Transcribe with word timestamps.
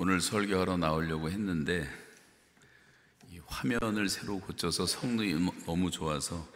오늘 0.00 0.20
설교하러 0.20 0.76
나오려고 0.76 1.28
했는데 1.28 1.90
이 3.32 3.40
화면을 3.44 4.08
새로 4.08 4.38
고쳐서 4.38 4.86
성능이 4.86 5.34
너무 5.66 5.90
좋아서 5.90 6.46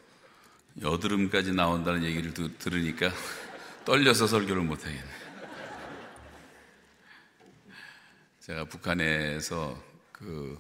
여드름까지 0.81 1.52
나온다는 1.52 2.05
얘기를 2.05 2.33
드, 2.33 2.57
들으니까 2.58 3.10
떨려서 3.84 4.28
설교를 4.28 4.63
못하겠네. 4.63 5.10
제가 8.39 8.65
북한에서 8.67 9.77
그 10.13 10.57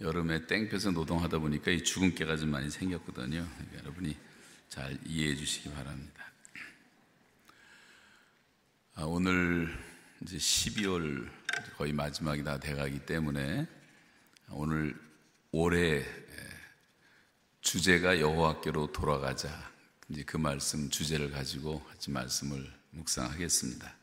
여름에 0.00 0.46
땡볕에 0.46 0.92
노동하다 0.92 1.40
보니까 1.40 1.72
이 1.72 1.82
주근깨가 1.82 2.36
좀 2.36 2.50
많이 2.50 2.70
생겼거든요. 2.70 3.44
그러니까 3.56 3.78
여러분이 3.80 4.16
잘 4.68 4.96
이해해 5.04 5.34
주시기 5.34 5.72
바랍니다. 5.72 6.24
아, 8.94 9.02
오늘 9.02 9.76
이제 10.22 10.36
12월 10.36 11.41
거의 11.76 11.92
마지막이 11.92 12.44
다 12.44 12.58
돼가기 12.58 13.06
때문에 13.06 13.66
오늘 14.50 14.94
올해 15.50 16.04
주제가 17.60 18.20
여호와께로 18.20 18.92
돌아가자 18.92 19.72
이제 20.08 20.22
그 20.24 20.36
말씀 20.36 20.90
주제를 20.90 21.30
가지고 21.30 21.82
같이 21.84 22.10
말씀을 22.10 22.70
묵상하겠습니다. 22.90 23.94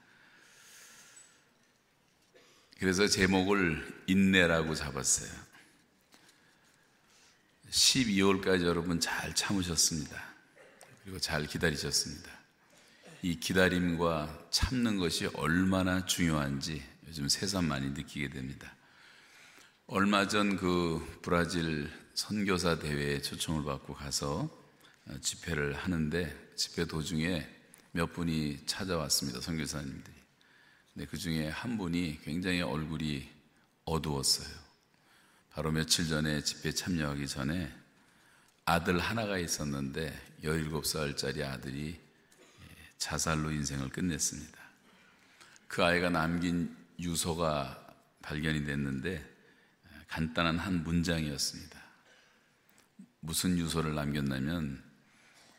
그래서 2.79 3.07
제목을 3.07 4.03
인내라고 4.07 4.73
잡았어요. 4.73 5.29
12월까지 7.69 8.63
여러분 8.63 8.99
잘 8.99 9.35
참으셨습니다. 9.35 10.23
그리고 11.03 11.19
잘 11.19 11.45
기다리셨습니다. 11.45 12.29
이 13.21 13.39
기다림과 13.39 14.47
참는 14.49 14.97
것이 14.97 15.27
얼마나 15.33 16.05
중요한지 16.05 16.81
요즘 17.09 17.27
새삼 17.27 17.65
많이 17.67 17.89
느끼게 17.89 18.29
됩니다. 18.29 18.71
얼마 19.87 20.27
전 20.27 20.57
그 20.57 21.19
브라질 21.23 21.91
선교사 22.13 22.77
대회에 22.77 23.19
초청을 23.19 23.63
받고 23.63 23.95
가서 23.95 24.47
어, 25.07 25.17
집회를 25.19 25.73
하는데 25.73 26.53
집회 26.55 26.85
도중에 26.85 27.49
몇 27.93 28.13
분이 28.13 28.67
찾아왔습니다. 28.67 29.41
선교사님들이. 29.41 30.15
근데 30.93 31.07
그 31.07 31.17
중에 31.17 31.49
한 31.49 31.79
분이 31.79 32.19
굉장히 32.23 32.61
얼굴이 32.61 33.27
어두웠어요. 33.85 34.55
바로 35.49 35.71
며칠 35.71 36.07
전에 36.07 36.43
집회 36.43 36.71
참여하기 36.71 37.27
전에 37.27 37.75
아들 38.65 38.99
하나가 38.99 39.39
있었는데 39.39 40.15
17살짜리 40.43 41.43
아들이 41.43 41.99
자살로 42.99 43.49
인생을 43.49 43.89
끝냈습니다. 43.89 44.59
그 45.67 45.83
아이가 45.83 46.11
남긴 46.11 46.78
유서가 46.99 47.87
발견이 48.21 48.65
됐는데 48.65 49.25
간단한 50.07 50.57
한 50.59 50.83
문장이었습니다. 50.83 51.79
무슨 53.21 53.57
유서를 53.57 53.95
남겼냐면 53.95 54.83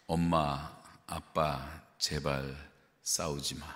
엄마, 0.06 0.76
아빠, 1.06 1.82
제발 1.98 2.56
싸우지 3.02 3.56
마. 3.56 3.66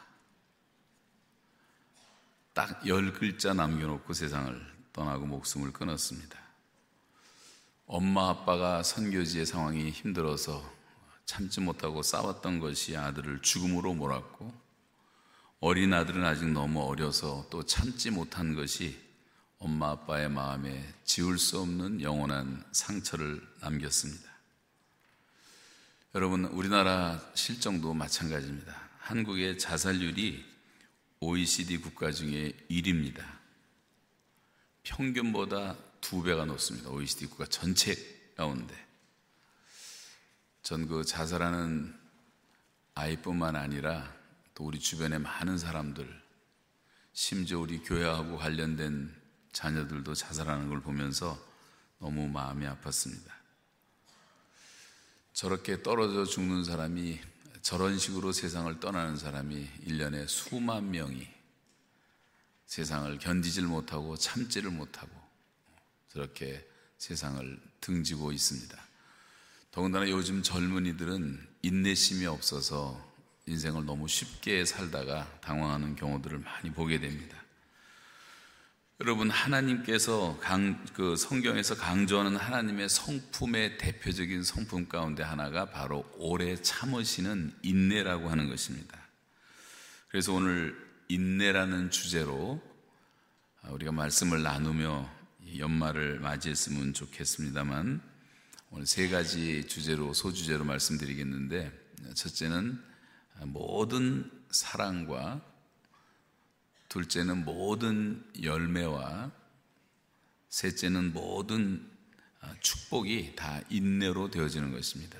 딱 2.52 2.86
열 2.86 3.12
글자 3.12 3.52
남겨놓고 3.52 4.12
세상을 4.12 4.74
떠나고 4.92 5.26
목숨을 5.26 5.72
끊었습니다. 5.72 6.38
엄마, 7.86 8.30
아빠가 8.30 8.82
선교지의 8.82 9.44
상황이 9.44 9.90
힘들어서 9.90 10.72
참지 11.26 11.60
못하고 11.60 12.02
싸웠던 12.02 12.60
것이 12.60 12.96
아들을 12.96 13.42
죽음으로 13.42 13.94
몰았고 13.94 14.63
어린 15.66 15.94
아들은 15.94 16.22
아직 16.26 16.44
너무 16.52 16.82
어려서 16.82 17.46
또 17.48 17.64
참지 17.64 18.10
못한 18.10 18.54
것이 18.54 19.00
엄마 19.58 19.92
아빠의 19.92 20.28
마음에 20.28 20.86
지울 21.04 21.38
수 21.38 21.58
없는 21.58 22.02
영원한 22.02 22.62
상처를 22.70 23.40
남겼습니다. 23.62 24.30
여러분, 26.14 26.44
우리나라 26.44 27.18
실정도 27.32 27.94
마찬가지입니다. 27.94 28.78
한국의 28.98 29.58
자살률이 29.58 30.44
OECD 31.20 31.78
국가 31.78 32.12
중에 32.12 32.52
1위입니다. 32.70 33.24
평균보다 34.82 35.78
두 36.02 36.22
배가 36.22 36.44
높습니다. 36.44 36.90
OECD 36.90 37.24
국가 37.24 37.46
전체 37.46 37.96
가운데. 38.36 38.74
전 40.62 40.86
그 40.86 41.04
자살하는 41.06 41.98
아이뿐만 42.94 43.56
아니라 43.56 44.23
또 44.54 44.64
우리 44.64 44.78
주변의 44.78 45.18
많은 45.18 45.58
사람들, 45.58 46.22
심지어 47.12 47.60
우리 47.60 47.78
교회하고 47.78 48.38
관련된 48.38 49.14
자녀들도 49.52 50.14
자살하는 50.14 50.68
걸 50.68 50.80
보면서 50.80 51.38
너무 51.98 52.28
마음이 52.28 52.66
아팠습니다. 52.66 53.32
저렇게 55.32 55.82
떨어져 55.82 56.24
죽는 56.24 56.64
사람이 56.64 57.20
저런 57.62 57.98
식으로 57.98 58.32
세상을 58.32 58.78
떠나는 58.78 59.16
사람이 59.16 59.68
1년에 59.86 60.28
수만 60.28 60.90
명이 60.90 61.26
세상을 62.66 63.18
견디질 63.18 63.64
못하고 63.64 64.16
참지를 64.16 64.70
못하고 64.70 65.10
저렇게 66.08 66.68
세상을 66.98 67.60
등지고 67.80 68.32
있습니다. 68.32 68.76
더군다나 69.70 70.08
요즘 70.10 70.42
젊은이들은 70.42 71.48
인내심이 71.62 72.26
없어서 72.26 73.13
인생을 73.46 73.84
너무 73.84 74.08
쉽게 74.08 74.64
살다가 74.64 75.38
당황하는 75.40 75.96
경우들을 75.96 76.38
많이 76.38 76.70
보게 76.72 76.98
됩니다. 76.98 77.36
여러분, 79.00 79.28
하나님께서 79.28 80.38
강, 80.40 80.82
그 80.94 81.16
성경에서 81.16 81.74
강조하는 81.74 82.36
하나님의 82.36 82.88
성품의 82.88 83.78
대표적인 83.78 84.44
성품 84.44 84.88
가운데 84.88 85.22
하나가 85.22 85.68
바로 85.70 86.08
오래 86.16 86.54
참으시는 86.54 87.52
인내라고 87.62 88.30
하는 88.30 88.48
것입니다. 88.48 88.98
그래서 90.08 90.32
오늘 90.32 90.76
인내라는 91.08 91.90
주제로 91.90 92.62
우리가 93.68 93.92
말씀을 93.92 94.42
나누며 94.42 95.10
연말을 95.58 96.20
맞이했으면 96.20 96.94
좋겠습니다만 96.94 98.00
오늘 98.70 98.86
세 98.86 99.08
가지 99.08 99.66
주제로 99.66 100.14
소주제로 100.14 100.64
말씀드리겠는데 100.64 101.72
첫째는 102.14 102.93
모든 103.42 104.30
사랑과 104.50 105.40
둘째는 106.88 107.44
모든 107.44 108.24
열매와 108.40 109.32
셋째는 110.48 111.12
모든 111.12 111.90
축복이 112.60 113.34
다 113.34 113.60
인내로 113.68 114.30
되어지는 114.30 114.72
것입니다. 114.72 115.18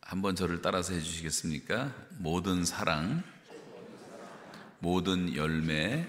한번 0.00 0.34
저를 0.34 0.62
따라서 0.62 0.94
해주시겠습니까? 0.94 1.94
모든 2.12 2.64
사랑, 2.64 3.22
모든 4.78 5.34
열매, 5.34 6.08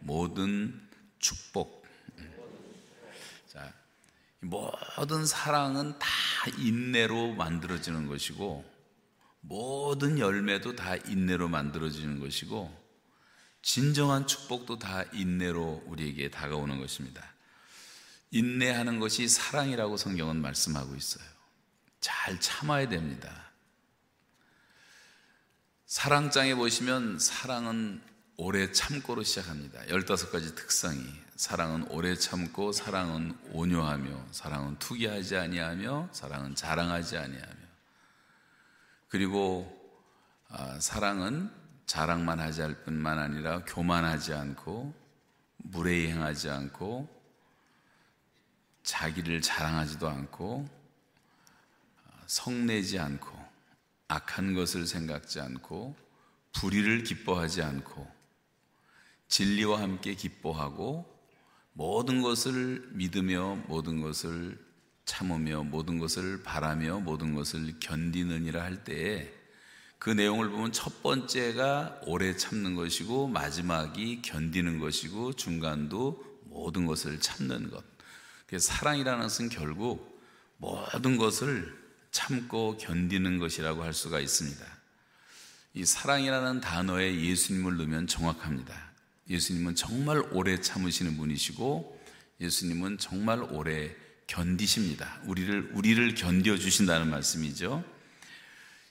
모든 0.00 0.88
축복. 1.18 1.80
모든 4.42 5.26
사랑은 5.26 5.98
다 5.98 6.08
인내로 6.58 7.34
만들어지는 7.34 8.06
것이고 8.06 8.64
모든 9.40 10.18
열매도 10.18 10.76
다 10.76 10.96
인내로 10.96 11.48
만들어지는 11.48 12.20
것이고 12.20 12.78
진정한 13.62 14.26
축복도 14.26 14.78
다 14.78 15.04
인내로 15.12 15.84
우리에게 15.86 16.30
다가오는 16.30 16.78
것입니다. 16.80 17.22
인내하는 18.30 19.00
것이 19.00 19.28
사랑이라고 19.28 19.96
성경은 19.96 20.36
말씀하고 20.36 20.94
있어요. 20.94 21.24
잘 22.00 22.40
참아야 22.40 22.88
됩니다. 22.88 23.50
사랑장에 25.86 26.54
보시면 26.54 27.18
사랑은 27.18 28.00
오래 28.36 28.70
참고로 28.72 29.22
시작합니다. 29.22 29.82
15가지 29.86 30.54
특성이 30.54 31.04
사랑은 31.36 31.88
오래 31.90 32.14
참고 32.14 32.72
사랑은 32.72 33.36
온유하며 33.52 34.28
사랑은 34.30 34.78
투기하지 34.78 35.36
아니하며 35.36 36.10
사랑은 36.12 36.54
자랑하지 36.54 37.18
아니하며 37.18 37.59
그리고 39.10 39.68
아, 40.48 40.78
사랑은 40.78 41.50
자랑만 41.84 42.38
하지 42.38 42.62
않을 42.62 42.84
뿐만 42.84 43.18
아니라 43.18 43.64
교만하지 43.64 44.32
않고 44.32 44.94
무례히 45.56 46.06
행하지 46.06 46.48
않고 46.48 47.08
자기를 48.84 49.42
자랑하지도 49.42 50.08
않고 50.08 50.68
아, 52.06 52.22
성내지 52.26 53.00
않고 53.00 53.36
악한 54.06 54.54
것을 54.54 54.86
생각지 54.86 55.40
않고 55.40 55.96
불의를 56.52 57.02
기뻐하지 57.02 57.62
않고 57.62 58.08
진리와 59.26 59.80
함께 59.80 60.14
기뻐하고 60.14 61.18
모든 61.72 62.22
것을 62.22 62.88
믿으며 62.92 63.56
모든 63.66 64.00
것을 64.00 64.69
참으며 65.04 65.64
모든 65.64 65.98
것을 65.98 66.42
바라며 66.42 67.00
모든 67.00 67.34
것을 67.34 67.74
견디느니라 67.80 68.62
할 68.62 68.84
때에 68.84 69.32
그 69.98 70.08
내용을 70.08 70.48
보면 70.48 70.72
첫 70.72 71.02
번째가 71.02 72.00
오래 72.06 72.34
참는 72.36 72.74
것이고 72.74 73.28
마지막이 73.28 74.22
견디는 74.22 74.78
것이고 74.78 75.34
중간도 75.34 76.40
모든 76.44 76.86
것을 76.86 77.20
참는 77.20 77.70
것. 77.70 77.84
사랑이라는 78.58 79.22
것은 79.22 79.48
결국 79.50 80.20
모든 80.56 81.16
것을 81.16 81.78
참고 82.10 82.76
견디는 82.78 83.38
것이라고 83.38 83.82
할 83.82 83.92
수가 83.92 84.20
있습니다. 84.20 84.64
이 85.74 85.84
사랑이라는 85.84 86.60
단어에 86.60 87.20
예수님을 87.20 87.76
넣으면 87.76 88.06
정확합니다. 88.06 88.90
예수님은 89.28 89.76
정말 89.76 90.22
오래 90.32 90.60
참으시는 90.60 91.16
분이시고 91.16 92.00
예수님은 92.40 92.98
정말 92.98 93.42
오래 93.42 93.94
견디십니다. 94.30 95.20
우리를 95.24 95.72
우리를 95.74 96.14
견뎌 96.14 96.56
주신다는 96.56 97.10
말씀이죠. 97.10 97.84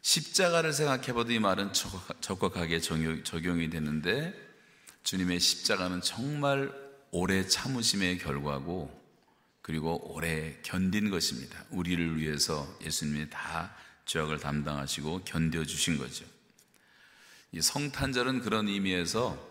십자가를 0.02 0.74
생각해 0.74 1.14
봐도 1.14 1.32
이 1.32 1.40
말은 1.40 1.72
적확하게 2.20 2.82
적용이 2.82 3.70
되는데 3.70 4.34
주님의 5.04 5.40
십자가는 5.40 6.02
정말 6.02 6.72
오래 7.12 7.48
참으심의 7.48 8.18
결과고 8.18 8.98
그리고 9.62 10.14
오래 10.14 10.58
견딘 10.62 11.10
것입니다. 11.10 11.64
우리를 11.70 12.18
위해서 12.18 12.68
예수님이 12.82 13.30
다 13.30 13.74
죄악을 14.06 14.40
담당하시고 14.40 15.24
견뎌 15.24 15.64
주신 15.64 15.98
거죠. 15.98 16.26
이 17.54 17.62
성탄절은 17.62 18.42
그런 18.42 18.68
의미에서 18.68 19.48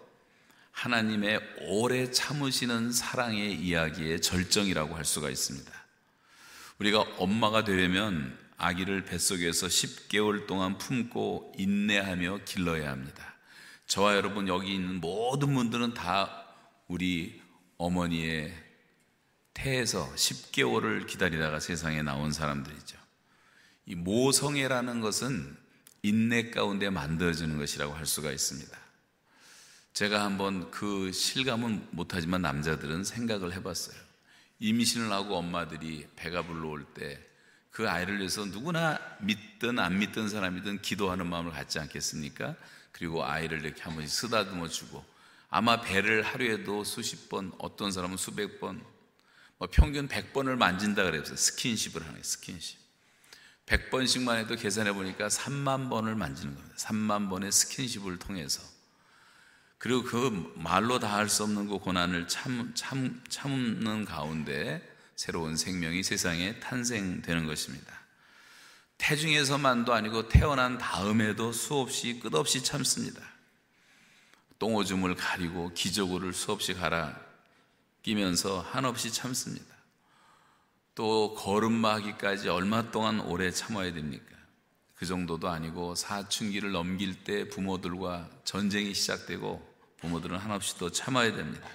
하나님의 0.73 1.41
오래 1.63 2.11
참으시는 2.11 2.93
사랑의 2.93 3.55
이야기의 3.55 4.21
절정이라고 4.21 4.95
할 4.95 5.05
수가 5.05 5.31
있습니다. 5.31 5.78
우리가 6.79 7.01
엄마가 7.19 7.65
되려면 7.65 8.39
아기를 8.57 9.05
뱃속에서 9.05 9.67
10개월 9.67 10.47
동안 10.47 10.79
품고 10.79 11.55
인내하며 11.59 12.41
길러야 12.45 12.91
합니다. 12.91 13.35
저와 13.87 14.17
여러분 14.17 14.49
여기 14.49 14.75
있는 14.75 15.01
모든 15.01 15.55
분들은 15.55 15.95
다 15.95 16.45
우리 16.87 17.41
어머니의 17.79 18.53
태에서 19.55 20.13
10개월을 20.15 21.07
기다리다가 21.07 21.59
세상에 21.59 22.03
나온 22.03 22.33
사람들이죠. 22.33 22.97
이 23.87 23.95
모성애라는 23.95 25.01
것은 25.01 25.57
인내 26.03 26.51
가운데 26.51 26.91
만들어지는 26.91 27.59
것이라고 27.59 27.95
할 27.95 28.07
수가 28.07 28.31
있습니다. 28.31 28.77
제가 29.95 30.23
한번 30.23 30.71
그 30.71 31.11
실감은 31.11 31.89
못하지만 31.91 32.43
남자들은 32.43 33.03
생각을 33.03 33.53
해봤어요. 33.55 34.08
임신을 34.61 35.11
하고 35.13 35.37
엄마들이 35.37 36.07
배가 36.17 36.43
불러올 36.43 36.85
때 36.95 37.29
그 37.79 37.89
아이를 37.89 38.19
위해서 38.19 38.45
누구나 38.45 38.99
믿든 39.21 39.79
안 39.79 40.01
믿든 40.01 40.29
사람이든 40.29 40.83
기도하는 40.83 41.29
마음을 41.29 41.53
갖지 41.53 41.79
않겠습니까? 41.79 42.57
그리고 42.91 43.25
아이를 43.25 43.65
이렇게 43.65 43.83
한 43.83 43.95
번씩 43.95 44.13
쓰다듬어 44.13 44.67
주고 44.67 45.05
아마 45.49 45.81
배를 45.81 46.23
하루에도 46.23 46.83
수십 46.83 47.29
번, 47.29 47.53
어떤 47.59 47.93
사람은 47.93 48.17
수백 48.17 48.59
번, 48.59 48.85
뭐 49.59 49.69
평균 49.71 50.09
100번을 50.09 50.57
만진다 50.57 51.05
그랬어요. 51.05 51.37
스킨십을 51.37 52.01
하는 52.01 52.15
거예요. 52.15 52.25
스킨십. 52.25 52.81
100번씩만 53.67 54.39
해도 54.39 54.57
계산해 54.57 54.93
보니까 54.93 55.29
3만 55.29 55.89
번을 55.89 56.17
만지는 56.17 56.57
겁니다. 56.57 56.75
3만 56.79 57.31
번의 57.31 57.53
스킨십을 57.53 58.19
통해서. 58.19 58.61
그리고 59.79 60.03
그 60.03 60.53
말로 60.57 60.99
다 60.99 61.15
할 61.15 61.29
수 61.29 61.45
없는 61.45 61.69
그 61.69 61.79
고난을 61.79 62.29
참, 62.29 62.73
참, 62.75 63.23
참는 63.29 64.05
가운데 64.05 64.83
새로운 65.15 65.57
생명이 65.57 66.03
세상에 66.03 66.59
탄생되는 66.61 67.47
것입니다. 67.47 67.99
태중에서만도 68.99 69.95
아니고 69.95 70.29
태어난 70.29 70.79
다음에도 70.79 71.53
수없이 71.53 72.19
끝없이 72.21 72.63
참습니다. 72.65 73.21
똥오줌을 74.59 75.15
가리고 75.15 75.73
기저구를 75.73 76.33
수없이 76.33 76.75
갈아 76.75 77.15
끼면서 78.03 78.61
한없이 78.61 79.13
참습니다. 79.13 79.77
또 80.97 81.35
걸음마기까지 81.35 82.49
얼마 82.49 82.91
동안 82.91 83.21
오래 83.21 83.53
참아야 83.53 83.93
됩니까? 83.93 84.38
그 84.99 85.07
정도도 85.07 85.49
아니고 85.49 85.95
사춘기를 85.95 86.73
넘길 86.73 87.23
때 87.23 87.49
부모들과 87.49 88.29
전쟁이 88.45 88.95
시작되고 88.95 89.65
부모들은 89.99 90.39
한없이 90.39 90.77
또 90.77 90.91
참아야 90.91 91.35
됩니다. 91.35 91.69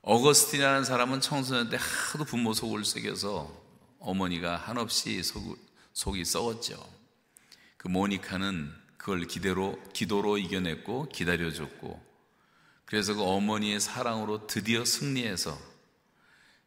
어거스틴이라는 0.00 0.84
사람은 0.84 1.20
청소년 1.20 1.68
때 1.68 1.76
하도 1.78 2.24
부모 2.24 2.54
속을 2.54 2.84
새겨서 2.84 3.52
어머니가 3.98 4.56
한없이 4.56 5.22
속, 5.22 5.58
속이 5.92 6.24
썩었죠. 6.24 6.76
그 7.76 7.88
모니카는 7.88 8.72
그걸 8.96 9.26
기대로, 9.26 9.78
기도로 9.92 10.38
이겨냈고 10.38 11.10
기다려줬고 11.10 12.02
그래서 12.86 13.14
그 13.14 13.22
어머니의 13.22 13.80
사랑으로 13.80 14.46
드디어 14.46 14.84
승리해서 14.84 15.58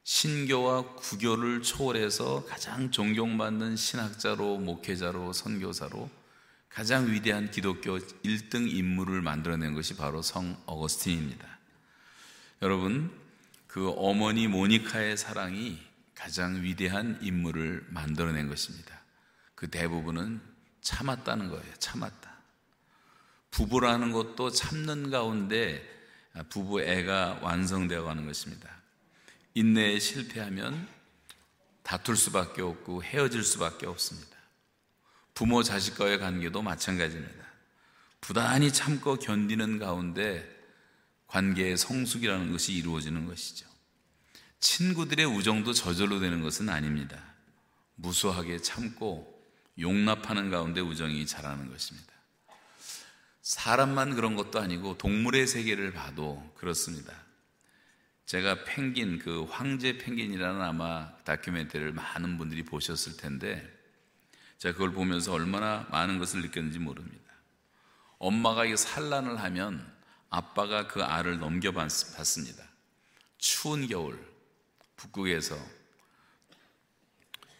신교와 0.03 0.95
구교를 0.95 1.61
초월해서 1.61 2.45
가장 2.45 2.91
존경받는 2.91 3.75
신학자로 3.75 4.57
목회자로 4.57 5.33
선교사로 5.33 6.09
가장 6.69 7.11
위대한 7.11 7.51
기독교 7.51 7.97
1등 7.97 8.71
인물을 8.71 9.21
만들어낸 9.21 9.73
것이 9.73 9.95
바로 9.95 10.21
성 10.21 10.61
어거스틴입니다. 10.65 11.59
여러분, 12.61 13.11
그 13.67 13.89
어머니 13.97 14.47
모니카의 14.47 15.17
사랑이 15.17 15.79
가장 16.15 16.61
위대한 16.61 17.17
인물을 17.21 17.87
만들어낸 17.89 18.49
것입니다. 18.49 18.99
그 19.55 19.69
대부분은 19.69 20.41
참았다는 20.81 21.49
거예요. 21.49 21.73
참았다. 21.79 22.29
부부라는 23.51 24.11
것도 24.11 24.51
참는 24.51 25.09
가운데 25.09 25.83
부부 26.49 26.81
애가 26.81 27.39
완성되어 27.41 28.03
가는 28.03 28.25
것입니다. 28.25 28.78
인내에 29.53 29.99
실패하면 29.99 30.87
다툴 31.83 32.15
수밖에 32.15 32.61
없고 32.61 33.03
헤어질 33.03 33.43
수밖에 33.43 33.85
없습니다. 33.87 34.37
부모 35.33 35.63
자식과의 35.63 36.19
관계도 36.19 36.61
마찬가지입니다. 36.61 37.45
부단히 38.21 38.71
참고 38.71 39.17
견디는 39.17 39.79
가운데 39.79 40.47
관계의 41.27 41.77
성숙이라는 41.77 42.51
것이 42.51 42.73
이루어지는 42.73 43.25
것이죠. 43.25 43.67
친구들의 44.59 45.25
우정도 45.25 45.73
저절로 45.73 46.19
되는 46.19 46.41
것은 46.41 46.69
아닙니다. 46.69 47.23
무수하게 47.95 48.61
참고 48.61 49.39
용납하는 49.79 50.49
가운데 50.49 50.81
우정이 50.81 51.25
자라는 51.25 51.69
것입니다. 51.71 52.13
사람만 53.41 54.15
그런 54.15 54.35
것도 54.35 54.59
아니고 54.59 54.97
동물의 54.97 55.47
세계를 55.47 55.93
봐도 55.93 56.53
그렇습니다. 56.57 57.13
제가 58.29 58.63
펭귄, 58.63 59.17
그 59.17 59.43
황제 59.49 59.97
펭귄이라는 59.97 60.61
아마 60.61 61.11
다큐멘터리를 61.23 61.93
많은 61.93 62.37
분들이 62.37 62.63
보셨을 62.63 63.17
텐데, 63.17 63.67
제가 64.59 64.73
그걸 64.73 64.91
보면서 64.91 65.33
얼마나 65.33 65.87
많은 65.89 66.19
것을 66.19 66.43
느꼈는지 66.43 66.77
모릅니다. 66.77 67.23
엄마가 68.19 68.65
이 68.65 68.77
산란을 68.77 69.39
하면 69.39 69.83
아빠가 70.29 70.85
그 70.85 71.01
알을 71.01 71.39
넘겨봤습니다. 71.39 72.63
추운 73.39 73.87
겨울, 73.87 74.23
북극에서 74.95 75.57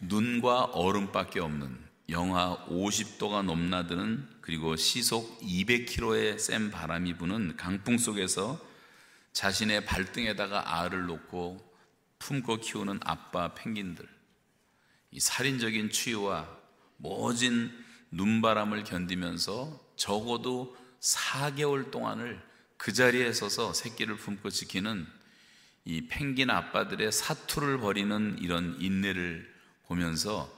눈과 0.02 0.66
얼음밖에 0.66 1.40
없는 1.40 1.80
영하 2.10 2.64
50도가 2.68 3.44
넘나드는 3.44 4.38
그리고 4.42 4.76
시속 4.76 5.40
200km의 5.42 6.38
센 6.38 6.70
바람이 6.70 7.18
부는 7.18 7.58
강풍 7.58 7.98
속에서 7.98 8.69
자신의 9.39 9.86
발등에다가 9.86 10.81
알을 10.81 11.05
놓고 11.05 11.65
품고 12.19 12.58
키우는 12.58 13.00
아빠 13.05 13.53
펭귄들, 13.53 14.05
이 15.12 15.19
살인적인 15.22 15.91
추위와 15.91 16.46
모진 16.98 17.72
눈바람을 18.12 18.84
견디면서 18.84 19.93
적어도 19.96 20.75
4개월 21.00 21.89
동안을 21.89 22.43
그 22.75 22.91
자리에 22.91 23.31
서서 23.31 23.72
새끼를 23.72 24.17
품고 24.17 24.50
지키는 24.50 25.08
이 25.86 26.08
펭귄 26.10 26.50
아빠들의 26.50 27.10
사투를 27.10 27.77
벌이는 27.77 28.39
이런 28.41 28.75
인내를 28.81 29.50
보면서 29.86 30.51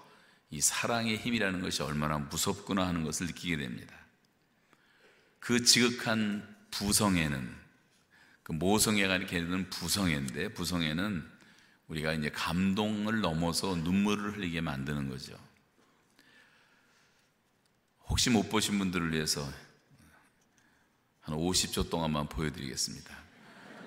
이 0.50 0.60
사랑의 0.60 1.18
힘이라는 1.18 1.62
것이 1.62 1.84
얼마나 1.84 2.18
무섭구나 2.18 2.88
하는 2.88 3.04
것을 3.04 3.28
느끼게 3.28 3.58
됩니다. 3.58 3.96
그 5.40 5.64
지극한 5.64 6.58
부성에는 6.72 7.61
그 8.52 8.56
모성애가 8.56 9.20
걔네들은 9.20 9.70
부성애인데 9.70 10.50
부성애는 10.50 11.26
우리가 11.88 12.12
이제 12.12 12.30
감동을 12.32 13.22
넘어서 13.22 13.78
눈물을 13.78 14.36
흘리게 14.36 14.60
만드는 14.60 15.08
거죠. 15.08 15.38
혹시 18.10 18.30
못 18.30 18.50
보신 18.50 18.78
분들을 18.78 19.14
위해서 19.14 19.42
한 21.22 21.38
50초 21.38 21.90
동안만 21.90 22.28
보여드리겠습니다. 22.28 23.16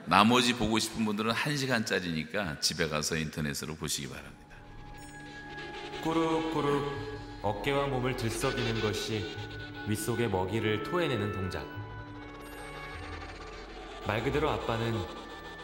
나머지 0.06 0.54
보고 0.54 0.78
싶은 0.78 1.04
분들은 1.04 1.32
1시간짜리니까 1.32 2.62
집에 2.62 2.88
가서 2.88 3.18
인터넷으로 3.18 3.76
보시기 3.76 4.08
바랍니다. 4.08 4.56
꾸룩꾸룩 6.02 7.40
어깨와 7.42 7.88
몸을 7.88 8.16
들썩이는 8.16 8.80
것이 8.80 9.36
윗속의 9.88 10.30
먹이를 10.30 10.84
토해내는 10.84 11.32
동작. 11.32 11.83
말 14.06 14.22
그대로 14.22 14.50
아빠는 14.50 14.94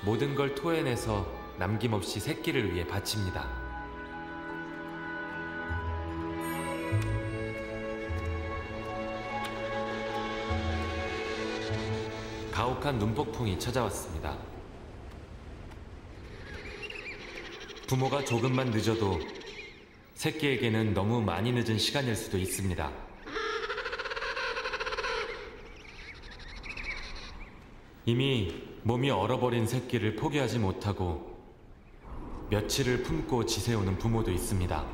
모든 0.02 0.35
걸 0.35 0.54
토해내서 0.54 1.30
남김없이 1.59 2.20
새끼를 2.20 2.75
위해 2.75 2.87
바칩니다. 2.87 3.47
가혹한 12.50 12.99
눈폭풍이 12.99 13.59
찾아왔습니다. 13.59 14.38
부모가 17.87 18.25
조금만 18.25 18.70
늦어도 18.70 19.20
새끼에게는 20.14 20.94
너무 20.94 21.20
많이 21.20 21.52
늦은 21.52 21.76
시간일 21.76 22.16
수도 22.16 22.38
있습니다. 22.38 23.10
이미 28.11 28.52
몸이 28.83 29.09
얼어버린 29.09 29.69
새끼를 29.69 30.17
포기하지 30.17 30.59
못하고 30.59 31.31
며칠을 32.50 33.05
품고 33.05 33.47
지새우는 33.47 33.99
부모도 33.99 34.33
있습니다. 34.33 34.85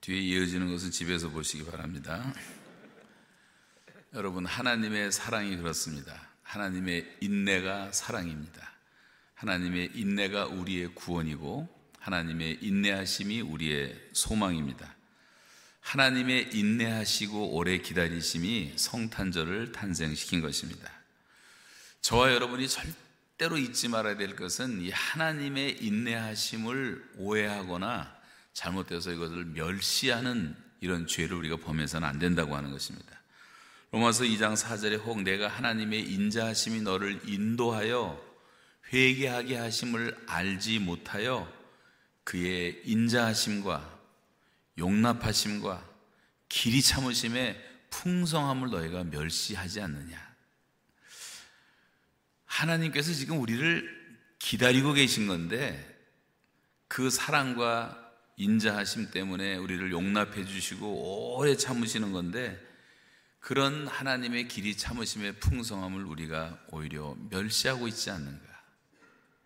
뒤에 0.00 0.20
이어지는 0.20 0.70
것은 0.70 0.92
집에서 0.92 1.28
보시기 1.30 1.64
바랍니다. 1.68 2.32
여러분, 4.14 4.46
하나님의 4.46 5.10
사랑이 5.10 5.56
그렇습니다. 5.56 6.29
하나님의 6.50 7.18
인내가 7.20 7.92
사랑입니다. 7.92 8.72
하나님의 9.34 9.92
인내가 9.94 10.46
우리의 10.46 10.88
구원이고, 10.96 11.68
하나님의 12.00 12.58
인내하심이 12.60 13.40
우리의 13.40 13.96
소망입니다. 14.12 14.96
하나님의 15.80 16.50
인내하시고 16.52 17.52
오래 17.52 17.78
기다리심이 17.78 18.72
성탄절을 18.74 19.70
탄생시킨 19.70 20.40
것입니다. 20.40 20.90
저와 22.00 22.32
여러분이 22.32 22.68
절대로 22.68 23.56
잊지 23.56 23.88
말아야 23.88 24.16
될 24.16 24.34
것은 24.34 24.82
이 24.82 24.90
하나님의 24.90 25.84
인내하심을 25.84 27.12
오해하거나 27.16 28.20
잘못돼서 28.54 29.12
이것을 29.12 29.44
멸시하는 29.44 30.56
이런 30.80 31.06
죄를 31.06 31.36
우리가 31.36 31.58
범해서는 31.58 32.08
안 32.08 32.18
된다고 32.18 32.56
하는 32.56 32.72
것입니다. 32.72 33.19
로마서 33.92 34.22
2장 34.22 34.56
4절에 34.56 35.02
혹 35.04 35.22
내가 35.22 35.48
하나님의 35.48 36.02
인자하심이 36.12 36.82
너를 36.82 37.20
인도하여 37.24 38.20
회개하게 38.92 39.56
하심을 39.56 40.16
알지 40.28 40.78
못하여 40.78 41.52
그의 42.22 42.82
인자하심과 42.84 43.98
용납하심과 44.78 45.88
길이 46.48 46.82
참으심의 46.82 47.60
풍성함을 47.90 48.70
너희가 48.70 49.04
멸시하지 49.04 49.80
않느냐. 49.80 50.30
하나님께서 52.44 53.12
지금 53.12 53.40
우리를 53.40 54.00
기다리고 54.38 54.92
계신 54.92 55.26
건데 55.26 55.86
그 56.86 57.10
사랑과 57.10 57.96
인자하심 58.36 59.10
때문에 59.10 59.56
우리를 59.56 59.90
용납해 59.90 60.44
주시고 60.44 61.36
오래 61.36 61.56
참으시는 61.56 62.12
건데 62.12 62.69
그런 63.40 63.86
하나님의 63.88 64.48
길이 64.48 64.76
참으심의 64.76 65.40
풍성함을 65.40 66.04
우리가 66.04 66.58
오히려 66.70 67.16
멸시하고 67.30 67.88
있지 67.88 68.10
않는가. 68.10 68.48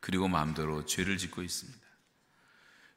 그리고 0.01 0.29
마음대로 0.29 0.85
죄를 0.85 1.17
짓고 1.17 1.43
있습니다. 1.43 1.81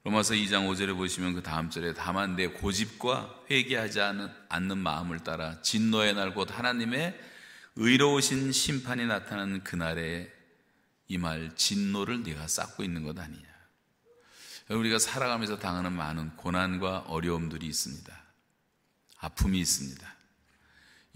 로마서 0.03 0.33
2장 0.33 0.67
5절에 0.69 0.95
보시면 0.95 1.33
그 1.33 1.43
다음 1.43 1.69
절에 1.69 1.93
다만 1.93 2.35
내 2.35 2.47
고집과 2.47 3.43
회개하지 3.49 3.99
않는 4.49 4.77
마음을 4.77 5.19
따라 5.19 5.61
진노의 5.61 6.13
날 6.15 6.33
곧 6.33 6.49
하나님의 6.57 7.19
의로우신 7.75 8.51
심판이 8.51 9.05
나타나는 9.05 9.63
그날에 9.63 10.31
이 11.09 11.17
말 11.17 11.55
진노를 11.55 12.23
네가 12.23 12.47
쌓고 12.47 12.83
있는 12.83 13.03
것 13.03 13.17
아니냐. 13.17 13.45
우리가 14.69 14.99
살아가면서 14.99 15.59
당하는 15.59 15.93
많은 15.93 16.35
고난과 16.35 17.05
어려움들이 17.07 17.65
있습니다. 17.67 18.23
아픔이 19.19 19.59
있습니다. 19.59 20.16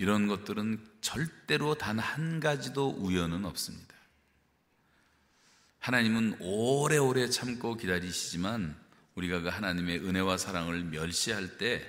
이런 0.01 0.25
것들은 0.25 0.83
절대로 1.01 1.75
단 1.75 1.99
한 1.99 2.39
가지도 2.39 2.89
우연은 2.89 3.45
없습니다. 3.45 3.93
하나님은 5.77 6.37
오래오래 6.39 7.29
참고 7.29 7.75
기다리시지만 7.77 8.75
우리가 9.13 9.41
그 9.41 9.49
하나님의 9.49 9.99
은혜와 9.99 10.37
사랑을 10.37 10.83
멸시할 10.85 11.59
때 11.59 11.87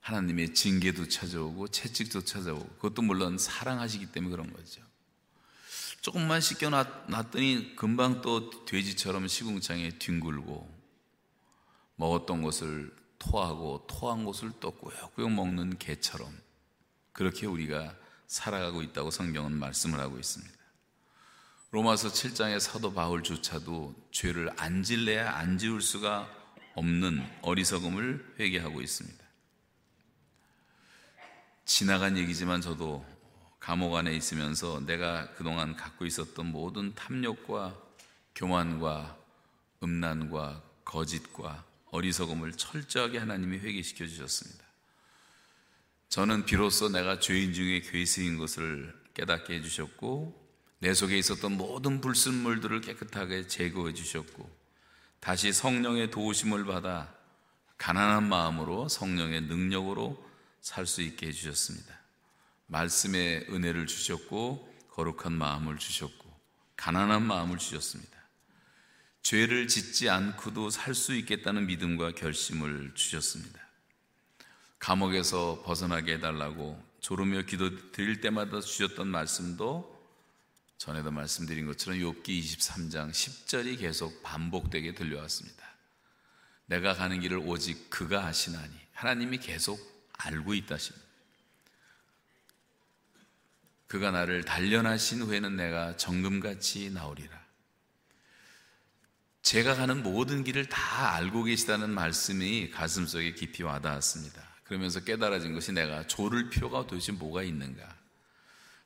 하나님의 0.00 0.54
징계도 0.54 1.06
찾아오고 1.06 1.68
채찍도 1.68 2.24
찾아오고 2.24 2.66
그것도 2.70 3.02
물론 3.02 3.38
사랑하시기 3.38 4.10
때문에 4.10 4.32
그런 4.34 4.52
거죠. 4.52 4.82
조금만 6.00 6.40
씻겨놨더니 6.40 7.76
금방 7.76 8.22
또 8.22 8.64
돼지처럼 8.64 9.28
시궁창에 9.28 10.00
뒹굴고 10.00 10.80
먹었던 11.94 12.42
것을 12.42 12.99
토하고 13.20 13.84
토한 13.86 14.24
것을 14.24 14.50
또 14.58 14.72
꾸역꾸역 14.72 15.30
먹는 15.30 15.78
개처럼 15.78 16.36
그렇게 17.12 17.46
우리가 17.46 17.94
살아가고 18.26 18.82
있다고 18.82 19.10
성경은 19.10 19.52
말씀을 19.52 20.00
하고 20.00 20.18
있습니다. 20.18 20.52
로마서 21.70 22.08
7장의 22.08 22.58
사도 22.58 22.92
바울조차도 22.92 23.94
죄를 24.10 24.50
안 24.56 24.82
질래야 24.82 25.36
안 25.36 25.58
지울 25.58 25.80
수가 25.80 26.28
없는 26.74 27.24
어리석음을 27.42 28.36
회개하고 28.40 28.80
있습니다. 28.80 29.24
지나간 31.64 32.16
얘기지만 32.16 32.60
저도 32.60 33.04
감옥 33.60 33.94
안에 33.94 34.14
있으면서 34.16 34.80
내가 34.80 35.32
그동안 35.34 35.76
갖고 35.76 36.06
있었던 36.06 36.46
모든 36.46 36.94
탐욕과 36.94 37.76
교만과 38.34 39.16
음란과 39.82 40.62
거짓과 40.84 41.69
어리석음을 41.90 42.52
철저하게 42.52 43.18
하나님이 43.18 43.58
회개시켜 43.58 44.06
주셨습니다. 44.06 44.64
저는 46.08 46.44
비로소 46.44 46.88
내가 46.88 47.20
죄인 47.20 47.52
중에 47.52 47.80
괴수인 47.80 48.38
것을 48.38 48.94
깨닫게 49.14 49.54
해주셨고, 49.54 50.38
내 50.80 50.94
속에 50.94 51.18
있었던 51.18 51.56
모든 51.56 52.00
불순물들을 52.00 52.80
깨끗하게 52.80 53.46
제거해 53.46 53.94
주셨고, 53.94 54.50
다시 55.20 55.52
성령의 55.52 56.10
도우심을 56.10 56.64
받아 56.64 57.14
가난한 57.76 58.28
마음으로 58.28 58.88
성령의 58.88 59.42
능력으로 59.42 60.30
살 60.60 60.86
수 60.86 61.02
있게 61.02 61.28
해주셨습니다. 61.28 61.98
말씀의 62.66 63.46
은혜를 63.50 63.86
주셨고 63.86 64.68
거룩한 64.90 65.32
마음을 65.32 65.78
주셨고 65.78 66.30
가난한 66.76 67.22
마음을 67.22 67.58
주셨습니다. 67.58 68.19
죄를 69.22 69.68
짓지 69.68 70.08
않고도 70.08 70.70
살 70.70 70.94
수 70.94 71.14
있겠다는 71.14 71.66
믿음과 71.66 72.12
결심을 72.12 72.92
주셨습니다. 72.94 73.60
감옥에서 74.78 75.62
벗어나게 75.64 76.14
해달라고 76.14 76.82
조르며 77.00 77.42
기도 77.42 77.92
드릴 77.92 78.20
때마다 78.20 78.60
주셨던 78.60 79.08
말씀도 79.08 80.00
전에도 80.78 81.10
말씀드린 81.10 81.66
것처럼 81.66 81.98
욥기 82.00 82.26
23장 82.42 83.10
10절이 83.10 83.78
계속 83.78 84.22
반복되게 84.22 84.94
들려왔습니다. 84.94 85.64
내가 86.66 86.94
가는 86.94 87.20
길을 87.20 87.38
오직 87.38 87.90
그가 87.90 88.24
하시나니 88.24 88.72
하나님이 88.92 89.38
계속 89.38 89.78
알고 90.12 90.54
있다십니다. 90.54 91.06
그가 93.86 94.10
나를 94.12 94.44
단련하신 94.44 95.22
후에는 95.22 95.56
내가 95.56 95.96
정금같이 95.96 96.90
나오리라. 96.90 97.39
제가 99.42 99.74
가는 99.74 100.02
모든 100.02 100.44
길을 100.44 100.66
다 100.66 101.14
알고 101.14 101.44
계시다는 101.44 101.90
말씀이 101.90 102.70
가슴속에 102.70 103.34
깊이 103.34 103.62
와닿았습니다. 103.62 104.42
그러면서 104.64 105.00
깨달아진 105.00 105.52
것이 105.54 105.72
내가 105.72 106.06
조를 106.06 106.50
필요가 106.50 106.86
도대체 106.86 107.12
뭐가 107.12 107.42
있는가. 107.42 107.96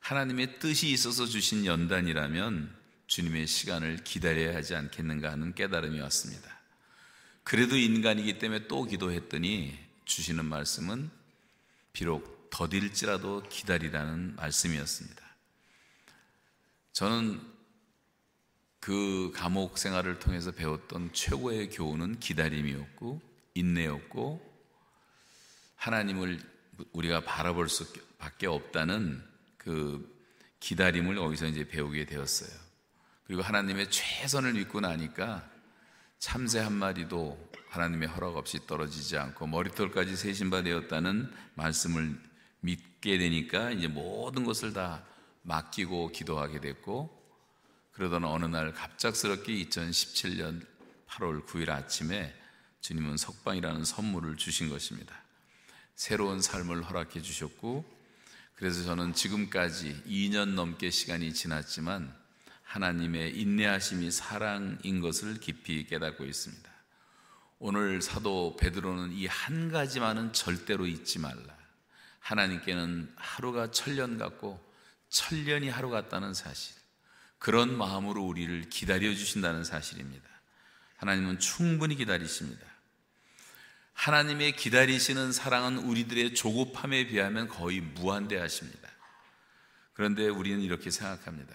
하나님의 0.01 0.59
뜻이 0.59 0.91
있어서 0.91 1.27
주신 1.27 1.67
연단이라면 1.67 2.75
주님의 3.07 3.47
시간을 3.47 4.05
기다려야 4.05 4.57
하지 4.57 4.75
않겠는가 4.75 5.31
하는 5.31 5.55
깨달음이 5.55 6.01
왔습니다. 6.01 6.61
그래도 7.43 7.77
인간이기 7.77 8.39
때문에 8.39 8.67
또 8.69 8.85
기도했더니 8.85 9.79
주시는 10.05 10.45
말씀은 10.45 11.11
비록 11.93 12.49
더딜지라도 12.51 13.43
기다리라는 13.49 14.37
말씀이었습니다. 14.37 15.23
저는 16.93 17.54
그 18.85 19.33
감옥 19.35 19.79
생활을 19.79 20.19
통해서 20.19 20.53
배웠던 20.53 21.15
최고의 21.15 21.71
교훈은 21.71 22.21
기다림이었고 22.21 23.19
인내였고 23.55 24.55
하나님을 25.77 26.39
우리가 26.93 27.25
바라볼 27.25 27.71
수밖에 27.71 28.47
없다는 28.47 29.25
그 29.57 30.07
기다림을 30.61 31.17
거기서 31.17 31.47
이제 31.47 31.67
배우게 31.67 32.05
되었어요. 32.05 32.51
그리고 33.27 33.41
하나님의 33.41 33.91
최선을 33.91 34.53
믿고 34.53 34.81
나니까 34.81 35.49
참새 36.19 36.59
한 36.59 36.75
마리도 36.75 37.53
하나님의 37.71 38.09
허락 38.09 38.37
없이 38.37 38.67
떨어지지 38.67 39.17
않고 39.17 39.47
머리털까지 39.47 40.15
세신바 40.15 40.63
되었다는 40.63 41.33
말씀을 41.55 42.21
믿게 42.61 43.17
되니까 43.17 43.71
이제 43.71 43.89
모든 43.89 44.45
것을 44.45 44.75
다 44.75 45.07
맡기고 45.41 46.09
기도하게 46.09 46.61
됐고 46.61 47.14
그러던 47.95 48.25
어느 48.25 48.45
날 48.47 48.73
갑작스럽게 48.73 49.53
2017년 49.65 50.67
8월 51.09 51.47
9일 51.47 51.71
아침에 51.71 52.35
주님은 52.81 53.17
석방이라는 53.17 53.85
선물을 53.85 54.37
주신 54.37 54.69
것입니다. 54.69 55.15
새로운 55.95 56.43
삶을 56.43 56.83
허락해 56.83 57.23
주셨고 57.23 57.85
그래서 58.57 58.83
저는 58.85 59.15
지금까지 59.15 60.03
2년 60.07 60.55
넘게 60.55 60.91
시간이 60.91 61.33
지났지만 61.35 62.13
하나님의 62.65 63.39
인내하심이 63.39 64.11
사랑인 64.11 65.01
것을 65.01 65.39
깊이 65.39 65.87
깨닫고 65.87 66.25
있습니다. 66.25 66.71
오늘 67.61 68.03
사도 68.03 68.57
베드로는 68.57 69.13
이 69.13 69.27
한 69.27 69.71
가지만은 69.71 70.33
절대로 70.33 70.87
잊지 70.87 71.21
말라. 71.21 71.57
하나님께는 72.19 73.13
하루가 73.17 73.71
천년 73.71 74.19
같고 74.19 74.61
천년이 75.11 75.69
하루 75.69 75.91
같다는 75.91 76.35
사실. 76.35 76.84
그런 77.45 77.77
마음으로 77.77 78.23
우리를 78.23 78.71
기다려 78.71 79.15
주신다는 79.15 79.65
사실입니다. 79.65 80.27
하나님은 80.97 81.41
충분히 81.41 81.95
기다리십니다. 81.95 82.67
하나님의 83.93 84.57
기다리시는 84.57 85.31
사랑은 85.31 85.77
우리들의 85.77 86.35
조급함에 86.35 87.07
비하면 87.07 87.49
거의 87.49 87.83
무한대하십니다. 87.83 88.89
그런데 89.93 90.27
우리는 90.27 90.63
이렇게 90.63 90.91
생각합니다. 90.91 91.55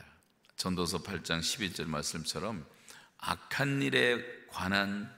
전도서 0.57 1.01
8장 1.01 1.39
11절 1.39 1.87
말씀처럼 1.87 2.67
악한 3.17 3.81
일에 3.81 4.23
관한 4.47 5.11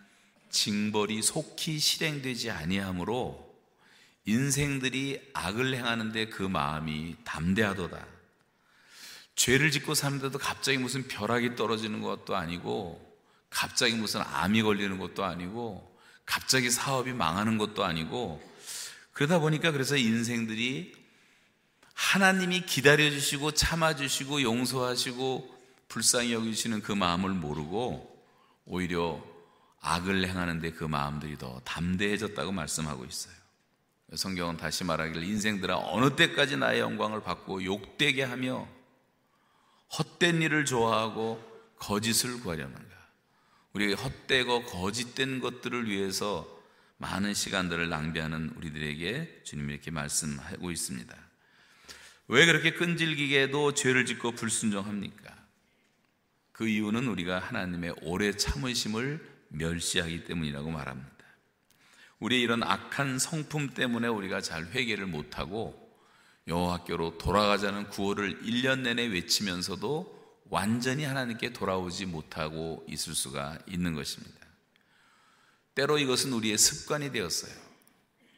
징벌이 0.52 1.22
속히 1.22 1.80
실행되지 1.80 2.50
아니하므로 2.50 3.62
인생들이 4.24 5.32
악을 5.34 5.76
행하는데 5.76 6.28
그 6.28 6.44
마음이 6.44 7.18
담대하도다. 7.26 8.21
죄를 9.36 9.72
짓고 9.72 9.94
사는데도 9.94 10.38
갑자기 10.38 10.78
무슨 10.78 11.08
벼락이 11.08 11.56
떨어지는 11.56 12.02
것도 12.02 12.36
아니고 12.36 13.12
갑자기 13.50 13.96
무슨 13.96 14.22
암이 14.22 14.62
걸리는 14.64 14.98
것도 14.98 15.24
아니고 15.24 15.98
갑자기 16.26 16.70
사업이 16.70 17.14
망하는 17.14 17.58
것도 17.58 17.84
아니고 17.84 18.42
그러다 19.14 19.40
보니까 19.40 19.72
그래서 19.72 19.98
인생들이 19.98 20.94
하나님이 21.94 22.66
기다려주시고 22.66 23.52
참아주시고 23.52 24.42
용서하시고 24.42 25.62
불쌍히 25.88 26.34
여기시는 26.34 26.82
그 26.82 26.92
마음을 26.94 27.30
모르고 27.32 28.26
오히려 28.66 29.22
악을 29.82 30.28
행하는데 30.28 30.72
그 30.72 30.84
마음들이 30.84 31.38
더 31.38 31.60
담대해졌다고 31.66 32.52
말씀하고 32.52 33.06
있어요. 33.06 33.34
성경은 34.16 34.58
다시 34.58 34.84
말하기를 34.84 35.24
인생들아 35.24 35.78
어느 35.78 36.16
때까지 36.16 36.58
나의 36.58 36.80
영광을 36.80 37.22
받고 37.22 37.64
욕되게 37.64 38.24
하며 38.24 38.68
헛된 39.98 40.42
일을 40.42 40.66
좋아하고 40.66 41.42
거짓을 41.78 42.40
구하려는가? 42.40 42.92
우리가 43.74 44.02
헛되고 44.02 44.66
거짓된 44.66 45.40
것들을 45.40 45.90
위해서 45.90 46.48
많은 46.98 47.34
시간들을 47.34 47.90
낭비하는 47.90 48.54
우리들에게 48.56 49.42
주님이 49.44 49.74
이렇게 49.74 49.92
말씀하고 49.92 50.72
있습니다. 50.72 51.18
왜 52.28 52.46
그렇게 52.46 52.74
끈질기게도 52.74 53.74
죄를 53.74 54.06
짓고 54.06 54.34
불순종합니까? 54.34 55.36
그 56.52 56.68
이유는 56.68 57.08
우리가 57.08 57.40
하나님의 57.40 57.96
오래 58.04 58.32
참으심을 58.32 59.28
멸시하기 59.50 60.26
때문이라고 60.26 60.70
말합니다. 60.70 61.12
우리의 62.20 62.42
이런 62.44 62.62
악한 62.62 63.18
성품 63.18 63.72
때문에 63.72 64.08
우리가 64.08 64.42
잘 64.42 64.66
회개를 64.68 65.08
못하고 65.08 65.81
여호와께로 66.52 67.18
돌아가자는 67.18 67.90
구호를 67.90 68.44
1년 68.44 68.82
내내 68.82 69.06
외치면서도 69.08 70.20
완전히 70.50 71.06
하나님께 71.06 71.54
돌아오지 71.54 72.06
못하고 72.06 72.86
있을 72.90 73.16
수가 73.16 73.58
있는 73.68 73.96
것입니다. 73.96 74.38
때로 75.74 75.98
이것은 75.98 76.34
우리의 76.34 76.58
습관이 76.58 77.12
되었어요. 77.12 77.54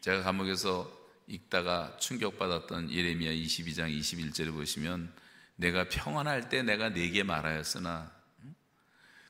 제가 0.02 0.22
감옥에서 0.22 0.92
읽다가 1.26 1.98
충격받았던 2.00 2.92
예레미야 2.92 3.32
22장 3.32 3.98
21절을 4.00 4.54
보시면 4.54 5.12
내가 5.56 5.90
평안할 5.90 6.50
때 6.50 6.62
내가 6.62 6.90
네게 6.90 7.24
말하였으나 7.24 8.12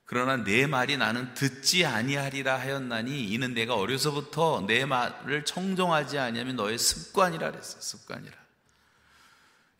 그러나 0.05 0.35
내 0.37 0.67
말이 0.67 0.97
나는 0.97 1.33
듣지 1.33 1.85
아니하리라 1.85 2.59
하였나니 2.59 3.31
이는 3.31 3.53
내가 3.53 3.75
어려서부터 3.75 4.65
내 4.67 4.85
말을 4.85 5.45
청종하지 5.45 6.17
아니하면 6.17 6.57
너의 6.57 6.77
습관이라 6.77 7.51
그랬어 7.51 7.79
습관이라 7.79 8.42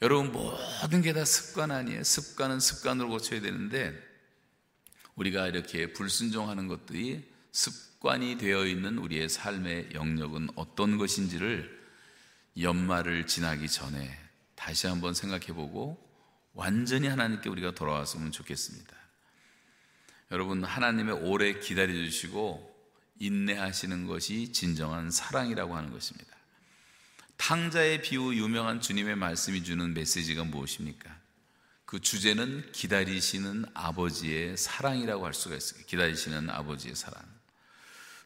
여러분 0.04 0.34
모든 0.34 1.02
게 1.02 1.14
다 1.14 1.24
습관 1.24 1.72
아니에요. 1.72 2.04
습관은 2.04 2.60
습관으로 2.60 3.08
고쳐야 3.08 3.40
되는데 3.40 3.98
우리가 5.16 5.48
이렇게 5.48 5.94
불순종하는 5.94 6.68
것들이 6.68 7.32
습관이 7.54 8.38
되어 8.38 8.66
있는 8.66 8.98
우리의 8.98 9.30
삶의 9.30 9.92
영역은 9.94 10.50
어떤 10.56 10.98
것인지를 10.98 11.82
연말을 12.60 13.28
지나기 13.28 13.70
전에 13.70 14.20
다시 14.56 14.88
한번 14.88 15.14
생각해 15.14 15.48
보고 15.54 15.98
완전히 16.54 17.08
하나님께 17.08 17.48
우리가 17.48 17.72
돌아왔으면 17.72 18.34
좋겠습니다. 18.34 18.94
여러분, 20.32 20.66
하나님의 20.66 21.16
오래 21.16 21.58
기다려 21.62 21.94
주시고 21.94 22.76
인내하시는 23.20 24.06
것이 24.08 24.52
진정한 24.52 25.12
사랑이라고 25.12 25.78
하는 25.78 25.92
것입니다. 25.92 26.33
탕자의 27.44 28.02
비유 28.02 28.34
유명한 28.36 28.80
주님의 28.80 29.18
말씀이 29.18 29.66
주는 29.66 29.94
메시지가 29.94 30.46
무엇입니까? 30.46 31.14
그 31.84 32.00
주제는 32.00 32.72
기다리시는 32.72 33.66
아버지의 33.74 34.56
사랑이라고 34.56 35.26
할 35.26 35.34
수가 35.34 35.58
있어요. 35.58 35.84
기다리시는 35.86 36.50
아버지의 36.50 36.96
사랑. 36.96 37.22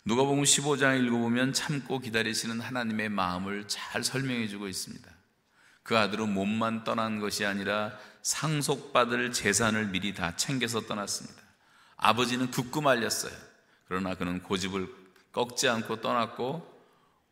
누가 0.06 0.24
보면 0.24 0.44
15장 0.44 1.04
읽어보면 1.04 1.54
참고 1.54 1.98
기다리시는 1.98 2.62
하나님의 2.62 3.10
마음을 3.10 3.68
잘 3.68 4.04
설명해 4.04 4.50
주고 4.50 4.68
있습니다. 4.68 5.10
그 5.82 5.98
아들은 5.98 6.32
몸만 6.32 6.84
떠난 6.84 7.20
것이 7.20 7.44
아니라 7.44 7.98
상속받을 8.22 9.32
재산을 9.32 9.88
미리 9.88 10.14
다 10.14 10.36
챙겨서 10.36 10.82
떠났습니다. 10.82 11.42
아버지는 11.96 12.52
굳고 12.52 12.82
말렸어요. 12.82 13.34
그러나 13.88 14.14
그는 14.14 14.44
고집을 14.44 14.88
꺾지 15.32 15.70
않고 15.70 16.02
떠났고 16.02 16.77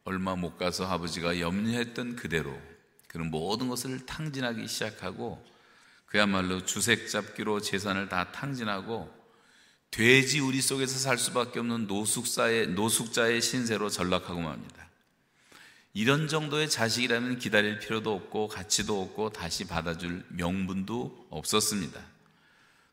얼마 0.06 0.36
못 0.36 0.58
가서 0.58 0.86
아버지가 0.86 1.40
염려했던 1.40 2.16
그대로 2.16 2.58
그는 3.08 3.32
모든 3.32 3.68
것을 3.68 4.06
탕진하기 4.06 4.68
시작하고 4.68 5.44
그야말로 6.06 6.64
주색 6.64 7.10
잡기로 7.10 7.60
재산을 7.60 8.08
다 8.08 8.32
탕진하고 8.32 9.14
돼지 9.90 10.40
우리 10.40 10.62
속에서 10.62 11.00
살 11.00 11.18
수밖에 11.18 11.60
없는 11.60 11.88
노숙자의, 11.88 12.68
노숙자의 12.68 13.42
신세로 13.42 13.90
전락하고 13.90 14.40
맙니다. 14.40 14.86
이런 15.94 16.28
정도의 16.28 16.70
자식이라면 16.70 17.40
기다릴 17.40 17.80
필요도 17.80 18.14
없고 18.14 18.50
가치도 18.50 19.02
없고 19.02 19.32
다시 19.32 19.66
받아줄 19.66 20.26
명분도 20.30 21.28
없었습니다. 21.30 22.00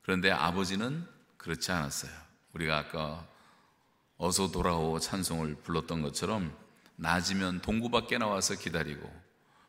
그런데 0.02 0.30
아버지는 0.30 1.04
그렇지 1.36 1.72
않았어요. 1.72 2.12
우리가 2.54 2.78
아까 2.78 3.26
어서 4.16 4.52
돌아오 4.52 5.00
찬송을 5.00 5.56
불렀던 5.56 6.02
것처럼 6.02 6.61
낮이면 7.02 7.62
동구 7.62 7.90
밖에 7.90 8.16
나와서 8.16 8.54
기다리고 8.54 9.12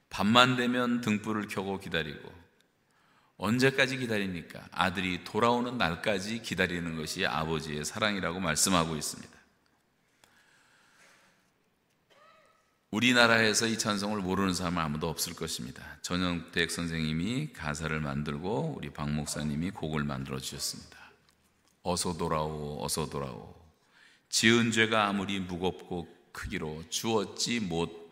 밤만 0.10 0.56
되면 0.56 1.02
등불을 1.02 1.48
켜고 1.48 1.80
기다리고 1.80 2.32
언제까지 3.38 3.98
기다립니까? 3.98 4.68
아들이 4.72 5.24
돌아오는 5.24 5.76
날까지 5.78 6.44
기다리는 6.44 6.96
것이 6.96 7.26
아버지의 7.26 7.84
사랑이라고 7.84 8.40
말씀하고 8.40 8.96
있습니다. 8.96 9.34
우리나라에서 12.92 13.66
이 13.66 13.80
찬송을 13.80 14.22
모르는 14.22 14.54
사람은 14.54 14.80
아무도 14.80 15.10
없을 15.10 15.34
것입니다. 15.34 15.84
전영택 16.04 16.70
선생님이 16.70 17.52
가사를 17.52 18.00
만들고 18.00 18.76
우리 18.78 18.92
박 18.92 19.10
목사님이 19.10 19.72
곡을 19.72 20.04
만들어 20.04 20.38
주셨습니다. 20.38 20.96
어서 21.82 22.16
돌아오, 22.16 22.86
어서 22.86 23.10
돌아오. 23.10 23.56
지은 24.30 24.72
죄가 24.72 25.08
아무리 25.08 25.40
무겁고 25.40 26.08
크기로 26.34 26.84
주었지 26.90 27.62
못 27.62 28.04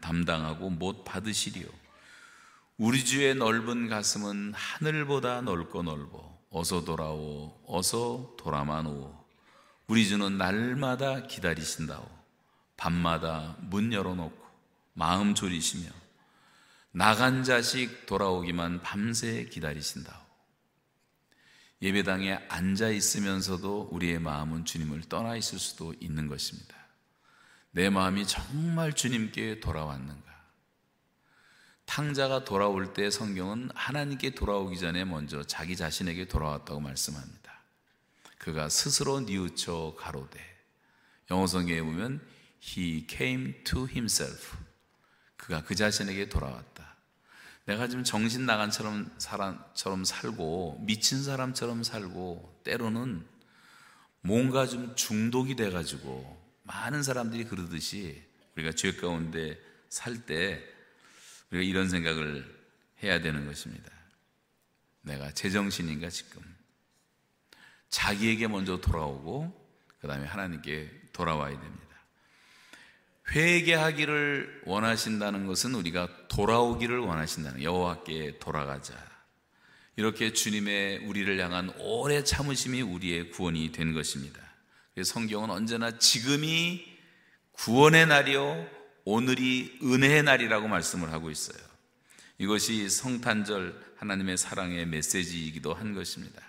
담당하고 0.00 0.68
못 0.68 1.04
받으시리요. 1.04 1.66
우리 2.76 3.04
주의 3.04 3.34
넓은 3.34 3.88
가슴은 3.88 4.52
하늘보다 4.54 5.40
넓고 5.40 5.82
넓어. 5.82 6.38
어서 6.50 6.84
돌아오, 6.84 7.58
어서 7.66 8.34
돌아만 8.38 8.86
오. 8.86 9.24
우리 9.86 10.06
주는 10.06 10.36
날마다 10.36 11.26
기다리신다오. 11.26 12.06
밤마다 12.76 13.56
문 13.60 13.92
열어놓고 13.92 14.42
마음 14.94 15.34
졸이시며 15.34 15.88
나간 16.90 17.44
자식 17.44 18.04
돌아오기만 18.06 18.82
밤새 18.82 19.44
기다리신다오. 19.44 20.20
예배당에 21.80 22.34
앉아 22.48 22.90
있으면서도 22.90 23.88
우리의 23.92 24.18
마음은 24.18 24.64
주님을 24.64 25.02
떠나 25.08 25.36
있을 25.36 25.58
수도 25.58 25.94
있는 26.00 26.28
것입니다. 26.28 26.81
내 27.74 27.88
마음이 27.88 28.26
정말 28.26 28.92
주님께 28.92 29.60
돌아왔는가? 29.60 30.30
탕자가 31.86 32.44
돌아올 32.44 32.92
때 32.92 33.10
성경은 33.10 33.70
하나님께 33.74 34.34
돌아오기 34.34 34.78
전에 34.78 35.06
먼저 35.06 35.42
자기 35.42 35.74
자신에게 35.74 36.26
돌아왔다고 36.28 36.80
말씀합니다. 36.80 37.62
그가 38.36 38.68
스스로 38.68 39.20
뉘우쳐 39.20 39.96
가로되 39.98 40.38
영어 41.30 41.46
성경에 41.46 41.80
보면 41.80 42.20
he 42.62 43.06
came 43.08 43.64
to 43.64 43.88
himself 43.88 44.54
그가 45.38 45.62
그 45.62 45.74
자신에게 45.74 46.28
돌아왔다. 46.28 46.96
내가 47.64 47.88
지금 47.88 48.04
정신 48.04 48.44
나간 48.44 48.70
처럼 48.70 49.10
사람처럼 49.16 50.04
살고 50.04 50.82
미친 50.82 51.22
사람처럼 51.22 51.84
살고 51.84 52.60
때로는 52.64 53.26
뭔가 54.20 54.66
좀 54.66 54.94
중독이 54.94 55.56
돼 55.56 55.70
가지고 55.70 56.41
많은 56.72 57.02
사람들이 57.02 57.44
그러듯이 57.44 58.22
우리가 58.56 58.72
죄 58.72 58.92
가운데 58.92 59.58
살 59.88 60.24
때 60.24 60.64
우리가 61.50 61.68
이런 61.68 61.90
생각을 61.90 62.44
해야 63.02 63.20
되는 63.20 63.44
것입니다. 63.46 63.90
내가 65.02 65.30
제정신인가 65.32 66.08
지금? 66.08 66.42
자기에게 67.90 68.48
먼저 68.48 68.80
돌아오고 68.80 69.60
그 70.00 70.08
다음에 70.08 70.26
하나님께 70.26 71.08
돌아와야 71.12 71.60
됩니다. 71.60 71.82
회개하기를 73.30 74.62
원하신다는 74.64 75.46
것은 75.46 75.74
우리가 75.74 76.28
돌아오기를 76.28 76.98
원하신다는 77.00 77.62
여호와께 77.62 78.38
돌아가자. 78.38 78.94
이렇게 79.96 80.32
주님의 80.32 81.06
우리를 81.06 81.38
향한 81.38 81.70
오래 81.78 82.24
참으심이 82.24 82.80
우리의 82.80 83.30
구원이 83.30 83.72
된 83.72 83.92
것입니다. 83.92 84.41
성경은 85.00 85.50
언제나 85.50 85.98
지금이 85.98 86.84
구원의 87.52 88.06
날이요 88.06 88.68
오늘이 89.04 89.78
은혜의 89.82 90.22
날이라고 90.22 90.68
말씀을 90.68 91.12
하고 91.12 91.30
있어요. 91.30 91.58
이것이 92.38 92.88
성탄절 92.88 93.94
하나님의 93.96 94.36
사랑의 94.36 94.86
메시지이기도 94.86 95.74
한 95.74 95.94
것입니다. 95.94 96.42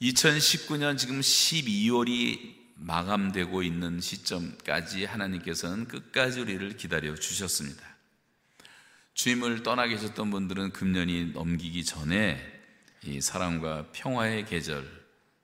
2019년 0.00 0.96
지금 0.96 1.20
12월이 1.20 2.56
마감되고 2.76 3.62
있는 3.62 4.00
시점까지 4.00 5.04
하나님께서는 5.04 5.88
끝까지 5.88 6.40
우리를 6.40 6.76
기다려 6.76 7.14
주셨습니다. 7.14 7.84
주임을 9.14 9.64
떠나 9.64 9.88
계셨던 9.88 10.30
분들은 10.30 10.72
금년이 10.72 11.32
넘기기 11.32 11.84
전에 11.84 12.40
이 13.02 13.20
사랑과 13.20 13.90
평화의 13.92 14.46
계절, 14.46 14.88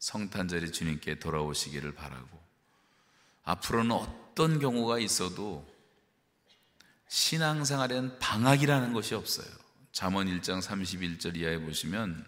성탄절에 0.05 0.71
주님께 0.71 1.19
돌아오시기를 1.19 1.95
바라고 1.95 2.39
앞으로는 3.45 3.93
어떤 3.93 4.59
경우가 4.59 4.99
있어도 4.99 5.67
신앙생활에는 7.09 8.19
방학이라는 8.19 8.93
것이 8.93 9.15
없어요. 9.15 9.47
잠언 9.93 10.27
1장 10.27 10.61
31절 10.61 11.37
이하에 11.37 11.59
보시면 11.59 12.27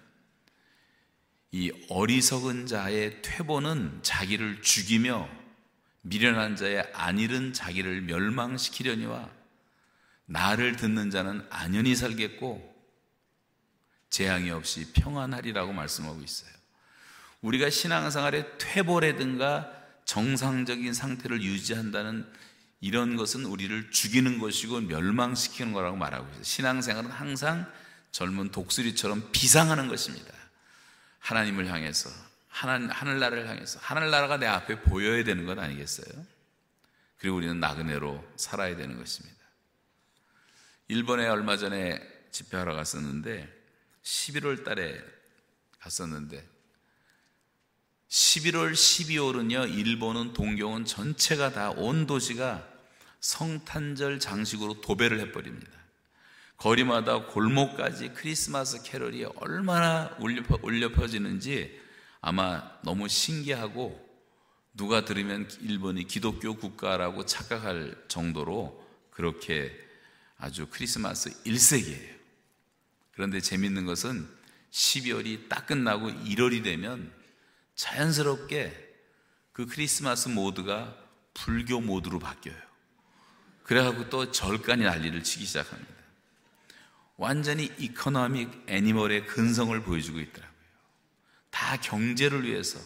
이 1.53 1.71
어리석은 1.91 2.67
자의 2.67 3.21
퇴보는 3.21 4.03
자기를 4.03 4.63
죽이며 4.63 5.29
미련한 6.01 6.57
자의 6.57 6.81
안일은 6.95 7.53
자기를 7.53 8.01
멸망시키려니와 8.03 9.29
나를 10.25 10.77
듣는 10.77 11.11
자는 11.11 11.47
안연히 11.51 11.95
살겠고 11.95 12.75
재앙이 14.09 14.51
없이 14.51 14.91
평안하리라고 14.95 15.75
말씀하고 15.75 16.23
있어요. 16.23 16.56
우리가 17.43 17.71
신앙생활에 17.71 18.59
퇴보라든가 18.59 19.73
정상적인 20.05 20.95
상태를 20.95 21.43
유지한다는 21.43 22.31
이런 22.81 23.17
것은 23.17 23.45
우리를 23.45 23.91
죽이는 23.91 24.39
것이고 24.39 24.81
멸망시키는 24.83 25.73
거라고 25.73 25.97
말하고 25.97 26.29
있어요. 26.31 26.43
신앙생활은 26.43 27.11
항상 27.11 27.71
젊은 28.13 28.51
독수리처럼 28.51 29.31
비상하는 29.33 29.89
것입니다. 29.89 30.33
하나님을 31.19 31.67
향해서 31.69 32.11
하나, 32.49 32.75
하늘나라를 32.89 33.49
향해서 33.49 33.79
하늘나라가 33.83 34.39
내 34.39 34.47
앞에 34.47 34.81
보여야 34.83 35.25
되는 35.25 35.45
것 35.45 35.59
아니겠어요? 35.59 36.25
그리고 37.19 37.37
우리는 37.37 37.59
나그네로 37.59 38.25
살아야 38.37 38.77
되는 38.77 38.97
것입니다. 38.97 39.37
일본에 40.89 41.27
얼마 41.27 41.57
전에 41.57 42.01
집회하러 42.31 42.75
갔었는데 42.75 43.53
11월 44.03 44.65
달에 44.65 45.03
갔었는데 45.81 46.56
11월, 48.09 48.73
12월은요, 48.73 49.77
일본은 49.77 50.33
동경은 50.33 50.85
전체가 50.85 51.53
다 51.53 51.73
온 51.77 52.07
도시가 52.07 52.67
성탄절 53.21 54.21
장식으로 54.21 54.81
도배를 54.81 55.19
해버립니다. 55.21 55.73
거리마다 56.57 57.27
골목까지 57.27 58.11
크리스마스 58.15 58.83
캐럴이 58.83 59.25
얼마나 59.37 60.17
울려, 60.21 60.93
퍼지는지 60.93 61.79
아마 62.21 62.71
너무 62.83 63.09
신기하고 63.09 64.05
누가 64.75 65.05
들으면 65.05 65.49
일본이 65.61 66.07
기독교 66.07 66.55
국가라고 66.55 67.27
착각할 67.27 68.05
정도로 68.09 68.85
그렇게 69.11 69.77
아주 70.39 70.67
크리스마스 70.71 71.31
일색이에요. 71.45 72.17
그런데 73.13 73.41
재밌는 73.41 73.85
것은 73.87 74.29
12월이 74.71 75.49
딱 75.49 75.67
끝나고 75.67 76.09
1월이 76.11 76.63
되면 76.63 77.13
자연스럽게 77.77 78.85
그 79.53 79.67
크리스마스 79.67 80.29
모드가 80.29 80.97
불교 81.35 81.81
모드로 81.81 82.19
바뀌어요. 82.19 82.57
그래갖고 83.63 84.09
또 84.11 84.31
절간이 84.31 84.85
난리를 84.85 85.23
치기 85.23 85.45
시작합니다. 85.45 85.95
완전히 87.17 87.73
economic 87.79 88.65
animal의 88.67 89.27
근성을 89.27 89.79
보여주고 89.83 90.21
있더라고요. 90.21 90.57
다 91.51 91.77
경제를 91.79 92.45
위해서 92.45 92.79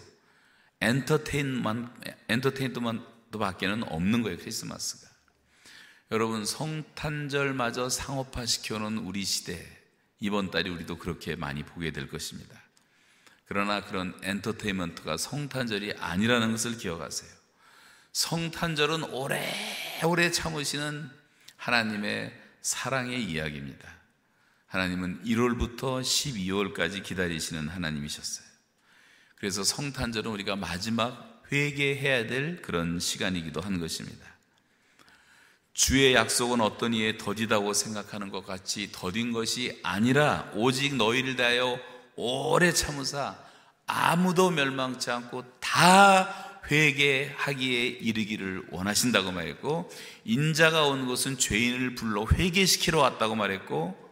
엔터테인먼, 0.81 1.93
엔터테인먼트 2.29 3.39
밖에는 3.39 3.85
없는 3.85 4.23
거예요, 4.23 4.39
크리스마스가. 4.39 5.11
여러분, 6.13 6.45
성탄절마저 6.45 7.89
상업화 7.89 8.47
시켜놓은 8.47 8.99
우리 8.99 9.25
시대, 9.25 9.65
이번 10.21 10.51
달이 10.51 10.71
우리도 10.71 10.99
그렇게 10.99 11.37
많이 11.37 11.63
보게 11.65 11.91
될 11.91 12.09
것입니다. 12.09 12.60
그러나 13.51 13.81
그런 13.81 14.15
엔터테인먼트가 14.23 15.17
성탄절이 15.17 15.95
아니라는 15.99 16.53
것을 16.53 16.77
기억하세요. 16.77 17.29
성탄절은 18.13 19.03
오래오래 19.03 20.31
참으시는 20.31 21.11
하나님의 21.57 22.33
사랑의 22.63 23.25
이야기입니다. 23.25 23.93
하나님은 24.69 25.25
1월부터 25.25 26.01
12월까지 26.01 27.03
기다리시는 27.03 27.67
하나님이셨어요. 27.67 28.47
그래서 29.35 29.65
성탄절은 29.65 30.31
우리가 30.31 30.55
마지막 30.55 31.43
회개해야 31.51 32.29
될 32.29 32.63
그런 32.63 33.01
시간이기도 33.01 33.61
한 33.61 33.81
것입니다. 33.81 34.29
주의 35.73 36.15
약속은 36.15 36.61
어떤 36.61 36.95
이에 36.95 37.19
더디다고 37.19 37.75
생각하는 37.75 38.31
것 38.31 38.47
같이 38.47 38.93
더딘 38.93 39.33
것이 39.33 39.81
아니라 39.83 40.53
오직 40.55 40.95
너희를 40.95 41.35
다하여 41.35 41.90
오래 42.17 42.73
참으사 42.73 43.37
아무도 43.87 44.51
멸망치 44.51 45.11
않고 45.11 45.45
다 45.61 46.61
회개하기에 46.71 47.87
이르기를 47.87 48.65
원하신다고 48.71 49.33
말했고 49.33 49.91
인자가 50.25 50.87
온 50.87 51.07
것은 51.07 51.39
죄인을 51.39 51.95
불러 51.95 52.27
회개시키러 52.33 53.01
왔다고 53.01 53.35
말했고 53.35 54.11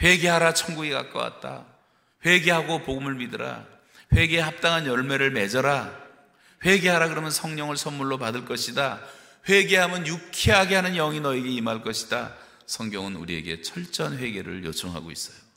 회개하라 0.00 0.54
천국이 0.54 0.90
가까웠다. 0.90 1.66
회개하고 2.24 2.82
복음을 2.82 3.14
믿으라. 3.14 3.66
회개에 4.14 4.40
합당한 4.40 4.86
열매를 4.86 5.30
맺어라. 5.32 5.92
회개하라 6.64 7.08
그러면 7.08 7.30
성령을 7.30 7.76
선물로 7.76 8.18
받을 8.18 8.44
것이다. 8.44 9.00
회개하면 9.48 10.06
유쾌하게 10.06 10.76
하는 10.76 10.94
영이 10.94 11.20
너에게 11.20 11.48
임할 11.48 11.82
것이다. 11.82 12.34
성경은 12.66 13.16
우리에게 13.16 13.62
철저한 13.62 14.18
회개를 14.18 14.64
요청하고 14.64 15.10
있어요 15.10 15.47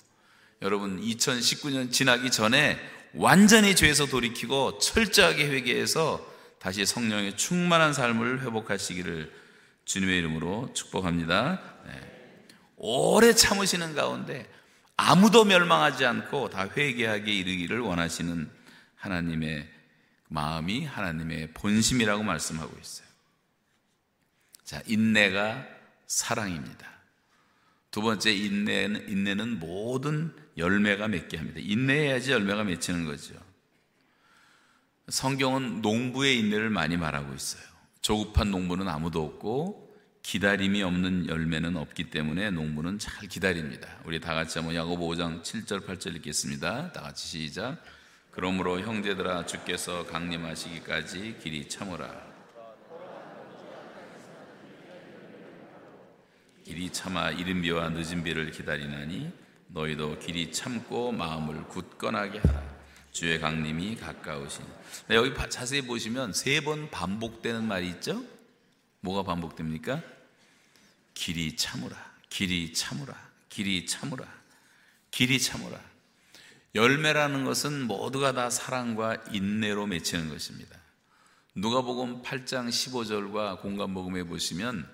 여러분 0.61 1.01
2019년 1.01 1.91
지나기 1.91 2.29
전에 2.29 2.79
완전히 3.13 3.75
죄에서 3.75 4.05
돌이키고 4.05 4.77
철저하게 4.77 5.49
회개해서 5.49 6.23
다시 6.59 6.85
성령의 6.85 7.35
충만한 7.35 7.93
삶을 7.93 8.41
회복하시기를 8.43 9.33
주님의 9.85 10.19
이름으로 10.19 10.71
축복합니다. 10.73 11.59
네. 11.87 12.47
오래 12.77 13.33
참으시는 13.33 13.95
가운데 13.95 14.47
아무도 14.95 15.45
멸망하지 15.45 16.05
않고 16.05 16.51
다 16.51 16.69
회개하게 16.69 17.33
이르기를 17.33 17.79
원하시는 17.79 18.47
하나님의 18.97 19.67
마음이 20.27 20.85
하나님의 20.85 21.53
본심이라고 21.53 22.21
말씀하고 22.21 22.77
있어요. 22.79 23.07
자, 24.63 24.81
인내가 24.85 25.65
사랑입니다. 26.05 26.87
두 27.89 28.01
번째 28.01 28.31
인내는, 28.31 29.09
인내는 29.09 29.59
모든 29.59 30.33
열매가 30.57 31.07
맺게 31.07 31.37
합니다. 31.37 31.59
인내해야지 31.61 32.31
열매가 32.31 32.63
맺히는 32.63 33.05
거죠. 33.05 33.35
성경은 35.07 35.81
농부의 35.81 36.39
인내를 36.39 36.69
많이 36.69 36.97
말하고 36.97 37.33
있어요. 37.33 37.63
조급한 38.01 38.51
농부는 38.51 38.87
아무도 38.87 39.23
없고 39.23 39.91
기다림이 40.23 40.83
없는 40.83 41.27
열매는 41.27 41.77
없기 41.77 42.09
때문에 42.09 42.51
농부는 42.51 42.99
잘 42.99 43.27
기다립니다. 43.27 43.87
우리 44.05 44.19
다 44.19 44.35
같이 44.35 44.59
한번 44.59 44.75
야고보 44.75 45.09
5장 45.09 45.41
7절 45.41 45.85
8절 45.85 46.15
읽겠습니다. 46.17 46.91
다 46.91 47.01
같이 47.01 47.27
시작. 47.27 47.81
그러므로 48.29 48.79
형제들아 48.79 49.45
주께서 49.45 50.05
강림하시기까지 50.05 51.37
길이 51.41 51.67
참으라. 51.67 52.31
길이 56.63 56.89
참아 56.89 57.31
이른 57.31 57.61
비와 57.61 57.89
늦은 57.89 58.23
비를 58.23 58.51
기다리나니 58.51 59.31
너희도 59.73 60.19
길이 60.19 60.51
참고 60.51 61.11
마음을 61.11 61.67
굳건하게 61.67 62.39
하라. 62.39 62.61
주의 63.11 63.39
강림이 63.39 63.97
가까우신. 63.97 64.63
네, 65.07 65.15
여기 65.15 65.33
자세히 65.49 65.81
보시면 65.81 66.33
세 66.33 66.61
번 66.61 66.89
반복되는 66.89 67.63
말이 67.65 67.89
있죠? 67.89 68.23
뭐가 69.01 69.23
반복됩니까? 69.23 70.01
길이 71.13 71.55
참으라. 71.55 71.97
길이 72.29 72.73
참으라. 72.73 73.15
길이 73.49 73.85
참으라. 73.85 74.25
길이 75.09 75.39
참으라. 75.39 75.79
열매라는 76.75 77.43
것은 77.43 77.83
모두가 77.87 78.31
다 78.33 78.49
사랑과 78.49 79.15
인내로 79.31 79.87
맺히는 79.87 80.29
것입니다. 80.29 80.77
누가복음 81.55 82.21
8장 82.23 82.69
15절과 82.69 83.61
공간 83.61 83.93
복음에 83.93 84.23
보시면 84.23 84.87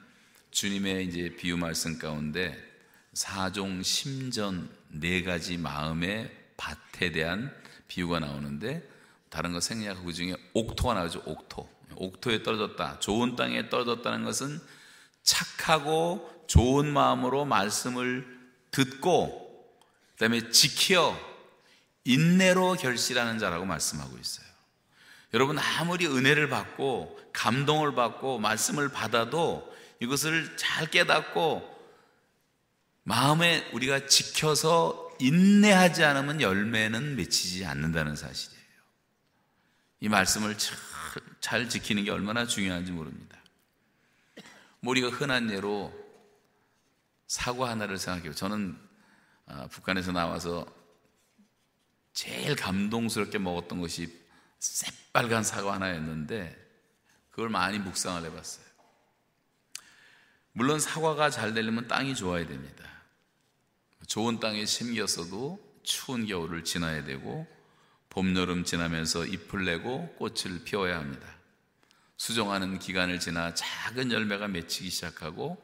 주님의 0.50 1.06
이제 1.06 1.36
비유 1.36 1.56
말씀 1.56 2.00
가운데 2.00 2.67
사종 3.18 3.82
심전 3.82 4.70
네 4.90 5.24
가지 5.24 5.58
마음의 5.58 6.32
밭에 6.56 7.12
대한 7.12 7.52
비유가 7.88 8.20
나오는데 8.20 8.88
다른 9.32 9.54
거 9.54 9.60
생략하고 9.60 10.06
그 10.06 10.14
중에 10.14 10.36
옥토가 10.54 10.94
나오죠. 10.94 11.24
옥토. 11.26 11.68
옥토에 11.96 12.44
떨어졌다. 12.44 13.00
좋은 13.00 13.36
땅에 13.36 13.70
떨어졌다는 13.70 14.24
것은 14.24 14.62
착하고 15.24 16.46
좋은 16.46 16.94
마음으로 16.94 17.46
말씀을 17.46 18.24
듣고 18.70 19.68
그다음에 20.14 20.52
지켜 20.52 21.20
인내로 22.04 22.76
결실하는 22.76 23.40
자라고 23.40 23.66
말씀하고 23.66 24.16
있어요. 24.16 24.46
여러분 25.34 25.58
아무리 25.58 26.06
은혜를 26.06 26.50
받고 26.50 27.20
감동을 27.34 27.96
받고 27.96 28.38
말씀을 28.38 28.90
받아도 28.90 29.76
이것을 30.02 30.56
잘 30.56 30.92
깨닫고 30.92 31.77
마음에 33.08 33.66
우리가 33.72 34.06
지켜서 34.08 35.10
인내하지 35.22 36.04
않으면 36.04 36.42
열매는 36.42 37.16
맺히지 37.16 37.66
않는다는 37.66 38.18
사실이에요. 38.18 38.62
이 40.02 40.10
말씀을 40.10 40.58
잘, 40.58 40.78
잘 41.40 41.70
지키는 41.70 42.04
게 42.04 42.12
얼마나 42.12 42.46
중요한지 42.46 42.92
모릅니다. 42.92 43.42
뭐 44.82 44.92
우리가 44.92 45.08
흔한 45.08 45.50
예로 45.50 45.94
사과 47.28 47.70
하나를 47.70 47.98
생각해요. 47.98 48.34
저는 48.34 48.78
아, 49.46 49.68
북한에서 49.68 50.12
나와서 50.12 50.66
제일 52.12 52.58
감동스럽게 52.58 53.38
먹었던 53.38 53.80
것이 53.80 54.14
새빨간 54.60 55.46
사과 55.46 55.76
하나였는데 55.76 56.58
그걸 57.30 57.48
많이 57.48 57.80
묵상을 57.80 58.22
해봤어요. 58.26 58.66
물론 60.52 60.82
사과가 60.82 61.30
잘 61.30 61.54
되려면 61.54 61.88
땅이 61.88 62.14
좋아야 62.14 62.46
됩니다. 62.46 62.97
좋은 64.08 64.40
땅에 64.40 64.66
심겼어도 64.66 65.60
추운 65.84 66.26
겨울을 66.26 66.64
지나야 66.64 67.04
되고 67.04 67.46
봄, 68.10 68.36
여름 68.36 68.64
지나면서 68.64 69.26
잎을 69.26 69.66
내고 69.66 70.08
꽃을 70.18 70.64
피워야 70.64 70.98
합니다. 70.98 71.28
수정하는 72.16 72.80
기간을 72.80 73.20
지나 73.20 73.54
작은 73.54 74.12
열매가 74.12 74.48
맺히기 74.48 74.90
시작하고 74.90 75.62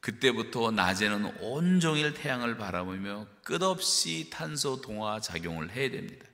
그때부터 0.00 0.70
낮에는 0.70 1.40
온종일 1.40 2.14
태양을 2.14 2.56
바라보며 2.58 3.26
끝없이 3.42 4.30
탄소 4.30 4.80
동화 4.80 5.18
작용을 5.20 5.70
해야 5.70 5.90
됩니다. 5.90 6.26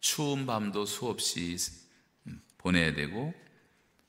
추운 0.00 0.46
밤도 0.46 0.86
수없이 0.86 1.56
보내야 2.58 2.94
되고 2.94 3.34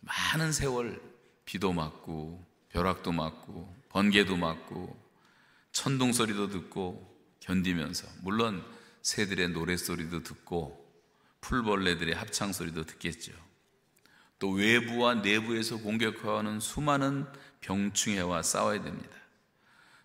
많은 0.02 0.52
세월 0.52 1.02
비도 1.46 1.74
맞고 1.74 2.46
벼락도 2.70 3.12
맞고 3.12 3.76
번개도 3.89 4.38
맞고 4.38 5.09
천둥 5.80 6.12
소리도 6.12 6.50
듣고 6.50 7.10
견디면서 7.39 8.06
물론 8.22 8.65
새들의 9.02 9.52
노랫소리도 9.52 10.24
듣고 10.24 10.78
풀벌레들의 11.39 12.13
합창 12.15 12.52
소리도 12.52 12.86
듣겠죠. 12.86 13.32
또 14.39 14.50
외부와 14.50 15.15
내부에서 15.15 15.78
공격하는 15.78 16.60
수많은 16.60 17.26
병충해와 17.62 18.44
싸워야 18.44 18.84
됩니다. 18.84 19.15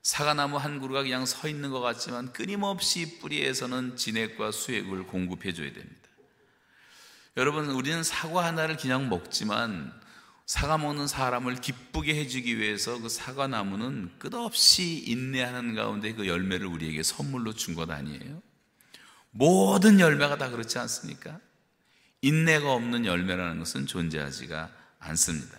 사과나무 0.00 0.58
한 0.58 0.78
그루가 0.78 1.02
그냥 1.02 1.26
서 1.26 1.48
있는 1.48 1.72
것 1.72 1.80
같지만 1.80 2.32
끊임없이 2.32 3.18
뿌리에서는 3.18 3.96
진액과 3.96 4.52
수액을 4.52 5.08
공급해 5.08 5.52
줘야 5.54 5.72
됩니다. 5.72 6.08
여러분, 7.36 7.68
우리는 7.70 8.04
사과 8.04 8.44
하나를 8.44 8.76
그냥 8.76 9.08
먹지만 9.08 9.92
사과 10.46 10.76
먹는 10.76 11.06
사람을 11.06 11.56
기쁘게 11.56 12.14
해주기 12.16 12.58
위해서 12.58 13.00
그 13.00 13.08
사과나무는 13.08 14.10
끝없이 14.18 15.02
인내하는 15.06 15.74
가운데 15.74 16.12
그 16.12 16.26
열매를 16.26 16.66
우리에게 16.66 17.02
선물로 17.02 17.54
준 17.54 17.74
것 17.74 17.90
아니에요? 17.90 18.42
모든 19.30 19.98
열매가 20.00 20.36
다 20.38 20.50
그렇지 20.50 20.78
않습니까? 20.78 21.40
인내가 22.20 22.72
없는 22.72 23.06
열매라는 23.06 23.58
것은 23.58 23.86
존재하지가 23.86 24.70
않습니다. 25.00 25.58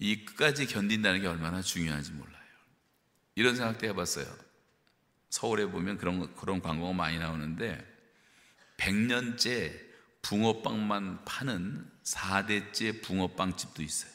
이 0.00 0.24
끝까지 0.24 0.66
견딘다는 0.66 1.20
게 1.20 1.26
얼마나 1.26 1.60
중요한지 1.60 2.12
몰라요. 2.12 2.34
이런 3.34 3.56
생각도 3.56 3.86
해봤어요. 3.86 4.26
서울에 5.30 5.66
보면 5.66 5.98
그런, 5.98 6.34
그런 6.36 6.60
광고가 6.62 6.92
많이 6.92 7.18
나오는데, 7.18 7.84
100년째 8.78 9.78
붕어빵만 10.22 11.24
파는 11.24 11.90
4대째 12.14 13.02
붕어빵집도 13.02 13.82
있어요. 13.82 14.12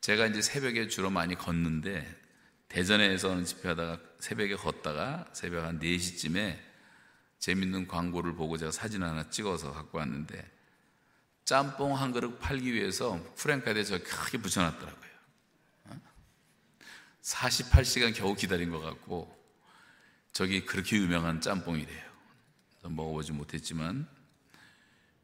제가 0.00 0.26
이제 0.26 0.40
새벽에 0.40 0.88
주로 0.88 1.10
많이 1.10 1.34
걷는데, 1.34 2.16
대전에서 2.68 3.42
집회하다가 3.42 4.00
새벽에 4.20 4.54
걷다가 4.56 5.28
새벽 5.32 5.64
한 5.64 5.78
4시쯤에 5.80 6.58
재밌는 7.38 7.88
광고를 7.88 8.34
보고 8.34 8.56
제가 8.56 8.70
사진 8.70 9.02
하나 9.02 9.28
찍어서 9.28 9.72
갖고 9.72 9.98
왔는데, 9.98 10.50
짬뽕 11.44 11.96
한 11.96 12.12
그릇 12.12 12.38
팔기 12.38 12.72
위해서 12.72 13.18
프랭카드에 13.36 13.84
저 13.84 13.98
크게 13.98 14.38
붙여놨더라고요. 14.38 15.08
48시간 17.22 18.14
겨우 18.14 18.34
기다린 18.34 18.70
것 18.70 18.80
같고 18.80 19.34
저기 20.32 20.64
그렇게 20.64 20.96
유명한 20.96 21.40
짬뽕이래요. 21.40 22.08
먹어보지 22.84 23.32
못했지만 23.32 24.08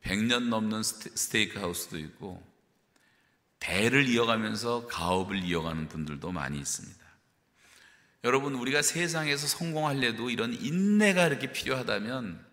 100년 0.04 0.48
넘는 0.48 0.82
스테이크 0.82 1.58
하우스도 1.58 1.98
있고 1.98 2.42
대를 3.58 4.06
이어가면서 4.08 4.86
가업을 4.86 5.42
이어가는 5.42 5.88
분들도 5.88 6.30
많이 6.32 6.58
있습니다. 6.58 7.02
여러분 8.24 8.54
우리가 8.54 8.82
세상에서 8.82 9.46
성공하려도 9.46 10.30
이런 10.30 10.54
인내가 10.54 11.26
이렇게 11.26 11.52
필요하다면 11.52 12.44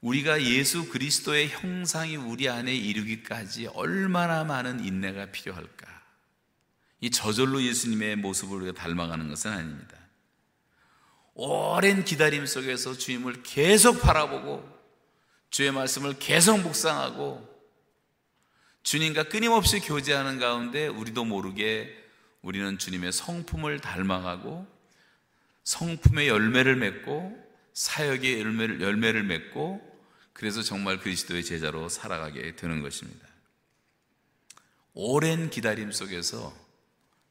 우리가 0.00 0.42
예수 0.42 0.88
그리스도의 0.88 1.48
형상이 1.48 2.16
우리 2.16 2.48
안에 2.48 2.74
이르기까지 2.74 3.66
얼마나 3.68 4.44
많은 4.44 4.84
인내가 4.84 5.26
필요할까? 5.26 5.86
이 7.00 7.10
저절로 7.10 7.62
예수님의 7.62 8.16
모습을 8.16 8.62
우리가 8.62 8.80
닮아가는 8.80 9.28
것은 9.28 9.52
아닙니다. 9.52 9.96
오랜 11.34 12.04
기다림 12.04 12.46
속에서 12.46 12.96
주님을 12.96 13.42
계속 13.42 14.00
바라보고 14.00 14.79
주의 15.50 15.70
말씀을 15.72 16.18
계속 16.18 16.60
묵상하고 16.60 17.48
주님과 18.82 19.24
끊임없이 19.24 19.80
교제하는 19.80 20.38
가운데 20.38 20.86
우리도 20.86 21.24
모르게 21.24 21.96
우리는 22.42 22.78
주님의 22.78 23.12
성품을 23.12 23.80
닮아가고 23.80 24.66
성품의 25.64 26.28
열매를 26.28 26.76
맺고 26.76 27.50
사역의 27.74 28.40
열매를, 28.40 28.80
열매를 28.80 29.22
맺고 29.24 29.88
그래서 30.32 30.62
정말 30.62 30.98
그리스도의 30.98 31.44
제자로 31.44 31.88
살아가게 31.88 32.56
되는 32.56 32.80
것입니다. 32.80 33.28
오랜 34.94 35.50
기다림 35.50 35.92
속에서 35.92 36.54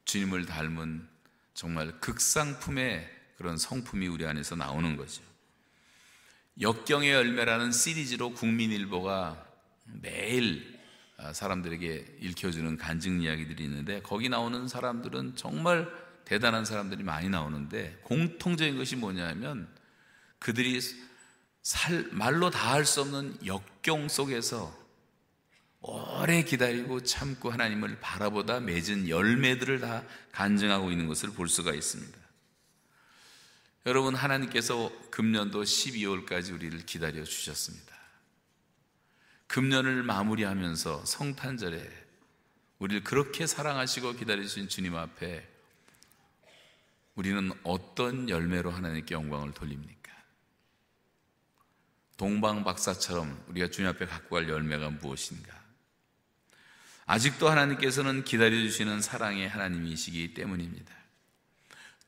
주님을 0.04 0.46
닮은 0.46 1.08
정말 1.54 1.98
극상품의 2.00 3.08
그런 3.36 3.58
성품이 3.58 4.06
우리 4.06 4.26
안에서 4.26 4.54
나오는 4.54 4.96
거죠. 4.96 5.22
역경의 6.60 7.10
열매라는 7.10 7.72
시리즈로 7.72 8.34
국민일보가 8.34 9.46
매일 10.02 10.78
아, 11.16 11.32
사람들에게 11.32 12.18
읽혀주는 12.20 12.76
간증 12.76 13.22
이야기들이 13.22 13.64
있는데 13.64 14.00
거기 14.02 14.28
나오는 14.28 14.68
사람들은 14.68 15.36
정말 15.36 15.88
대단한 16.24 16.64
사람들이 16.64 17.02
많이 17.02 17.28
나오는데 17.28 18.00
공통적인 18.04 18.76
것이 18.76 18.96
뭐냐면 18.96 19.68
그들이 20.38 20.80
살, 21.62 22.06
말로 22.10 22.50
다 22.50 22.72
할 22.72 22.84
수 22.84 23.00
없는 23.02 23.38
역경 23.44 24.08
속에서 24.08 24.78
오래 25.80 26.42
기다리고 26.44 27.02
참고 27.02 27.50
하나님을 27.50 28.00
바라보다 28.00 28.60
맺은 28.60 29.08
열매들을 29.08 29.80
다 29.80 30.04
간증하고 30.32 30.90
있는 30.90 31.06
것을 31.06 31.30
볼 31.30 31.48
수가 31.48 31.72
있습니다. 31.72 32.19
여러분, 33.86 34.14
하나님께서 34.14 34.92
금년도 35.10 35.62
12월까지 35.62 36.52
우리를 36.52 36.78
기다려 36.84 37.24
주셨습니다. 37.24 37.96
금년을 39.46 40.02
마무리하면서 40.02 41.06
성탄절에 41.06 42.00
우리를 42.78 43.04
그렇게 43.04 43.46
사랑하시고 43.46 44.14
기다리신 44.14 44.68
주님 44.68 44.96
앞에 44.96 45.46
우리는 47.14 47.52
어떤 47.64 48.28
열매로 48.28 48.70
하나님께 48.70 49.14
영광을 49.14 49.52
돌립니까? 49.52 50.12
동방 52.16 52.64
박사처럼 52.64 53.44
우리가 53.48 53.68
주님 53.68 53.90
앞에 53.90 54.06
갖고 54.06 54.36
갈 54.36 54.48
열매가 54.48 54.90
무엇인가? 54.90 55.58
아직도 57.06 57.48
하나님께서는 57.48 58.24
기다려 58.24 58.56
주시는 58.56 59.02
사랑의 59.02 59.48
하나님이시기 59.48 60.34
때문입니다. 60.34 60.99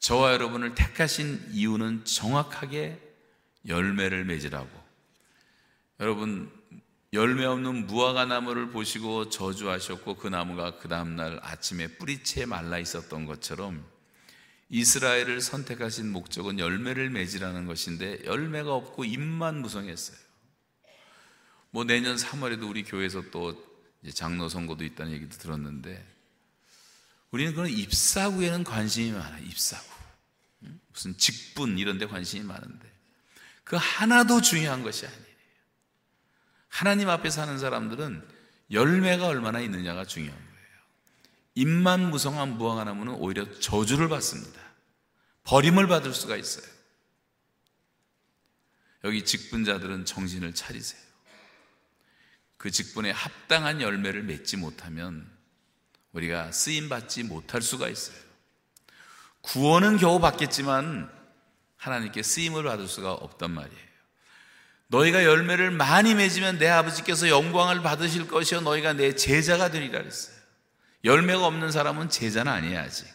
저와 0.02 0.32
여러분을 0.32 0.74
택하신 0.74 1.50
이유는 1.52 2.04
정확하게 2.04 3.00
열매를 3.68 4.24
맺으라고. 4.24 4.68
여러분, 6.00 6.50
열매 7.12 7.44
없는 7.44 7.86
무화과 7.86 8.24
나무를 8.24 8.70
보시고 8.70 9.30
저주하셨고 9.30 10.16
그 10.16 10.26
나무가 10.26 10.76
그 10.78 10.88
다음날 10.88 11.38
아침에 11.42 11.86
뿌리채 11.86 12.46
말라 12.46 12.80
있었던 12.80 13.26
것처럼 13.26 13.86
이스라엘을 14.70 15.40
선택하신 15.40 16.10
목적은 16.10 16.58
열매를 16.58 17.08
맺으라는 17.10 17.66
것인데 17.66 18.24
열매가 18.24 18.74
없고 18.74 19.04
입만 19.04 19.62
무성했어요. 19.62 20.16
뭐 21.70 21.84
내년 21.84 22.16
3월에도 22.16 22.68
우리 22.68 22.82
교회에서 22.82 23.30
또 23.30 23.54
장로 24.12 24.48
선거도 24.48 24.82
있다는 24.82 25.12
얘기도 25.12 25.38
들었는데 25.38 26.04
우리는 27.30 27.54
그런 27.54 27.68
입사구에는 27.68 28.64
관심이 28.64 29.12
많아요. 29.12 29.44
입사구. 29.44 29.91
무슨 30.92 31.16
직분 31.16 31.78
이런 31.78 31.98
데 31.98 32.06
관심이 32.06 32.44
많은데 32.44 32.90
그 33.64 33.76
하나도 33.76 34.40
중요한 34.40 34.82
것이 34.82 35.06
아니에요. 35.06 35.32
하나님 36.68 37.08
앞에 37.08 37.30
사는 37.30 37.58
사람들은 37.58 38.26
열매가 38.70 39.26
얼마나 39.26 39.60
있느냐가 39.60 40.04
중요한 40.04 40.38
거예요. 40.38 40.52
입만 41.54 42.10
무성한 42.10 42.56
무화과 42.56 42.84
나무는 42.84 43.14
오히려 43.14 43.50
저주를 43.60 44.08
받습니다. 44.08 44.60
버림을 45.44 45.86
받을 45.86 46.14
수가 46.14 46.36
있어요. 46.36 46.66
여기 49.04 49.24
직분자들은 49.24 50.04
정신을 50.04 50.54
차리세요. 50.54 51.00
그 52.56 52.70
직분에 52.70 53.10
합당한 53.10 53.80
열매를 53.80 54.22
맺지 54.22 54.56
못하면 54.56 55.28
우리가 56.12 56.52
쓰임 56.52 56.88
받지 56.88 57.24
못할 57.24 57.60
수가 57.60 57.88
있어요. 57.88 58.16
구원은 59.42 59.98
겨우 59.98 60.20
받겠지만 60.20 61.10
하나님께 61.76 62.22
쓰임을 62.22 62.62
받을 62.62 62.88
수가 62.88 63.12
없단 63.12 63.50
말이에요. 63.50 63.92
너희가 64.86 65.24
열매를 65.24 65.70
많이 65.70 66.14
맺으면 66.14 66.58
내 66.58 66.68
아버지께서 66.68 67.28
영광을 67.28 67.82
받으실 67.82 68.28
것이요 68.28 68.60
너희가 68.60 68.92
내 68.92 69.14
제자가 69.14 69.70
되리라 69.70 69.98
그랬어요. 70.00 70.36
열매가 71.04 71.46
없는 71.46 71.72
사람은 71.72 72.10
제자는 72.10 72.52
아니야 72.52 72.82
아직. 72.82 73.06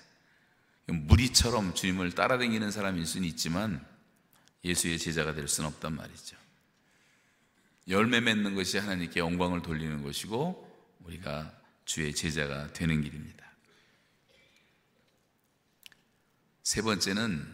무리처럼 0.88 1.74
주님을 1.74 2.12
따라다니는 2.13 2.72
사람일 2.72 3.06
수는 3.06 3.28
있지만 3.28 3.86
예수의 4.63 5.00
제자가 5.00 5.34
될 5.34 5.48
수는 5.48 5.70
없단 5.70 5.96
말이죠. 5.96 6.36
열매 7.90 8.20
맺는 8.20 8.56
것이 8.56 8.78
하나님께 8.78 9.20
영광을 9.20 9.62
돌리는 9.62 10.04
것이고 10.04 10.68
우리가 11.06 11.54
주의 11.86 12.13
제자가 12.13 12.74
되는 12.74 13.02
길입니다. 13.02 13.46
세 16.67 16.82
번째는 16.82 17.47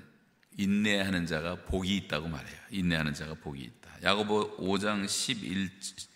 인내하는 0.58 1.28
자가 1.28 1.58
복이 1.67 1.95
있다고 1.97 2.30
말해요. 2.30 2.58
인내하는 2.71 3.13
자가 3.13 3.36
복이 3.36 3.62
있다. 3.62 3.91
야고보 4.02 4.58
5장 4.58 5.08
11, 5.08 5.69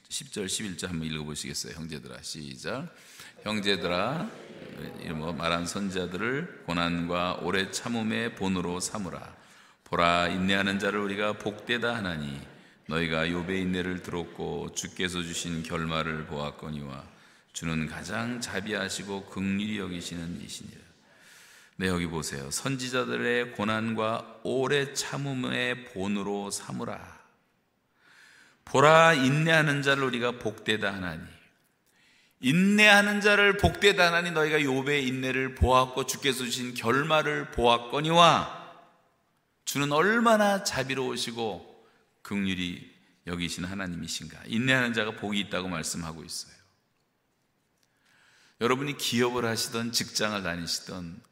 10절 0.10 0.47
11절 0.47 0.88
한번 0.88 1.07
읽어보시겠어요, 1.07 1.73
형제들아 1.75 2.23
시작. 2.23 2.91
형제들아 3.43 4.27
이뭐 5.05 5.31
말한 5.33 5.67
선자들을 5.67 6.63
고난과 6.65 7.41
오래 7.43 7.69
참음의 7.69 8.33
본으로 8.33 8.79
삼으라. 8.79 9.36
보라 9.83 10.29
인내하는 10.29 10.79
자를 10.79 10.99
우리가 11.01 11.33
복되다 11.33 11.97
하나니 11.97 12.41
너희가 12.88 13.27
욥의 13.27 13.62
인내를 13.62 14.01
들었고 14.01 14.73
주께서 14.73 15.21
주신 15.21 15.62
결말을 15.62 16.25
보았거니와 16.25 17.03
주는 17.53 17.86
가장 17.86 18.41
자비하시고 18.41 19.27
극률이 19.27 19.77
여기시는 19.77 20.41
이시니라. 20.43 20.87
네 21.79 21.87
여기 21.87 22.07
보세요. 22.07 22.49
선지자들의 22.49 23.51
고난과 23.51 24.39
오래 24.41 24.95
참음의 24.95 25.85
본으로 25.85 26.49
삼으라. 26.49 27.17
보라 28.65 29.13
인내하는 29.13 29.83
자를 29.83 30.03
우리가 30.05 30.39
복되다 30.39 30.91
하나니 30.91 31.21
인내하는 32.39 33.21
자를 33.21 33.57
복되다 33.57 34.07
하나니 34.07 34.31
너희가 34.31 34.57
욥의 34.57 35.07
인내를 35.07 35.53
보았고 35.53 36.07
주께서 36.07 36.43
주신 36.43 36.73
결말을 36.73 37.51
보았거니와 37.51 38.57
주는 39.63 39.91
얼마나 39.91 40.63
자비로우시고 40.63 41.85
극률이 42.23 42.91
여기신 43.27 43.65
하나님이신가? 43.65 44.45
인내하는 44.47 44.93
자가 44.93 45.11
복이 45.11 45.39
있다고 45.41 45.67
말씀하고 45.67 46.23
있어요. 46.23 46.53
여러분이 48.61 48.97
기업을 48.97 49.45
하시던 49.45 49.91
직장을 49.91 50.41
다니시던 50.41 51.26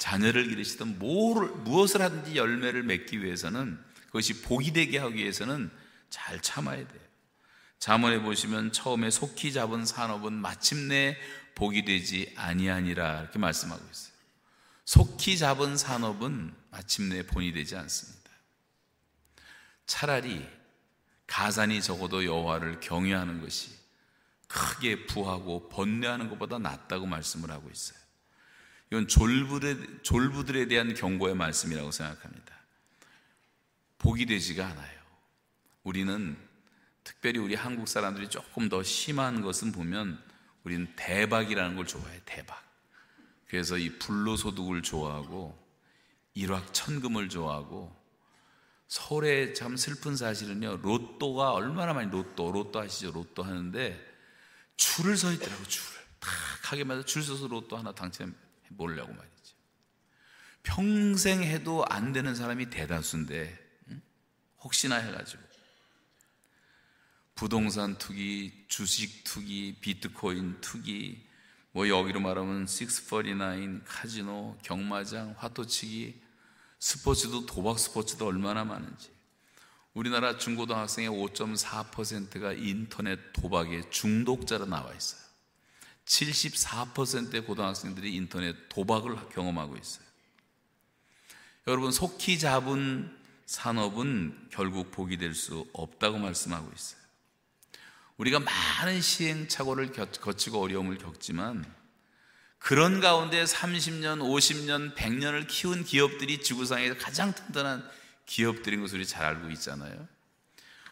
자녀를 0.00 0.48
기르시던 0.48 0.98
무엇을 0.98 2.00
하든지 2.00 2.34
열매를 2.34 2.82
맺기 2.84 3.22
위해서는 3.22 3.78
그것이 4.06 4.40
복이 4.40 4.72
되게 4.72 4.96
하기 4.96 5.16
위해서는 5.16 5.70
잘 6.08 6.40
참아야 6.40 6.78
돼요. 6.78 7.00
잠언에 7.78 8.18
보시면 8.20 8.72
처음에 8.72 9.10
속히 9.10 9.52
잡은 9.52 9.84
산업은 9.84 10.32
마침내 10.32 11.18
복이 11.54 11.84
되지 11.84 12.32
아니하니라 12.36 13.20
이렇게 13.20 13.38
말씀하고 13.38 13.82
있어요. 13.92 14.12
속히 14.86 15.36
잡은 15.36 15.76
산업은 15.76 16.54
마침내 16.70 17.22
본이 17.22 17.52
되지 17.52 17.76
않습니다. 17.76 18.30
차라리 19.84 20.48
가산이 21.26 21.82
적어도 21.82 22.24
여호와를 22.24 22.80
경외하는 22.80 23.42
것이 23.42 23.70
크게 24.48 25.06
부하고 25.06 25.68
번뇌하는 25.68 26.30
것보다 26.30 26.58
낫다고 26.58 27.04
말씀을 27.04 27.50
하고 27.50 27.68
있어요. 27.70 27.99
이건 28.90 29.06
졸부들에, 29.06 30.02
졸부들에 30.02 30.66
대한 30.66 30.94
경고의 30.94 31.34
말씀이라고 31.36 31.90
생각합니다. 31.90 32.54
복이 33.98 34.26
되지가 34.26 34.66
않아요. 34.66 35.00
우리는 35.84 36.36
특별히 37.04 37.38
우리 37.38 37.54
한국 37.54 37.88
사람들이 37.88 38.28
조금 38.28 38.68
더 38.68 38.82
심한 38.82 39.42
것은 39.42 39.72
보면 39.72 40.22
우리는 40.64 40.92
대박이라는 40.96 41.76
걸 41.76 41.86
좋아해요. 41.86 42.20
대박. 42.24 42.62
그래서 43.46 43.78
이 43.78 43.98
불로소득을 43.98 44.82
좋아하고 44.82 45.58
일확천금을 46.34 47.28
좋아하고 47.28 47.94
서울에 48.88 49.52
참 49.52 49.76
슬픈 49.76 50.16
사실은요, 50.16 50.78
로또가 50.78 51.52
얼마나 51.52 51.92
많이 51.92 52.10
로또, 52.10 52.50
로또 52.50 52.80
하시죠? 52.80 53.12
로또 53.12 53.44
하는데 53.44 53.98
줄을 54.76 55.16
서 55.16 55.32
있더라고, 55.32 55.62
줄을. 55.64 56.00
탁 56.18 56.32
하게 56.72 56.84
마다 56.84 57.04
줄 57.04 57.22
서서 57.22 57.46
로또 57.46 57.76
하나 57.76 57.92
당첨 57.92 58.34
해 58.70 58.76
보려고 58.76 59.12
말이죠. 59.12 59.56
평생 60.62 61.42
해도 61.42 61.84
안 61.88 62.12
되는 62.12 62.34
사람이 62.34 62.70
대다수인데, 62.70 63.58
응? 63.88 64.02
혹시나 64.62 64.96
해가지고. 64.96 65.42
부동산 67.34 67.96
투기, 67.96 68.66
주식 68.68 69.24
투기, 69.24 69.78
비트코인 69.80 70.60
투기, 70.60 71.26
뭐 71.72 71.88
여기로 71.88 72.20
말하면 72.20 72.66
649, 72.68 73.84
카지노, 73.86 74.58
경마장, 74.62 75.34
화토치기, 75.38 76.20
스포츠도 76.78 77.46
도박 77.46 77.78
스포츠도 77.78 78.26
얼마나 78.26 78.64
많은지. 78.64 79.10
우리나라 79.94 80.36
중고등학생의 80.36 81.10
5.4%가 81.10 82.52
인터넷 82.52 83.32
도박의 83.32 83.90
중독자로 83.90 84.66
나와 84.66 84.92
있어요. 84.92 85.20
74%의 86.10 87.44
고등학생들이 87.44 88.14
인터넷 88.14 88.68
도박을 88.68 89.28
경험하고 89.30 89.76
있어요. 89.76 90.04
여러분, 91.68 91.92
속히 91.92 92.38
잡은 92.38 93.16
산업은 93.46 94.48
결국 94.50 94.90
복이 94.90 95.18
될수 95.18 95.68
없다고 95.72 96.18
말씀하고 96.18 96.70
있어요. 96.74 97.00
우리가 98.16 98.40
많은 98.40 99.00
시행착오를 99.00 99.92
거치고 99.92 100.60
어려움을 100.60 100.98
겪지만 100.98 101.64
그런 102.58 103.00
가운데 103.00 103.42
30년, 103.44 104.18
50년, 104.18 104.94
100년을 104.94 105.46
키운 105.48 105.84
기업들이 105.84 106.42
지구상에서 106.42 106.98
가장 106.98 107.32
튼튼한 107.32 107.88
기업들인 108.26 108.82
것을 108.82 108.98
우리 108.98 109.06
잘 109.06 109.24
알고 109.24 109.50
있잖아요. 109.52 110.06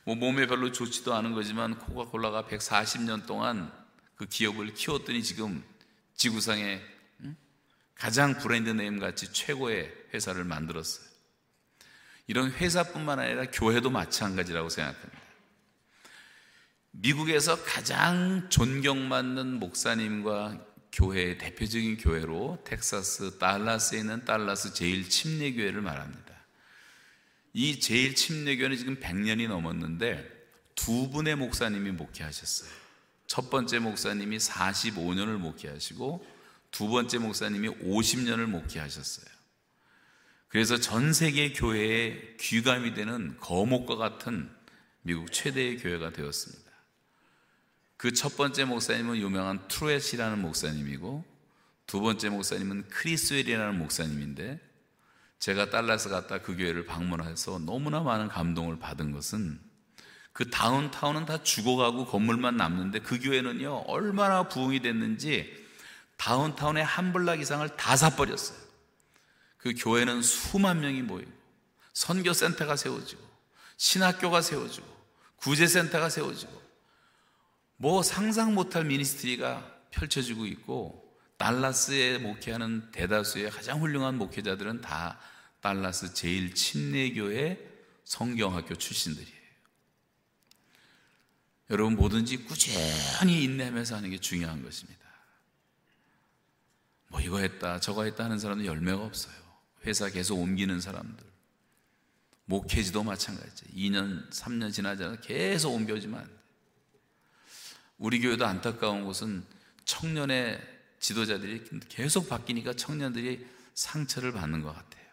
뭐 0.04 0.14
몸에 0.14 0.46
별로 0.46 0.72
좋지도 0.72 1.12
않은 1.14 1.34
거지만 1.34 1.78
코카콜라가 1.78 2.44
140년 2.44 3.26
동안 3.26 3.70
그 4.18 4.26
기업을 4.26 4.74
키웠더니 4.74 5.22
지금 5.22 5.64
지구상에 6.16 6.82
가장 7.94 8.36
브랜드 8.38 8.68
네임 8.70 8.98
같이 8.98 9.32
최고의 9.32 9.92
회사를 10.12 10.44
만들었어요. 10.44 11.06
이런 12.26 12.50
회사뿐만 12.50 13.20
아니라 13.20 13.46
교회도 13.50 13.90
마찬가지라고 13.90 14.68
생각합니다. 14.68 15.18
미국에서 16.90 17.62
가장 17.62 18.48
존경받는 18.50 19.54
목사님과 19.60 20.66
교회의 20.92 21.38
대표적인 21.38 21.98
교회로 21.98 22.62
텍사스 22.64 23.38
달라스에 23.38 24.00
있는 24.00 24.24
달라스 24.24 24.74
제일 24.74 25.08
침례교회를 25.08 25.80
말합니다. 25.80 26.34
이 27.52 27.78
제일 27.78 28.14
침례교회는 28.16 28.76
지금 28.76 28.96
100년이 28.98 29.48
넘었는데 29.48 30.28
두 30.74 31.10
분의 31.10 31.36
목사님이 31.36 31.92
목회하셨어요. 31.92 32.87
첫 33.28 33.50
번째 33.50 33.78
목사님이 33.78 34.38
45년을 34.38 35.36
목회하시고 35.36 36.26
두 36.72 36.88
번째 36.88 37.18
목사님이 37.18 37.68
50년을 37.68 38.46
목회하셨어요. 38.46 39.26
그래서 40.48 40.78
전 40.78 41.12
세계 41.12 41.52
교회에 41.52 42.36
귀감이 42.40 42.94
되는 42.94 43.36
거목과 43.38 43.96
같은 43.96 44.50
미국 45.02 45.30
최대의 45.30 45.78
교회가 45.78 46.10
되었습니다. 46.12 46.68
그 47.98 48.12
첫 48.12 48.36
번째 48.36 48.64
목사님은 48.64 49.16
유명한 49.18 49.66
트루엣이라는 49.68 50.40
목사님이고 50.40 51.24
두 51.86 52.00
번째 52.00 52.30
목사님은 52.30 52.88
크리스웰이라는 52.88 53.76
목사님인데 53.78 54.60
제가 55.38 55.70
달라스 55.70 56.08
갔다 56.08 56.40
그 56.40 56.56
교회를 56.56 56.86
방문해서 56.86 57.58
너무나 57.58 58.00
많은 58.00 58.28
감동을 58.28 58.78
받은 58.78 59.12
것은 59.12 59.67
그 60.32 60.50
다운타운은 60.50 61.26
다 61.26 61.42
죽어가고 61.42 62.06
건물만 62.06 62.56
남는데 62.56 63.00
그 63.00 63.18
교회는요 63.18 63.84
얼마나 63.86 64.48
부흥이 64.48 64.80
됐는지 64.80 65.52
다운타운의 66.16 66.84
한 66.84 67.12
블락 67.12 67.40
이상을 67.40 67.76
다 67.76 67.96
사버렸어요. 67.96 68.58
그 69.56 69.74
교회는 69.76 70.22
수만 70.22 70.80
명이 70.80 71.02
모이고 71.02 71.30
선교센터가 71.92 72.76
세워지고 72.76 73.22
신학교가 73.76 74.40
세워지고 74.40 74.86
구제센터가 75.36 76.08
세워지고 76.08 76.62
뭐 77.76 78.02
상상 78.02 78.54
못할 78.54 78.84
미니스트리가 78.84 79.76
펼쳐지고 79.90 80.46
있고 80.46 81.08
달라스에 81.38 82.18
목회하는 82.18 82.90
대다수의 82.90 83.50
가장 83.50 83.80
훌륭한 83.80 84.18
목회자들은 84.18 84.80
다 84.80 85.18
달라스 85.60 86.12
제일 86.14 86.54
침례교회 86.54 87.58
성경학교 88.04 88.74
출신들이에요. 88.74 89.37
여러분 91.70 91.96
뭐든지 91.96 92.44
꾸준히 92.44 93.44
인내하면서 93.44 93.96
하는 93.96 94.10
게 94.10 94.18
중요한 94.18 94.62
것입니다. 94.62 94.98
뭐 97.08 97.20
이거 97.20 97.38
했다 97.38 97.80
저거 97.80 98.04
했다 98.04 98.24
하는 98.24 98.38
사람은 98.38 98.64
열매가 98.64 99.02
없어요. 99.02 99.34
회사 99.84 100.08
계속 100.08 100.38
옮기는 100.38 100.80
사람들. 100.80 101.26
목회지도 102.46 103.02
마찬가지. 103.02 103.64
2년, 103.74 104.30
3년 104.30 104.72
지나자 104.72 105.16
계속 105.20 105.74
옮겨지만 105.74 106.26
우리 107.98 108.20
교회도 108.20 108.46
안타까운 108.46 109.04
것은 109.04 109.44
청년의 109.84 110.60
지도자들이 111.00 111.64
계속 111.88 112.28
바뀌니까 112.28 112.74
청년들이 112.74 113.46
상처를 113.74 114.32
받는 114.32 114.62
것 114.62 114.74
같아요. 114.74 115.04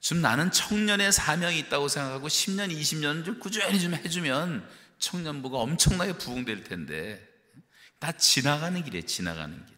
좀 0.00 0.20
나는 0.20 0.50
청년의 0.50 1.12
사명이 1.12 1.58
있다고 1.60 1.88
생각하고 1.88 2.28
10년, 2.28 2.70
20년 2.70 3.24
좀 3.24 3.38
꾸준히 3.38 3.80
좀 3.80 3.94
해주면 3.94 4.68
청년부가 5.04 5.58
엄청나게 5.58 6.14
부흥될 6.14 6.64
텐데 6.64 7.26
다 7.98 8.12
지나가는 8.12 8.82
길에 8.82 9.02
지나가는 9.02 9.54
길. 9.64 9.74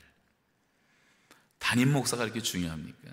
담임 1.58 1.92
목사가 1.92 2.24
이렇게 2.24 2.40
중요합니까? 2.40 3.10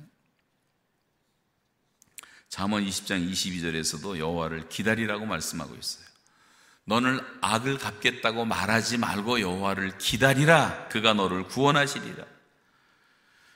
잠언 2.49 2.85
20장 2.85 3.31
22절에서도 3.31 4.19
여호와를 4.19 4.69
기다리라고 4.69 5.25
말씀하고 5.25 5.75
있어요. 5.75 6.05
너는 6.85 7.19
악을 7.41 7.79
갚겠다고 7.79 8.45
말하지 8.45 8.97
말고 8.97 9.41
여호와를 9.41 9.97
기다리라. 9.97 10.87
그가 10.89 11.13
너를 11.13 11.47
구원하시리라. 11.47 12.25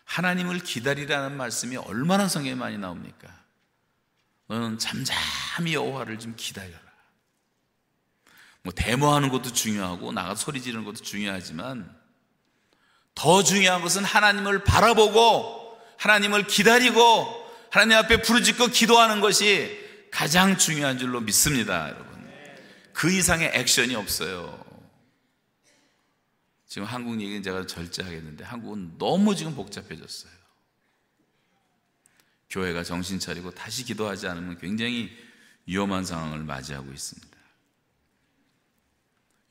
하나님을 0.05 0.59
기다리라는 0.59 1.35
말씀이 1.37 1.75
얼마나 1.77 2.27
성경에 2.27 2.55
많이 2.55 2.77
나옵니까? 2.77 3.27
너는 4.47 4.79
잠잠히 4.79 5.73
여호와를 5.73 6.17
좀 6.17 6.33
기다려라. 6.35 6.86
뭐 8.67 8.73
데모하는 8.73 9.29
것도 9.29 9.53
중요하고 9.53 10.11
나가 10.11 10.35
소리 10.35 10.61
지르는 10.61 10.83
것도 10.83 10.97
중요하지만 10.97 11.89
더 13.15 13.41
중요한 13.41 13.81
것은 13.81 14.03
하나님을 14.03 14.65
바라보고 14.65 15.79
하나님을 15.97 16.47
기다리고 16.47 16.99
하나님 17.71 17.95
앞에 17.95 18.21
부르짖고 18.21 18.67
기도하는 18.67 19.21
것이 19.21 19.71
가장 20.11 20.57
중요한 20.57 20.97
줄로 20.97 21.21
믿습니다, 21.21 21.87
여러분. 21.87 22.29
그 22.91 23.09
이상의 23.09 23.51
액션이 23.53 23.95
없어요. 23.95 24.61
지금 26.67 26.85
한국 26.85 27.21
얘기는 27.21 27.41
제가 27.41 27.67
절제하겠는데 27.67 28.43
한국은 28.43 28.97
너무 28.97 29.33
지금 29.33 29.55
복잡해졌어요. 29.55 30.33
교회가 32.49 32.83
정신 32.83 33.17
차리고 33.17 33.51
다시 33.51 33.85
기도하지 33.85 34.27
않으면 34.27 34.57
굉장히 34.57 35.09
위험한 35.67 36.03
상황을 36.03 36.39
맞이하고 36.39 36.91
있습니다. 36.91 37.26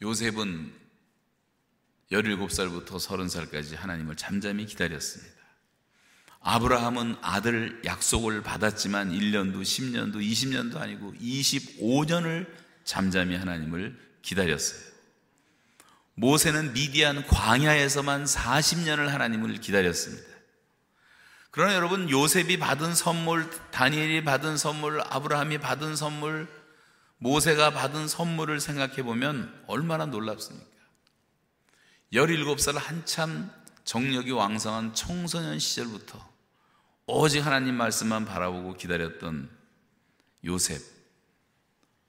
요셉은 0.02 0.72
17살부터 2.12 2.96
30살까지 2.98 3.76
하나님을 3.76 4.16
잠잠히 4.16 4.66
기다렸습니다. 4.66 5.34
아브라함은 6.40 7.16
아들 7.22 7.80
약속을 7.84 8.42
받았지만 8.42 9.10
1년도, 9.10 9.62
10년도, 9.62 10.16
20년도 10.16 10.76
아니고 10.76 11.14
25년을 11.14 12.46
잠잠히 12.84 13.34
하나님을 13.34 13.98
기다렸어요. 14.22 14.80
모세는 16.14 16.72
미디안 16.72 17.26
광야에서만 17.26 18.24
40년을 18.24 19.08
하나님을 19.08 19.60
기다렸습니다. 19.60 20.24
그러나 21.50 21.74
여러분 21.74 22.08
요셉이 22.08 22.58
받은 22.58 22.94
선물, 22.94 23.50
다니엘이 23.72 24.24
받은 24.24 24.56
선물, 24.56 25.00
아브라함이 25.00 25.58
받은 25.58 25.96
선물, 25.96 26.48
모세가 27.18 27.70
받은 27.70 28.08
선물을 28.08 28.60
생각해 28.60 29.02
보면 29.02 29.64
얼마나 29.66 30.06
놀랍습니까? 30.06 30.66
17살 32.12 32.74
한참 32.74 33.50
정력이 33.84 34.32
왕성한 34.32 34.94
청소년 34.94 35.58
시절부터 35.58 36.36
오직 37.06 37.40
하나님 37.40 37.76
말씀만 37.76 38.24
바라보고 38.24 38.74
기다렸던 38.74 39.50
요셉. 40.44 40.80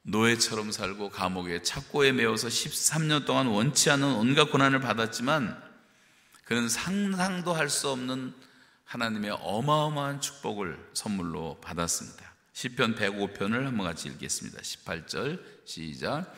노예처럼 0.03 0.71
살고 0.71 1.09
감옥에 1.09 1.61
착고에 1.61 2.13
매어서 2.13 2.47
13년 2.47 3.25
동안 3.25 3.47
원치 3.47 3.89
않는 3.91 4.07
온갖 4.07 4.45
고난을 4.51 4.79
받았지만 4.79 5.61
그는 6.45 6.69
상상도 6.69 7.53
할 7.53 7.69
수 7.69 7.89
없는 7.89 8.33
하나님의 8.85 9.31
어마어마한 9.41 10.21
축복을 10.21 10.91
선물로 10.93 11.59
받았습니다. 11.59 12.36
시편 12.57 12.95
105편을 12.95 13.65
한번 13.65 13.85
같이 13.85 14.07
읽겠습니다. 14.07 14.59
18절 14.59 15.39
시작. 15.63 16.33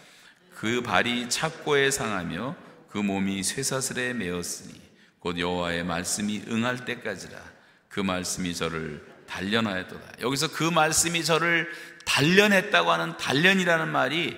그 0.53 0.81
발이 0.81 1.29
착고에 1.29 1.91
상하며 1.91 2.57
그 2.89 2.97
몸이 2.97 3.41
쇠사슬에 3.41 4.11
매었으니 4.15 4.81
곧 5.19 5.39
여호와의 5.39 5.85
말씀이 5.85 6.43
응할 6.49 6.83
때까지라 6.83 7.41
그 7.87 8.01
말씀이 8.01 8.53
저를 8.53 9.01
단련하였도다. 9.27 10.19
여기서 10.19 10.51
그 10.51 10.65
말씀이 10.65 11.23
저를 11.23 11.71
단련했다고 12.03 12.91
하는 12.91 13.15
단련이라는 13.15 13.87
말이 13.87 14.37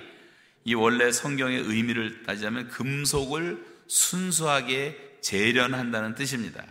이 0.64 0.74
원래 0.74 1.10
성경의 1.10 1.62
의미를 1.62 2.22
따지자면 2.22 2.68
금속을 2.68 3.60
순수하게 3.88 5.16
재련한다는 5.20 6.14
뜻입니다. 6.14 6.64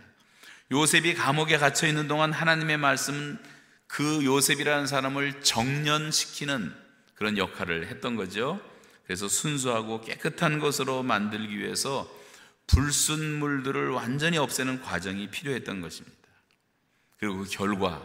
요셉이 0.70 1.12
감옥에 1.12 1.58
갇혀 1.58 1.86
있는 1.86 2.08
동안 2.08 2.32
하나님의 2.32 2.78
말씀은 2.78 3.52
그 3.92 4.24
요셉이라는 4.24 4.86
사람을 4.86 5.42
정련시키는 5.42 6.74
그런 7.14 7.36
역할을 7.36 7.88
했던 7.88 8.16
거죠. 8.16 8.58
그래서 9.04 9.28
순수하고 9.28 10.00
깨끗한 10.00 10.60
것으로 10.60 11.02
만들기 11.02 11.58
위해서 11.58 12.10
불순물들을 12.68 13.90
완전히 13.90 14.38
없애는 14.38 14.80
과정이 14.80 15.28
필요했던 15.28 15.82
것입니다. 15.82 16.16
그리고 17.18 17.40
그 17.40 17.50
결과 17.50 18.02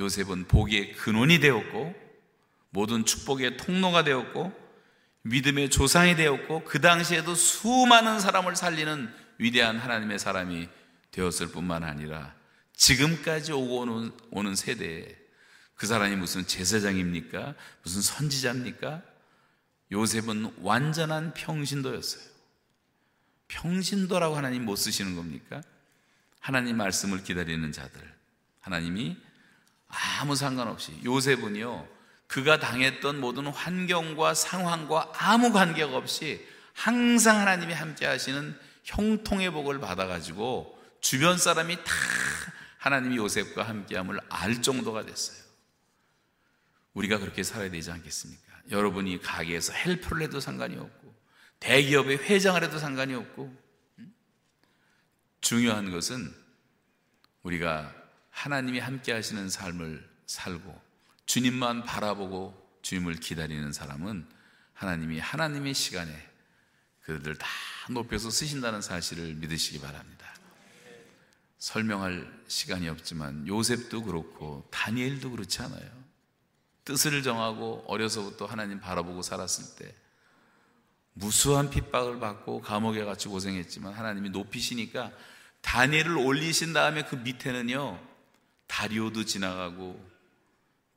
요셉은 0.00 0.48
복의 0.48 0.94
근원이 0.94 1.40
되었고 1.40 1.94
모든 2.70 3.04
축복의 3.04 3.58
통로가 3.58 4.04
되었고 4.04 4.58
믿음의 5.24 5.68
조상이 5.68 6.16
되었고 6.16 6.64
그 6.64 6.80
당시에도 6.80 7.34
수많은 7.34 8.18
사람을 8.18 8.56
살리는 8.56 9.12
위대한 9.36 9.76
하나님의 9.76 10.18
사람이 10.18 10.70
되었을 11.10 11.48
뿐만 11.48 11.84
아니라 11.84 12.37
지금까지 12.78 13.52
오고 13.52 13.80
오는, 13.80 14.12
오는 14.30 14.54
세대에 14.54 15.14
그 15.74 15.86
사람이 15.86 16.16
무슨 16.16 16.46
제사장입니까? 16.46 17.54
무슨 17.82 18.00
선지자입니까? 18.00 19.02
요셉은 19.92 20.54
완전한 20.60 21.34
평신도였어요. 21.34 22.22
평신도라고 23.48 24.36
하나님 24.36 24.64
못 24.64 24.76
쓰시는 24.76 25.16
겁니까? 25.16 25.60
하나님 26.40 26.76
말씀을 26.76 27.22
기다리는 27.22 27.70
자들. 27.72 28.00
하나님이 28.60 29.16
아무 29.88 30.36
상관없이 30.36 30.98
요셉은요, 31.04 31.86
그가 32.26 32.58
당했던 32.58 33.20
모든 33.20 33.46
환경과 33.46 34.34
상황과 34.34 35.12
아무 35.16 35.52
관계가 35.52 35.96
없이 35.96 36.46
항상 36.74 37.40
하나님이 37.40 37.72
함께 37.72 38.06
하시는 38.06 38.56
형통의 38.84 39.50
복을 39.50 39.80
받아 39.80 40.06
가지고 40.06 40.78
주변 41.00 41.38
사람이 41.38 41.76
다 41.76 41.92
하나님이 42.78 43.16
요셉과 43.16 43.62
함께함을 43.64 44.20
알 44.28 44.62
정도가 44.62 45.04
됐어요. 45.04 45.38
우리가 46.94 47.18
그렇게 47.18 47.42
살아야 47.42 47.70
되지 47.70 47.90
않겠습니까? 47.90 48.42
여러분이 48.70 49.20
가게에서 49.20 49.72
헬프를 49.72 50.22
해도 50.22 50.40
상관이 50.40 50.76
없고 50.76 51.14
대기업의 51.60 52.18
회장을 52.18 52.62
해도 52.62 52.78
상관이 52.78 53.14
없고 53.14 53.54
중요한 55.40 55.90
것은 55.90 56.34
우리가 57.42 57.94
하나님이 58.30 58.78
함께 58.78 59.12
하시는 59.12 59.48
삶을 59.48 60.08
살고 60.26 60.80
주님만 61.26 61.84
바라보고 61.84 62.78
주님을 62.82 63.14
기다리는 63.14 63.72
사람은 63.72 64.26
하나님이 64.74 65.18
하나님의 65.18 65.74
시간에 65.74 66.28
그들을 67.02 67.36
다 67.36 67.48
높여서 67.90 68.30
쓰신다는 68.30 68.82
사실을 68.82 69.34
믿으시기 69.34 69.80
바랍니다. 69.80 70.37
설명할 71.58 72.42
시간이 72.46 72.88
없지만 72.88 73.46
요셉도 73.46 74.04
그렇고 74.04 74.66
다니엘도 74.70 75.30
그렇지 75.30 75.60
않아요. 75.62 75.90
뜻을 76.84 77.22
정하고 77.22 77.84
어려서부터 77.86 78.46
하나님 78.46 78.80
바라보고 78.80 79.22
살았을 79.22 79.76
때 79.76 79.94
무수한 81.12 81.68
핍박을 81.68 82.20
받고 82.20 82.62
감옥에 82.62 83.04
갇혀 83.04 83.28
고생했지만 83.28 83.92
하나님이 83.92 84.30
높이시니까 84.30 85.12
다니엘을 85.60 86.16
올리신 86.16 86.72
다음에 86.72 87.04
그 87.04 87.16
밑에는요 87.16 88.00
다리오도 88.68 89.24
지나가고 89.24 90.08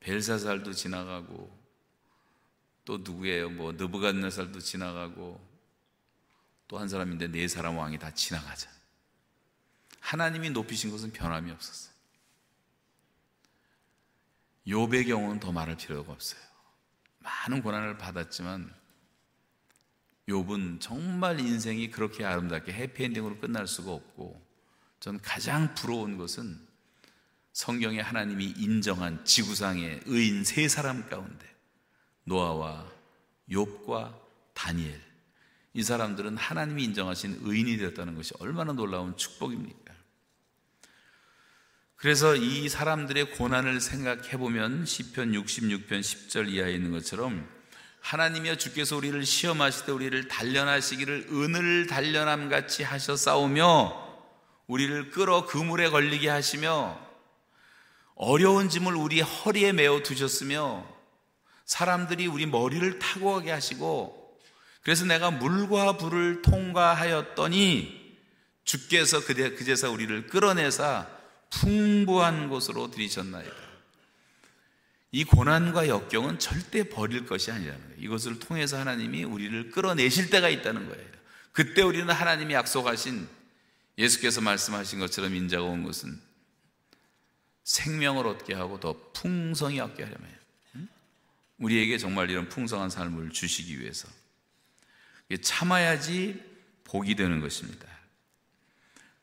벨사살도 0.00 0.72
지나가고 0.72 1.60
또 2.84 2.98
누구예요? 2.98 3.50
뭐 3.50 3.72
느부갓네살도 3.72 4.60
지나가고 4.60 5.52
또 6.68 6.78
한 6.78 6.88
사람인데 6.88 7.28
네 7.28 7.48
사람 7.48 7.76
왕이 7.76 7.98
다 7.98 8.14
지나가자. 8.14 8.70
하나님이 10.02 10.50
높이신 10.50 10.90
것은 10.90 11.12
변함이 11.12 11.50
없었어요. 11.52 11.92
욥의 14.66 15.06
경우는 15.06 15.40
더 15.40 15.52
말할 15.52 15.76
필요가 15.76 16.12
없어요. 16.12 16.40
많은 17.20 17.62
고난을 17.62 17.98
받았지만 17.98 18.72
욥은 20.28 20.80
정말 20.80 21.40
인생이 21.40 21.90
그렇게 21.90 22.24
아름답게 22.24 22.72
해피엔딩으로 22.72 23.38
끝날 23.38 23.66
수가 23.66 23.92
없고 23.92 24.44
전 25.00 25.20
가장 25.20 25.74
부러운 25.74 26.18
것은 26.18 26.60
성경에 27.52 28.00
하나님이 28.00 28.54
인정한 28.56 29.24
지구상의 29.24 30.02
의인 30.06 30.44
세 30.44 30.68
사람 30.68 31.08
가운데 31.08 31.46
노아와 32.24 32.90
욥과 33.50 34.20
다니엘 34.54 35.00
이 35.74 35.82
사람들은 35.82 36.36
하나님이 36.36 36.84
인정하신 36.84 37.40
의인이 37.42 37.78
되었다는 37.78 38.14
것이 38.14 38.34
얼마나 38.38 38.72
놀라운 38.72 39.16
축복입니까? 39.16 39.81
그래서 42.02 42.34
이 42.34 42.68
사람들의 42.68 43.30
고난을 43.36 43.80
생각해 43.80 44.36
보면 44.36 44.86
시편 44.86 45.30
66편 45.30 46.00
10절 46.00 46.48
이하에 46.48 46.72
있는 46.72 46.90
것처럼 46.90 47.48
하나님이여 48.00 48.56
주께서 48.56 48.96
우리를 48.96 49.24
시험하실 49.24 49.86
때 49.86 49.92
우리를 49.92 50.26
단련하시기를 50.26 51.28
은을 51.30 51.86
단련함 51.86 52.48
같이 52.48 52.82
하셔 52.82 53.14
싸우며 53.14 54.18
우리를 54.66 55.12
끌어 55.12 55.46
그물에 55.46 55.90
걸리게 55.90 56.28
하시며 56.28 56.98
어려운 58.16 58.68
짐을 58.68 58.96
우리 58.96 59.20
허리에 59.20 59.70
메어 59.70 60.02
두셨으며 60.02 60.84
사람들이 61.66 62.26
우리 62.26 62.46
머리를 62.46 62.98
타고 62.98 63.34
가게 63.34 63.52
하시고 63.52 64.40
그래서 64.82 65.04
내가 65.04 65.30
물과 65.30 65.98
불을 65.98 66.42
통과하였더니 66.42 68.18
주께서 68.64 69.24
그제서 69.24 69.92
우리를 69.92 70.26
끌어내사 70.26 71.21
풍부한 71.52 72.48
곳으로 72.48 72.90
들이셨나이다. 72.90 73.54
이 75.14 75.24
고난과 75.24 75.88
역경은 75.88 76.38
절대 76.38 76.88
버릴 76.88 77.26
것이 77.26 77.50
아니라는 77.50 77.80
거예요. 77.80 77.96
이것을 77.98 78.38
통해서 78.38 78.78
하나님이 78.78 79.24
우리를 79.24 79.70
끌어내실 79.70 80.30
때가 80.30 80.48
있다는 80.48 80.88
거예요. 80.88 81.06
그때 81.52 81.82
우리는 81.82 82.08
하나님이 82.08 82.54
약속하신 82.54 83.28
예수께서 83.98 84.40
말씀하신 84.40 85.00
것처럼 85.00 85.34
인자가 85.34 85.64
온 85.64 85.82
것은 85.82 86.18
생명을 87.64 88.26
얻게 88.26 88.54
하고 88.54 88.80
더 88.80 88.96
풍성히 89.12 89.80
얻게 89.80 90.02
하려면 90.02 90.32
우리에게 91.58 91.98
정말 91.98 92.30
이런 92.30 92.48
풍성한 92.48 92.88
삶을 92.88 93.30
주시기 93.30 93.78
위해서 93.80 94.08
참아야지 95.42 96.42
복이 96.84 97.14
되는 97.14 97.40
것입니다. 97.40 97.86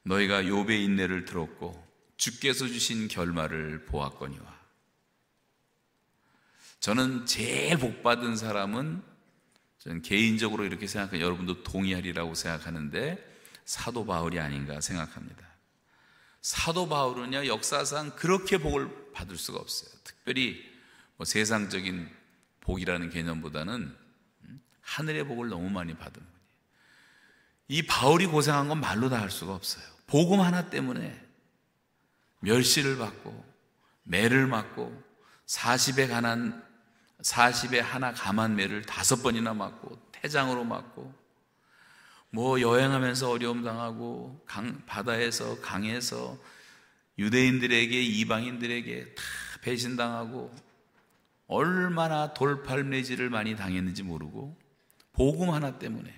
너희가 0.03 0.43
욥의 0.43 0.83
인내를 0.83 1.25
들었고 1.25 1.88
주께서 2.19 2.67
주신 2.67 3.07
결말을 3.07 3.85
보았거니와 3.85 4.59
저는 6.81 7.25
제일 7.25 7.77
복 7.77 8.03
받은 8.03 8.35
사람은 8.35 9.01
저는 9.79 10.01
개인적으로 10.01 10.65
이렇게 10.65 10.85
생각해 10.85 11.21
여러분도 11.21 11.63
동의하리라고 11.63 12.35
생각하는데 12.35 13.25
사도 13.63 14.05
바울이 14.05 14.37
아닌가 14.39 14.81
생각합니다. 14.81 15.47
사도 16.41 16.89
바울은요 16.89 17.47
역사상 17.47 18.15
그렇게 18.17 18.57
복을 18.57 19.13
받을 19.13 19.37
수가 19.37 19.59
없어요. 19.59 19.89
특별히 20.03 20.61
뭐 21.15 21.25
세상적인 21.25 22.09
복이라는 22.61 23.09
개념보다는 23.09 23.95
하늘의 24.81 25.25
복을 25.25 25.47
너무 25.47 25.69
많이 25.69 25.93
받은 25.93 26.13
분이에요. 26.13 26.39
이 27.69 27.83
바울이 27.83 28.25
고생한 28.25 28.67
건 28.67 28.81
말로 28.81 29.09
다 29.09 29.21
할 29.21 29.31
수가 29.31 29.53
없어요. 29.53 29.85
복음 30.07 30.41
하나 30.41 30.69
때문에 30.69 31.28
멸시를 32.39 32.97
받고 32.97 33.45
매를 34.03 34.47
맞고 34.47 35.03
40에 35.45 36.09
관한 36.09 36.63
40에 37.21 37.79
하나 37.79 38.13
감한 38.13 38.55
매를 38.55 38.83
다섯 38.83 39.21
번이나 39.21 39.53
맞고 39.53 39.99
태장으로 40.11 40.63
맞고 40.63 41.13
뭐 42.31 42.61
여행하면서 42.61 43.29
어려움 43.29 43.63
당하고 43.63 44.43
강, 44.45 44.83
바다에서 44.85 45.59
강에서 45.61 46.37
유대인들에게 47.17 48.01
이방인들에게 48.01 49.15
다 49.15 49.23
배신당하고 49.61 50.55
얼마나 51.47 52.33
돌팔매질을 52.33 53.29
많이 53.29 53.55
당했는지 53.55 54.03
모르고 54.03 54.55
복음 55.13 55.49
하나 55.49 55.79
때문에 55.79 56.13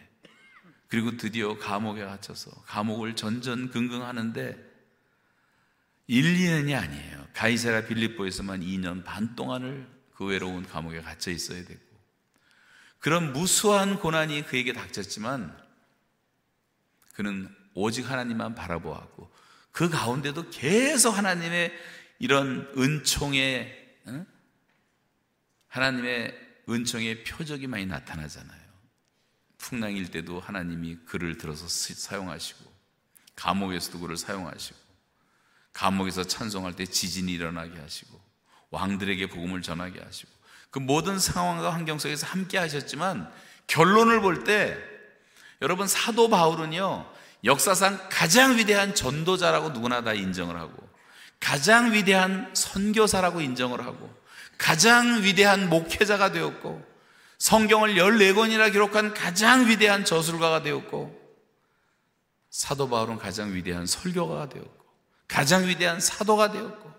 그리고 0.89 1.15
드디어 1.15 1.57
감옥에 1.57 2.03
갇혀서 2.03 2.51
감옥을 2.65 3.15
전전긍긍하는데 3.15 4.70
1, 6.08 6.24
2년이 6.24 6.78
아니에요. 6.78 7.28
가이사라 7.34 7.86
빌립보에서만 7.86 8.62
2년 8.62 9.04
반 9.04 9.36
동안을 9.36 9.88
그 10.14 10.26
외로운 10.26 10.68
감옥에 10.68 11.02
갇혀 11.02 11.32
있어야 11.32 11.64
되고 11.64 11.80
그런 12.99 13.34
무수한 13.34 13.99
고난이 13.99 14.45
그에게 14.45 14.74
닥쳤지만 14.74 15.58
그는 17.14 17.49
오직 17.74 18.10
하나님만 18.10 18.56
바라보았고 18.56 19.32
그 19.72 19.89
가운데도 19.89 20.49
계속 20.49 21.12
하나님의 21.12 21.74
이런 22.20 22.72
은총의 22.78 23.80
하나님의 25.68 26.38
은총의 26.70 27.24
표적이 27.24 27.68
많이 27.68 27.86
나타나잖아요. 27.86 28.62
풍랑일 29.58 30.12
때도 30.12 30.39
하나님이 30.39 30.97
그를 31.06 31.38
들어서 31.38 31.68
사용하시고 31.68 32.72
감옥에서도 33.36 33.99
그를 33.99 34.18
사용하시고 34.18 34.78
감옥에서 35.74 36.24
찬송할 36.24 36.74
때 36.74 36.86
지진이 36.86 37.32
일어나게 37.32 37.80
하시고 37.80 38.19
왕들에게 38.72 39.28
복음을 39.28 39.61
전하게 39.61 40.01
하시고 40.01 40.32
그 40.69 40.80
모든 40.80 41.19
상황과 41.19 41.74
환경 41.74 41.99
속에서 41.99 42.26
함께 42.28 42.57
하셨지만 42.57 43.32
결론을 43.67 44.22
볼 44.22 44.43
때 44.43 44.78
여러분 45.61 45.88
사도 45.88 46.30
바울은요 46.30 47.05
역사상 47.43 48.09
가장 48.09 48.57
위대한 48.57 48.95
전도자라고 48.95 49.69
누구나 49.69 50.03
다 50.03 50.13
인정을 50.13 50.55
하고 50.55 50.74
가장 51.39 51.91
위대한 51.93 52.51
선교사라고 52.53 53.41
인정을 53.41 53.86
하고 53.86 54.13
가장 54.57 55.24
위대한 55.24 55.69
목회자가 55.69 56.32
되었고 56.32 56.86
성경을 57.39 57.95
14권이나 57.95 58.72
기록한 58.72 59.13
가장 59.15 59.67
위대한 59.67 60.05
저술가가 60.05 60.61
되었고 60.61 61.19
사도 62.51 62.88
바울은 62.89 63.17
가장 63.17 63.53
위대한 63.53 63.88
설교가가 63.88 64.49
되었고 64.49 64.80
가장 65.32 65.65
위대한 65.65 66.01
사도가 66.01 66.51
되었고 66.51 66.91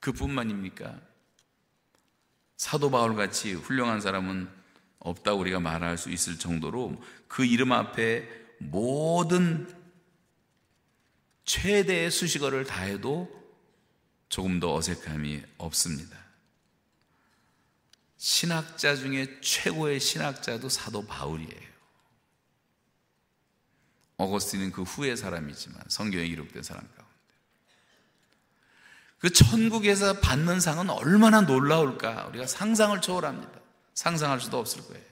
그뿐만입니까? 0.00 1.00
사도 2.58 2.90
바울 2.90 3.16
같이 3.16 3.54
훌륭한 3.54 4.02
사람은 4.02 4.50
없다고 4.98 5.40
우리가 5.40 5.60
말할 5.60 5.96
수 5.96 6.10
있을 6.10 6.38
정도로 6.38 7.02
그 7.26 7.46
이름 7.46 7.72
앞에 7.72 8.28
모든 8.58 9.66
최대의 11.46 12.10
수식어를 12.10 12.66
다해도 12.66 13.30
조금 14.28 14.60
더 14.60 14.74
어색함이 14.74 15.42
없습니다. 15.56 16.18
신학자 18.18 18.94
중에 18.94 19.40
최고의 19.40 20.00
신학자도 20.00 20.68
사도 20.68 21.06
바울이에요. 21.06 21.73
어거스틴은 24.16 24.72
그 24.72 24.82
후의 24.82 25.16
사람이지만 25.16 25.82
성경에 25.88 26.26
기록된 26.26 26.62
사람 26.62 26.82
가운데. 26.82 27.04
그 29.18 29.30
천국에서 29.30 30.20
받는 30.20 30.60
상은 30.60 30.90
얼마나 30.90 31.40
놀라울까? 31.40 32.26
우리가 32.26 32.46
상상을 32.46 33.00
초월합니다. 33.00 33.52
상상할 33.94 34.40
수도 34.40 34.58
없을 34.58 34.86
거예요. 34.86 35.02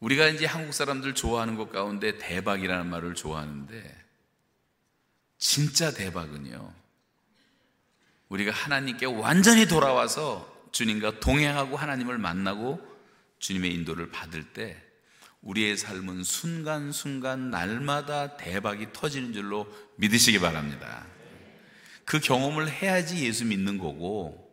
우리가 0.00 0.28
이제 0.28 0.44
한국 0.44 0.72
사람들 0.72 1.14
좋아하는 1.14 1.56
것 1.56 1.72
가운데 1.72 2.18
대박이라는 2.18 2.86
말을 2.86 3.14
좋아하는데 3.14 4.04
진짜 5.38 5.92
대박은요. 5.92 6.74
우리가 8.28 8.52
하나님께 8.52 9.06
완전히 9.06 9.66
돌아와서 9.66 10.54
주님과 10.72 11.20
동행하고 11.20 11.76
하나님을 11.76 12.18
만나고 12.18 12.95
주님의 13.38 13.72
인도를 13.74 14.10
받을 14.10 14.52
때 14.52 14.82
우리의 15.42 15.76
삶은 15.76 16.24
순간순간 16.24 17.50
날마다 17.50 18.36
대박이 18.36 18.88
터지는 18.92 19.32
줄로 19.32 19.66
믿으시기 19.96 20.40
바랍니다. 20.40 21.06
그 22.04 22.20
경험을 22.20 22.70
해야지 22.70 23.24
예수 23.24 23.44
믿는 23.44 23.78
거고 23.78 24.46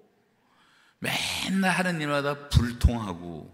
맨날 0.99 1.71
하는 1.71 1.99
일마다 1.99 2.49
불통하고 2.49 3.53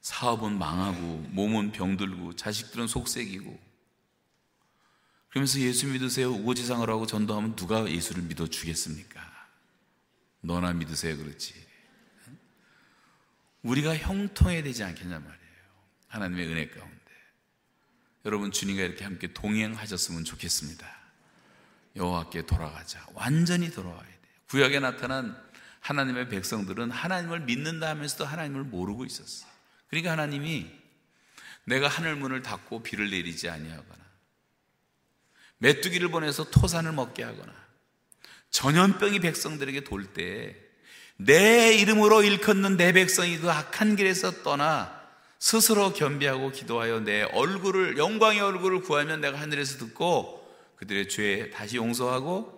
사업은 0.00 0.58
망하고 0.58 1.26
몸은 1.30 1.72
병들고 1.72 2.36
자식들은 2.36 2.86
속색이고 2.86 3.58
그러면서 5.28 5.60
예수 5.60 5.86
믿으세요 5.86 6.30
우거지상을 6.30 6.88
하고 6.88 7.06
전도하면 7.06 7.54
누가 7.56 7.88
예수를 7.88 8.22
믿어 8.22 8.46
주겠습니까? 8.46 9.20
너나 10.40 10.72
믿으세요 10.72 11.16
그렇지 11.16 11.67
우리가 13.62 13.96
형통해야 13.96 14.62
되지 14.62 14.84
않겠냐 14.84 15.18
말이에요. 15.18 15.38
하나님의 16.08 16.46
은혜 16.46 16.68
가운데. 16.68 16.98
여러분 18.24 18.52
주님과 18.52 18.82
이렇게 18.82 19.04
함께 19.04 19.32
동행하셨으면 19.32 20.24
좋겠습니다. 20.24 20.86
여호와께 21.96 22.46
돌아가자. 22.46 23.04
완전히 23.14 23.70
돌아와야 23.70 24.02
돼요. 24.02 24.18
구약에 24.48 24.80
나타난 24.80 25.36
하나님의 25.80 26.28
백성들은 26.28 26.90
하나님을 26.90 27.40
믿는다 27.40 27.88
하면서도 27.90 28.24
하나님을 28.24 28.64
모르고 28.64 29.04
있었어요. 29.04 29.50
그러니까 29.88 30.12
하나님이 30.12 30.70
내가 31.64 31.88
하늘 31.88 32.16
문을 32.16 32.42
닫고 32.42 32.82
비를 32.82 33.10
내리지 33.10 33.48
아니하거나 33.48 34.04
메뚜기를 35.58 36.08
보내서 36.08 36.50
토산을 36.50 36.92
먹게 36.92 37.22
하거나 37.22 37.54
전염병이 38.50 39.20
백성들에게 39.20 39.84
돌 39.84 40.12
때 40.12 40.56
내 41.18 41.74
이름으로 41.74 42.22
일컫는 42.22 42.76
내 42.76 42.92
백성이 42.92 43.38
그 43.38 43.50
악한 43.50 43.96
길에서 43.96 44.42
떠나 44.42 44.96
스스로 45.40 45.92
겸비하고 45.92 46.52
기도하여 46.52 47.00
내 47.00 47.22
얼굴을 47.22 47.98
영광의 47.98 48.40
얼굴을 48.40 48.82
구하면 48.82 49.20
내가 49.20 49.40
하늘에서 49.40 49.78
듣고 49.78 50.38
그들의 50.76 51.08
죄 51.08 51.50
다시 51.50 51.76
용서하고 51.76 52.56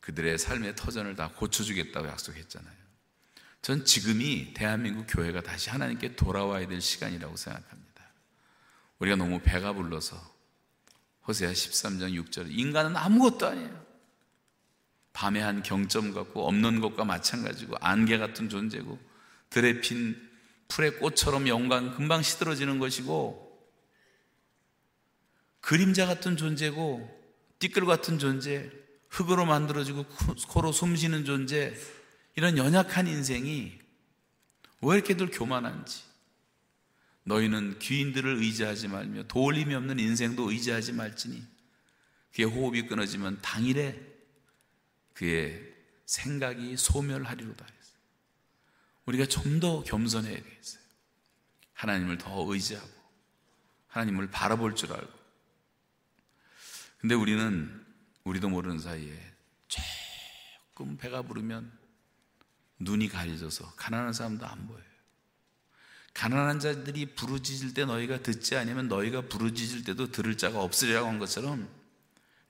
그들의 0.00 0.38
삶의 0.38 0.76
터전을 0.76 1.16
다 1.16 1.30
고쳐주겠다고 1.34 2.08
약속했잖아요. 2.08 2.80
전 3.62 3.84
지금이 3.84 4.52
대한민국 4.54 5.06
교회가 5.08 5.42
다시 5.42 5.70
하나님께 5.70 6.16
돌아와야 6.16 6.66
될 6.66 6.80
시간이라고 6.80 7.36
생각합니다. 7.36 8.04
우리가 8.98 9.16
너무 9.16 9.40
배가 9.42 9.72
불러서 9.72 10.16
호세아 11.26 11.52
13장 11.52 12.22
6절 12.22 12.46
인간은 12.50 12.96
아무것도 12.96 13.46
아니에요. 13.46 13.79
밤에 15.12 15.40
한 15.40 15.62
경점 15.62 16.12
같고 16.12 16.46
없는 16.46 16.80
것과 16.80 17.04
마찬가지고 17.04 17.76
안개 17.80 18.18
같은 18.18 18.48
존재고 18.48 18.98
들에 19.50 19.80
핀 19.80 20.16
풀의 20.68 20.98
꽃처럼 20.98 21.48
영광 21.48 21.94
금방 21.94 22.22
시들어지는 22.22 22.78
것이고 22.78 23.50
그림자 25.60 26.06
같은 26.06 26.36
존재고 26.36 27.08
띠끌 27.58 27.84
같은 27.84 28.18
존재 28.18 28.70
흙으로 29.08 29.44
만들어지고 29.44 30.04
코로 30.48 30.72
숨쉬는 30.72 31.24
존재 31.24 31.74
이런 32.36 32.56
연약한 32.56 33.06
인생이 33.06 33.78
왜 34.82 34.96
이렇게들 34.96 35.30
교만한지. 35.30 36.02
너희는 37.24 37.78
귀인들을 37.78 38.36
의지하지 38.36 38.88
말며 38.88 39.24
도울림이 39.24 39.74
없는 39.74 39.98
인생도 39.98 40.50
의지하지 40.50 40.94
말지니 40.94 41.42
그의 42.34 42.48
호흡이 42.48 42.86
끊어지면 42.86 43.40
당일에 43.42 44.09
그의 45.20 45.62
생각이 46.06 46.78
소멸하리로다 46.78 47.66
했어요. 47.66 48.00
우리가 49.04 49.26
좀 49.26 49.60
더 49.60 49.82
겸손해야 49.82 50.42
되겠어요. 50.42 50.80
하나님을 51.74 52.16
더 52.16 52.50
의지하고 52.50 52.88
하나님을 53.88 54.30
바라볼 54.30 54.74
줄 54.74 54.94
알고 54.94 55.12
근데 56.98 57.14
우리는 57.14 57.86
우리도 58.24 58.48
모르는 58.48 58.78
사이에 58.78 59.34
조금 59.68 60.96
배가 60.96 61.20
부르면 61.20 61.70
눈이 62.78 63.08
가려져서 63.08 63.74
가난한 63.74 64.14
사람도 64.14 64.46
안 64.46 64.66
보여요. 64.66 64.82
가난한 66.14 66.60
자들이 66.60 67.14
부르짖을 67.14 67.74
때 67.74 67.84
너희가 67.84 68.22
듣지 68.22 68.56
않으면 68.56 68.88
너희가 68.88 69.28
부르짖을 69.28 69.84
때도 69.84 70.10
들을 70.10 70.38
자가 70.38 70.62
없으리라고 70.62 71.08
한 71.08 71.18
것처럼 71.18 71.79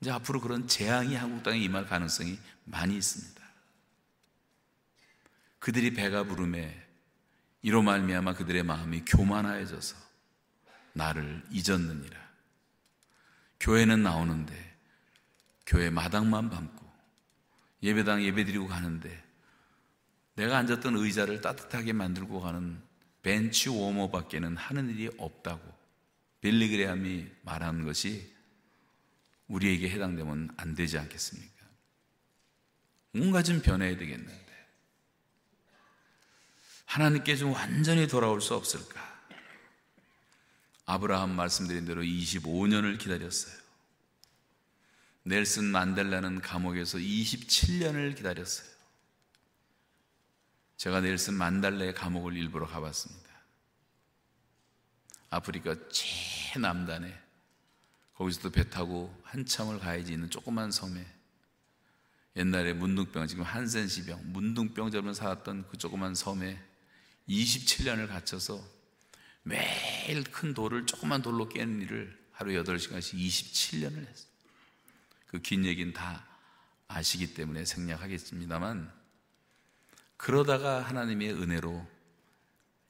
이제 0.00 0.10
앞으로 0.10 0.40
그런 0.40 0.66
재앙이 0.66 1.14
한국 1.14 1.42
땅에 1.42 1.58
임할 1.58 1.86
가능성이 1.86 2.38
많이 2.64 2.96
있습니다. 2.96 3.40
그들이 5.58 5.92
배가 5.92 6.24
부름에 6.24 6.86
이로 7.62 7.82
말미암아 7.82 8.34
그들의 8.34 8.62
마음이 8.62 9.02
교만하여져서 9.04 9.96
나를 10.94 11.42
잊었느니라. 11.50 12.18
교회는 13.60 14.02
나오는데 14.02 14.76
교회 15.66 15.90
마당만 15.90 16.48
밟고 16.48 16.90
예배당 17.82 18.24
예배드리고 18.24 18.66
가는데 18.66 19.22
내가 20.34 20.56
앉았던 20.56 20.96
의자를 20.96 21.42
따뜻하게 21.42 21.92
만들고 21.92 22.40
가는 22.40 22.80
벤치 23.22 23.68
워머밖에는 23.68 24.56
하는 24.56 24.88
일이 24.88 25.10
없다고 25.18 25.62
빌리그레함이 26.40 27.26
말한 27.42 27.84
것이 27.84 28.34
우리에게 29.50 29.90
해당되면 29.90 30.54
안 30.56 30.74
되지 30.74 30.96
않겠습니까? 30.96 31.66
뭔가 33.12 33.42
좀 33.42 33.60
변해야 33.60 33.96
되겠는데 33.96 34.50
하나님께 36.86 37.36
좀 37.36 37.52
완전히 37.52 38.06
돌아올 38.06 38.40
수 38.40 38.54
없을까? 38.54 39.10
아브라함 40.86 41.30
말씀드린 41.30 41.84
대로 41.84 42.02
25년을 42.02 42.98
기다렸어요. 42.98 43.60
넬슨 45.24 45.64
만델라는 45.64 46.40
감옥에서 46.40 46.98
27년을 46.98 48.16
기다렸어요. 48.16 48.68
제가 50.76 51.00
넬슨 51.00 51.34
만달레 51.34 51.92
감옥을 51.92 52.36
일부러 52.36 52.66
가봤습니다. 52.66 53.28
아프리카 55.28 55.76
최남단에 55.90 57.29
거기서도 58.20 58.50
배 58.50 58.68
타고 58.68 59.18
한참을 59.22 59.78
가야지 59.78 60.12
있는 60.12 60.28
조그만 60.28 60.70
섬에 60.70 61.06
옛날에 62.36 62.74
문둥병, 62.74 63.26
지금 63.26 63.44
한센시병, 63.44 64.32
문둥병자로 64.32 65.14
살았던 65.14 65.68
그 65.70 65.78
조그만 65.78 66.14
섬에 66.14 66.62
27년을 67.30 68.08
갇혀서 68.08 68.62
매일 69.42 70.22
큰 70.24 70.52
돌을 70.52 70.84
조그만 70.84 71.22
돌로 71.22 71.48
깨는 71.48 71.80
일을 71.80 72.18
하루 72.32 72.52
8시간씩 72.62 73.14
27년을 73.14 74.06
했어요. 74.06 74.30
그 75.28 75.40
긴 75.40 75.64
얘기는 75.64 75.90
다 75.94 76.26
아시기 76.88 77.32
때문에 77.32 77.64
생략하겠습니다만 77.64 78.92
그러다가 80.18 80.82
하나님의 80.82 81.32
은혜로 81.32 81.88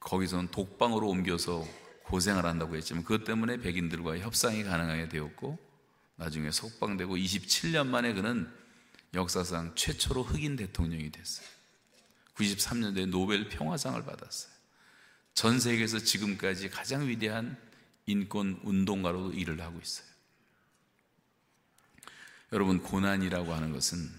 거기서는 0.00 0.50
독방으로 0.50 1.08
옮겨서 1.08 1.64
고생을 2.10 2.44
한다고 2.44 2.76
했지만 2.76 3.04
그것 3.04 3.24
때문에 3.24 3.58
백인들과 3.58 4.18
협상이 4.18 4.64
가능하게 4.64 5.08
되었고 5.08 5.58
나중에 6.16 6.50
석방되고 6.50 7.16
27년 7.16 7.86
만에 7.86 8.12
그는 8.12 8.52
역사상 9.14 9.74
최초로 9.74 10.24
흑인 10.24 10.56
대통령이 10.56 11.10
됐어요. 11.10 11.46
93년도에 12.34 13.08
노벨 13.08 13.48
평화상을 13.48 14.04
받았어요. 14.04 14.52
전 15.34 15.60
세계에서 15.60 16.00
지금까지 16.00 16.68
가장 16.68 17.08
위대한 17.08 17.56
인권 18.06 18.60
운동가로도 18.64 19.32
일을 19.32 19.60
하고 19.60 19.78
있어요. 19.80 20.06
여러분, 22.52 22.82
고난이라고 22.82 23.54
하는 23.54 23.72
것은 23.72 24.10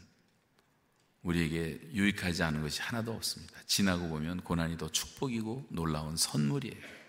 우리에게 1.24 1.90
유익하지 1.94 2.44
않은 2.44 2.62
것이 2.62 2.82
하나도 2.82 3.14
없습니다. 3.14 3.60
지나고 3.68 4.08
보면 4.08 4.42
고난이 4.42 4.78
더 4.78 4.90
축복이고 4.90 5.68
놀라운 5.70 6.16
선물이에요. 6.16 7.01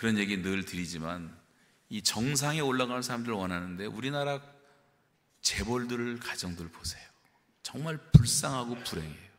그런 0.00 0.16
얘기 0.16 0.40
늘 0.40 0.64
드리지만 0.64 1.30
이 1.90 2.00
정상에 2.00 2.60
올라가는 2.60 3.02
사람들을 3.02 3.36
원하는데 3.36 3.84
우리나라 3.84 4.40
재벌들 5.42 6.18
가정들 6.18 6.70
보세요. 6.70 7.06
정말 7.62 7.98
불쌍하고 8.10 8.76
불행해요. 8.82 9.30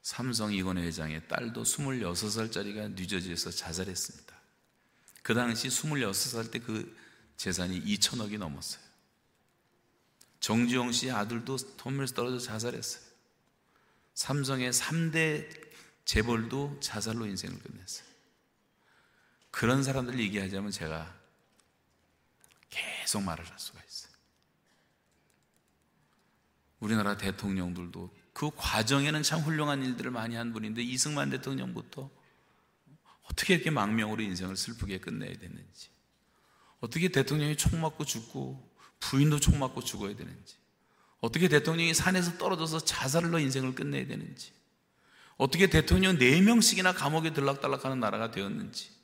삼성 0.00 0.54
이건희 0.54 0.80
회장의 0.84 1.28
딸도 1.28 1.64
26살짜리가 1.64 2.94
뉴저지에서 2.94 3.50
자살했습니다. 3.50 4.34
그 5.22 5.34
당시 5.34 5.68
26살 5.68 6.50
때 6.50 6.58
그 6.60 6.96
재산이 7.36 7.84
2천억이 7.84 8.38
넘었어요. 8.38 8.82
정지용 10.40 10.92
씨 10.92 11.10
아들도 11.10 11.58
터미널에서 11.76 12.14
떨어져 12.14 12.38
자살했어요. 12.38 13.04
삼성의 14.14 14.72
3대 14.72 15.46
재벌도 16.06 16.78
자살로 16.80 17.26
인생을 17.26 17.58
끝냈어요. 17.58 18.15
그런 19.56 19.82
사람들 19.82 20.20
얘기하자면 20.20 20.70
제가 20.70 21.18
계속 22.68 23.22
말을 23.22 23.42
할 23.42 23.58
수가 23.58 23.80
있어요. 23.88 24.12
우리나라 26.78 27.16
대통령들도 27.16 28.14
그 28.34 28.50
과정에는 28.54 29.22
참 29.22 29.40
훌륭한 29.40 29.82
일들을 29.82 30.10
많이 30.10 30.36
한 30.36 30.52
분인데 30.52 30.82
이승만 30.82 31.30
대통령부터 31.30 32.10
어떻게 33.30 33.54
이렇게 33.54 33.70
망명으로 33.70 34.22
인생을 34.22 34.58
슬프게 34.58 34.98
끝내야 34.98 35.38
되는지 35.38 35.88
어떻게 36.80 37.08
대통령이 37.08 37.56
총 37.56 37.80
맞고 37.80 38.04
죽고 38.04 38.76
부인도 39.00 39.40
총 39.40 39.58
맞고 39.58 39.80
죽어야 39.84 40.14
되는지 40.16 40.56
어떻게 41.20 41.48
대통령이 41.48 41.94
산에서 41.94 42.36
떨어져서 42.36 42.80
자살로 42.80 43.38
인생을 43.38 43.74
끝내야 43.74 44.06
되는지 44.06 44.52
어떻게 45.38 45.68
대통령 45.68 46.18
4명씩이나 46.18 46.94
감옥에 46.94 47.32
들락달락하는 47.32 48.00
나라가 48.00 48.30
되었는지 48.30 48.95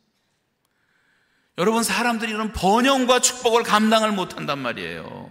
여러분 1.59 1.83
사람들이 1.83 2.33
이런 2.33 2.53
번영과 2.53 3.21
축복을 3.21 3.63
감당을 3.63 4.13
못한단 4.13 4.59
말이에요 4.59 5.31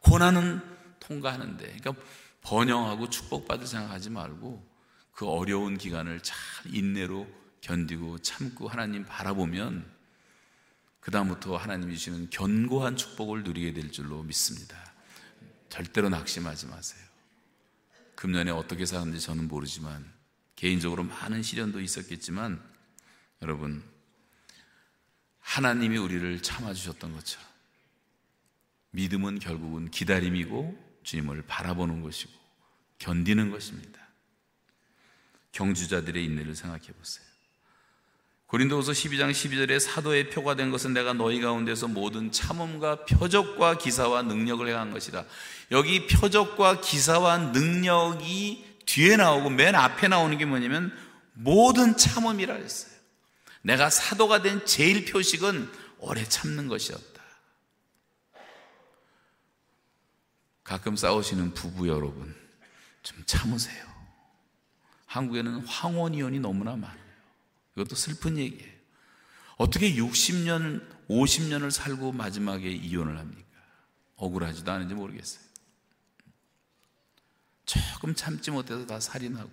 고난은 0.00 0.60
통과하는데 1.00 1.64
그러니까 1.64 1.94
번영하고 2.42 3.10
축복받을 3.10 3.66
생각하지 3.66 4.10
말고 4.10 4.66
그 5.12 5.26
어려운 5.26 5.78
기간을 5.78 6.22
잘 6.22 6.36
인내로 6.66 7.26
견디고 7.60 8.18
참고 8.18 8.68
하나님 8.68 9.04
바라보면 9.04 9.84
그다음부터 11.00 11.56
하나님이 11.56 11.96
주시는 11.96 12.30
견고한 12.30 12.96
축복을 12.96 13.44
누리게 13.44 13.72
될 13.72 13.90
줄로 13.92 14.22
믿습니다. 14.22 14.76
절대로 15.68 16.08
낙심하지 16.08 16.66
마세요. 16.66 17.02
금년에 18.14 18.50
어떻게 18.50 18.86
사는지 18.86 19.20
저는 19.20 19.48
모르지만 19.48 20.04
개인적으로 20.56 21.04
많은 21.04 21.42
시련도 21.42 21.80
있었겠지만 21.80 22.62
여러분 23.42 23.82
하나님이 25.46 25.96
우리를 25.96 26.42
참아주셨던 26.42 27.14
것처럼 27.14 27.46
믿음은 28.90 29.38
결국은 29.38 29.90
기다림이고 29.90 30.76
주님을 31.04 31.44
바라보는 31.46 32.02
것이고 32.02 32.32
견디는 32.98 33.52
것입니다. 33.52 34.00
경주자들의 35.52 36.22
인내를 36.24 36.56
생각해 36.56 36.86
보세요. 36.86 37.24
고린도후서 38.46 38.92
12장 38.92 39.30
12절에 39.30 39.78
사도의 39.78 40.30
표가 40.30 40.56
된 40.56 40.70
것은 40.70 40.92
내가 40.92 41.12
너희 41.12 41.40
가운데서 41.40 41.88
모든 41.88 42.32
참음과 42.32 43.04
표적과 43.04 43.78
기사와 43.78 44.22
능력을 44.22 44.66
행한 44.66 44.90
것이다. 44.92 45.24
여기 45.70 46.06
표적과 46.06 46.80
기사와 46.80 47.38
능력이 47.38 48.64
뒤에 48.84 49.16
나오고 49.16 49.50
맨 49.50 49.74
앞에 49.74 50.08
나오는 50.08 50.36
게 50.38 50.44
뭐냐면 50.44 50.92
모든 51.34 51.96
참음이라 51.96 52.54
했어요. 52.54 52.95
내가 53.66 53.90
사도가 53.90 54.42
된 54.42 54.64
제일 54.64 55.04
표식은 55.04 55.68
오래 55.98 56.24
참는 56.24 56.68
것이었다. 56.68 57.20
가끔 60.62 60.94
싸우시는 60.94 61.52
부부 61.52 61.88
여러분, 61.88 62.32
좀 63.02 63.24
참으세요. 63.26 63.84
한국에는 65.06 65.66
황혼이혼이 65.66 66.38
너무나 66.38 66.76
많아요. 66.76 67.06
이것도 67.74 67.96
슬픈 67.96 68.38
얘기예요. 68.38 68.72
어떻게 69.56 69.94
60년, 69.94 70.88
50년을 71.08 71.72
살고 71.72 72.12
마지막에 72.12 72.70
이혼을 72.70 73.18
합니까? 73.18 73.50
억울하지도 74.14 74.70
않은지 74.70 74.94
모르겠어요. 74.94 75.44
조금 77.64 78.14
참지 78.14 78.52
못해서 78.52 78.86
다 78.86 79.00
살인하고, 79.00 79.50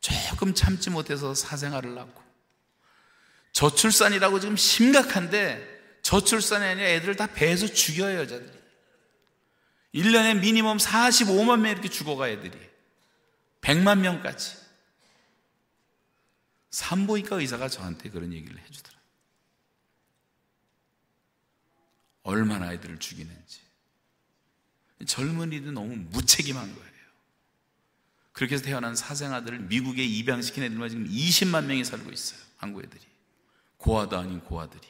조금 0.00 0.54
참지 0.54 0.90
못해서 0.90 1.34
사생활을 1.34 1.98
하고, 1.98 2.22
저출산이라고 3.52 4.40
지금 4.40 4.56
심각한데, 4.56 5.78
저출산이 6.02 6.64
아니라 6.64 6.88
애들을 6.88 7.16
다 7.16 7.26
배에서 7.26 7.66
죽여요, 7.66 8.20
여자들이. 8.20 8.58
1년에 9.94 10.38
미니멈 10.40 10.76
45만 10.76 11.60
명 11.60 11.72
이렇게 11.72 11.88
죽어가 11.88 12.28
애들이. 12.28 12.58
100만 13.60 13.98
명까지. 14.00 14.56
산부인과 16.70 17.36
의사가 17.36 17.68
저한테 17.68 18.10
그런 18.10 18.32
얘기를 18.32 18.58
해주더라. 18.58 18.98
얼마나 22.22 22.68
아이들을 22.68 22.98
죽이는지. 22.98 23.60
젊은이들 25.06 25.72
너무 25.72 25.96
무책임한 25.96 26.74
거예요. 26.74 26.87
그렇게 28.38 28.54
해서 28.54 28.62
태어난 28.62 28.94
사생아들을 28.94 29.58
미국에 29.62 30.04
입양시킨 30.04 30.62
애들만 30.62 30.88
지금 30.90 31.08
20만 31.08 31.64
명이 31.64 31.84
살고 31.84 32.12
있어요. 32.12 32.38
한국 32.56 32.84
애들이. 32.84 33.02
고아도 33.78 34.16
아닌 34.16 34.38
고아들이. 34.38 34.86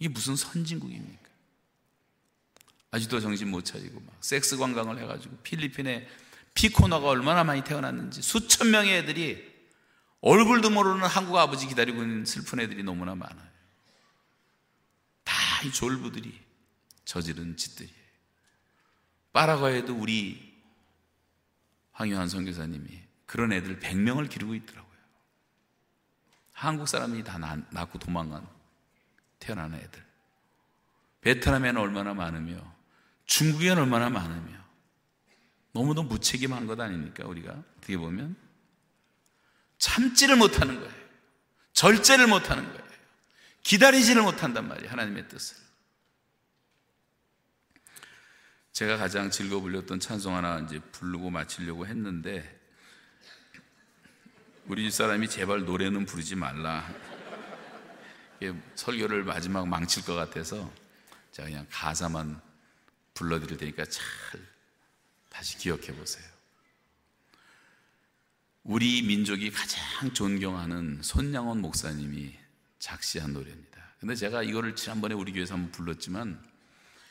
이게 0.00 0.08
무슨 0.08 0.34
선진국입니까? 0.34 1.22
아직도 2.90 3.20
정신 3.20 3.48
못 3.48 3.64
차리고 3.64 4.00
막 4.00 4.16
섹스 4.20 4.56
관광을 4.56 4.98
해가지고 4.98 5.36
필리핀에 5.44 6.08
피코너가 6.54 7.06
얼마나 7.06 7.44
많이 7.44 7.62
태어났는지 7.62 8.22
수천 8.22 8.72
명의 8.72 8.96
애들이 8.96 9.48
얼굴도 10.20 10.70
모르는 10.70 11.06
한국 11.06 11.36
아버지 11.36 11.68
기다리고 11.68 12.02
있는 12.02 12.24
슬픈 12.24 12.58
애들이 12.58 12.82
너무나 12.82 13.14
많아요. 13.14 13.48
다 15.22 15.62
이 15.64 15.72
졸부들이 15.72 16.40
저지른 17.04 17.56
짓들이에요. 17.56 18.02
파라과에도 19.32 19.94
우리 19.94 20.51
황유한 22.02 22.28
선교사님이 22.28 23.00
그런 23.26 23.52
애들 23.52 23.78
100명을 23.78 24.28
기르고 24.28 24.56
있더라고요. 24.56 24.92
한국 26.52 26.88
사람이 26.88 27.22
다 27.22 27.38
낳고 27.70 27.98
도망간 28.00 28.46
태어나는 29.38 29.78
애들. 29.78 30.04
베트남에는 31.20 31.80
얼마나 31.80 32.12
많으며 32.12 32.60
중국에는 33.26 33.82
얼마나 33.82 34.10
많으며 34.10 34.58
너무도 35.70 36.02
무책임한 36.02 36.66
것 36.66 36.78
아닙니까? 36.80 37.24
우리가 37.26 37.62
어떻게 37.78 37.96
보면 37.96 38.36
참지를 39.78 40.36
못하는 40.36 40.80
거예요. 40.80 40.92
절제를 41.72 42.26
못하는 42.26 42.64
거예요. 42.64 42.82
기다리지를 43.62 44.22
못한단 44.22 44.66
말이에요. 44.66 44.90
하나님의 44.90 45.28
뜻을. 45.28 45.56
제가 48.72 48.96
가장 48.96 49.30
즐거 49.30 49.60
불렸던 49.60 50.00
찬송 50.00 50.34
하나 50.34 50.58
이제 50.60 50.78
부르고 50.92 51.30
마치려고 51.30 51.86
했는데 51.86 52.58
우리 54.66 54.90
집 54.90 54.96
사람이 54.96 55.28
제발 55.28 55.64
노래는 55.64 56.06
부르지 56.06 56.36
말라. 56.36 56.88
설교를 58.74 59.24
마지막 59.24 59.68
망칠 59.68 60.04
것 60.04 60.14
같아서 60.14 60.72
제가 61.32 61.48
그냥 61.48 61.66
가사만 61.70 62.40
불러드릴 63.14 63.58
테니까 63.58 63.84
잘 63.84 64.04
다시 65.28 65.58
기억해 65.58 65.94
보세요. 65.94 66.24
우리 68.64 69.02
민족이 69.02 69.50
가장 69.50 70.14
존경하는 70.14 71.02
손양원 71.02 71.60
목사님이 71.60 72.34
작시한 72.78 73.34
노래입니다. 73.34 73.82
근데 74.00 74.14
제가 74.14 74.42
이거를 74.42 74.74
지난번에 74.74 75.14
우리 75.14 75.32
교회에서 75.32 75.54
한번 75.54 75.70
불렀지만 75.72 76.42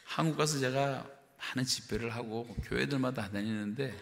한국 0.05 0.37
가서 0.37 0.59
제가 0.59 1.20
많은 1.41 1.65
집회를 1.65 2.13
하고 2.15 2.45
교회들마다 2.67 3.29
다니는데 3.29 3.97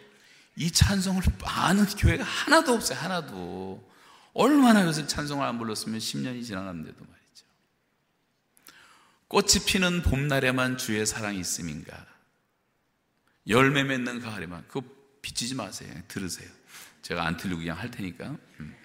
이 0.56 0.72
찬송을 0.72 1.22
많은 1.42 1.86
교회가 1.86 2.24
하나도 2.24 2.74
없어요. 2.74 3.00
하나도. 3.00 3.90
얼마나 4.34 4.86
요새 4.86 5.08
찬송을 5.08 5.46
안 5.46 5.58
불렀으면 5.58 6.00
10년이 6.00 6.46
지나갔는데도 6.46 6.98
말이죠. 7.00 7.46
꽃이 9.28 9.66
피는 9.66 10.04
봄날에만 10.04 10.78
주의 10.78 11.06
사랑이 11.06 11.40
있음인가? 11.40 12.06
열매 13.48 13.84
맺는 13.84 14.20
가을에만. 14.20 14.68
그거 14.68 14.84
비치지 15.22 15.56
마세요. 15.56 15.92
들으세요. 16.08 16.50
제가 17.02 17.26
안 17.26 17.38
틀리고 17.38 17.60
그냥 17.60 17.78
할 17.78 17.90
테니까. 17.90 18.38
음. 18.60 18.76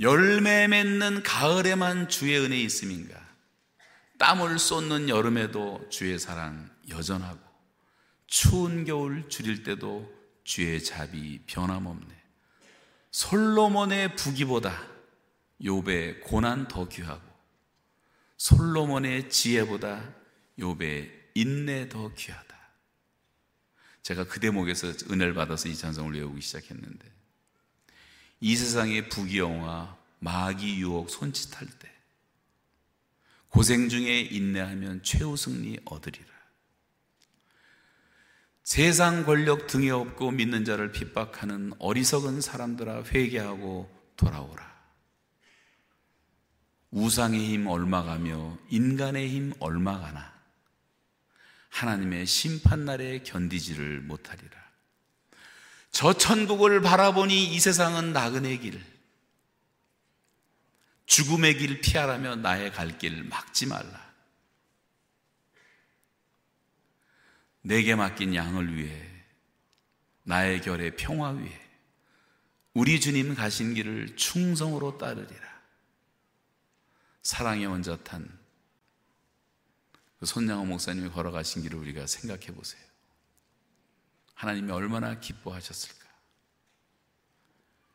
열매 0.00 0.66
맺는 0.66 1.22
가을에만 1.22 2.08
주의 2.08 2.36
은혜 2.38 2.60
있음인가? 2.60 3.23
땀을 4.24 4.58
쏟는 4.58 5.10
여름에도 5.10 5.86
주의 5.90 6.18
사랑 6.18 6.70
여전하고 6.88 7.38
추운 8.26 8.86
겨울 8.86 9.28
줄일 9.28 9.62
때도 9.62 10.10
주의 10.44 10.82
자비 10.82 11.42
변함없네. 11.44 12.06
솔로몬의 13.10 14.16
부기보다 14.16 14.82
욥의 15.60 16.22
고난 16.22 16.66
더 16.68 16.88
귀하고 16.88 17.22
솔로몬의 18.38 19.28
지혜보다 19.28 20.14
욥의 20.58 21.10
인내 21.34 21.90
더 21.90 22.10
귀하다. 22.14 22.56
제가 24.00 24.24
그 24.24 24.40
대목에서 24.40 24.86
은혜를 25.10 25.34
받아서 25.34 25.68
이 25.68 25.76
찬송을 25.76 26.14
외우기 26.14 26.40
시작했는데 26.40 27.12
이 28.40 28.56
세상의 28.56 29.10
부귀영화, 29.10 29.98
마귀 30.20 30.80
유혹 30.80 31.10
손짓할 31.10 31.68
때 31.78 31.93
고생 33.54 33.88
중에 33.88 34.18
인내하면 34.18 35.00
최후 35.04 35.36
승리 35.36 35.78
얻으리라. 35.84 36.26
세상 38.64 39.22
권력 39.24 39.68
등에 39.68 39.90
업고 39.90 40.32
믿는 40.32 40.64
자를 40.64 40.90
핍박하는 40.90 41.72
어리석은 41.78 42.40
사람들아 42.40 43.04
회개하고 43.04 43.88
돌아오라. 44.16 44.74
우상의 46.90 47.44
힘 47.48 47.68
얼마 47.68 48.02
가며 48.02 48.58
인간의 48.70 49.28
힘 49.28 49.52
얼마 49.60 50.00
가나 50.00 50.34
하나님의 51.68 52.26
심판날에 52.26 53.20
견디지를 53.22 54.00
못하리라. 54.00 54.50
저 55.92 56.12
천국을 56.12 56.80
바라보니 56.80 57.54
이 57.54 57.60
세상은 57.60 58.12
나그네 58.12 58.56
길, 58.58 58.93
죽음의 61.14 61.58
길 61.58 61.80
피하라며 61.80 62.36
나의 62.36 62.72
갈 62.72 62.98
길 62.98 63.22
막지 63.22 63.66
말라. 63.66 64.12
내게 67.62 67.94
맡긴 67.94 68.34
양을 68.34 68.76
위해, 68.76 69.08
나의 70.24 70.60
결의 70.60 70.96
평화 70.96 71.30
위해, 71.30 71.60
우리 72.72 73.00
주님 73.00 73.36
가신 73.36 73.74
길을 73.74 74.16
충성으로 74.16 74.98
따르리라. 74.98 75.54
사랑의 77.22 77.66
원자탄 77.66 78.28
그 80.18 80.26
손양호 80.26 80.64
목사님이 80.64 81.10
걸어가신 81.10 81.62
길을 81.62 81.78
우리가 81.78 82.08
생각해 82.08 82.46
보세요. 82.46 82.82
하나님이 84.34 84.72
얼마나 84.72 85.20
기뻐하셨을까? 85.20 86.08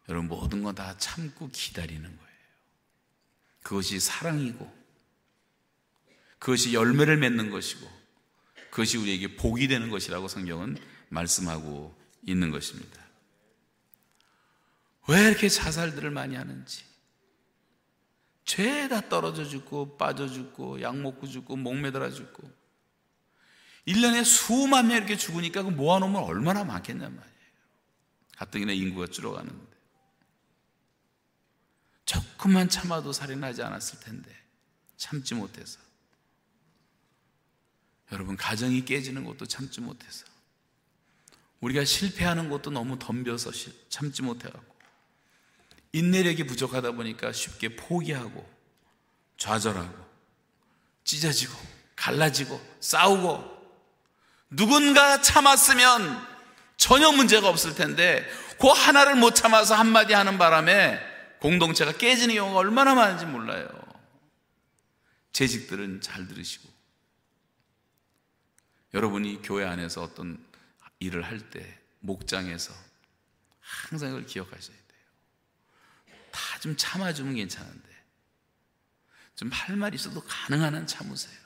여러분 0.07 0.29
모든 0.29 0.63
거 0.63 0.71
다 0.71 0.97
참고 0.97 1.49
기다리는 1.51 2.03
거예요. 2.03 2.28
그것이 3.63 3.99
사랑이고 3.99 4.79
그것이 6.39 6.73
열매를 6.73 7.17
맺는 7.17 7.49
것이고 7.49 7.87
그것이 8.69 8.97
우리에게 8.97 9.35
복이 9.35 9.67
되는 9.67 9.89
것이라고 9.89 10.27
성경은 10.27 10.77
말씀하고 11.09 11.95
있는 12.23 12.51
것입니다. 12.51 12.99
왜 15.07 15.27
이렇게 15.27 15.49
자살들을 15.49 16.11
많이 16.11 16.35
하는지 16.35 16.83
죄다 18.45 19.09
떨어져 19.09 19.45
죽고 19.45 19.97
빠져 19.97 20.27
죽고 20.27 20.81
약 20.81 20.97
먹고 20.97 21.27
죽고 21.27 21.55
목매달아 21.55 22.11
죽고 22.11 22.59
1년에 23.87 24.23
수만 24.23 24.87
명 24.87 24.97
이렇게 24.97 25.17
죽으니까 25.17 25.63
그 25.63 25.69
모아놓으면 25.69 26.23
얼마나 26.23 26.63
많겠냔 26.63 27.15
말이에요. 27.15 27.39
가뜩이나 28.37 28.71
인구가 28.71 29.07
줄어가는데. 29.07 29.78
조금만 32.09 32.69
참아도 32.69 33.13
살인하지 33.13 33.61
않았을 33.61 33.99
텐데 33.99 34.35
참지 34.97 35.35
못해서. 35.35 35.77
여러분 38.11 38.35
가정이 38.35 38.83
깨지는 38.83 39.23
것도 39.23 39.45
참지 39.45 39.79
못해서. 39.79 40.25
우리가 41.59 41.85
실패하는 41.85 42.49
것도 42.49 42.71
너무 42.71 42.97
덤벼서 42.97 43.51
참지 43.89 44.23
못해갖고. 44.23 44.75
인내력이 45.91 46.47
부족하다 46.47 46.93
보니까 46.93 47.31
쉽게 47.31 47.75
포기하고 47.75 48.49
좌절하고 49.37 50.09
찢어지고 51.03 51.53
갈라지고 51.95 52.59
싸우고 52.79 53.59
누군가 54.49 55.21
참았으면 55.21 56.27
전혀 56.75 57.11
문제가 57.11 57.49
없을 57.49 57.75
텐데 57.75 58.27
그 58.59 58.67
하나를 58.67 59.15
못 59.15 59.35
참아서 59.35 59.75
한마디 59.75 60.13
하는 60.13 60.39
바람에 60.39 61.08
공동체가 61.41 61.93
깨지는 61.93 62.35
경우가 62.35 62.59
얼마나 62.59 62.95
많은지 62.95 63.25
몰라요. 63.25 63.67
재직들은 65.31 66.01
잘 66.01 66.27
들으시고 66.27 66.67
여러분이 68.93 69.41
교회 69.43 69.65
안에서 69.65 70.01
어떤 70.03 70.43
일을 70.99 71.23
할 71.23 71.39
때 71.49 71.79
목장에서 71.99 72.73
항상 73.61 74.09
이걸 74.09 74.25
기억하셔야 74.25 74.75
돼요. 74.75 74.99
다 76.31 76.59
좀 76.59 76.75
참아주면 76.75 77.35
괜찮은데 77.35 77.89
좀 79.35 79.49
할 79.51 79.77
말 79.77 79.93
있어도 79.95 80.21
가능한 80.21 80.75
한 80.75 80.85
참으세요. 80.87 81.37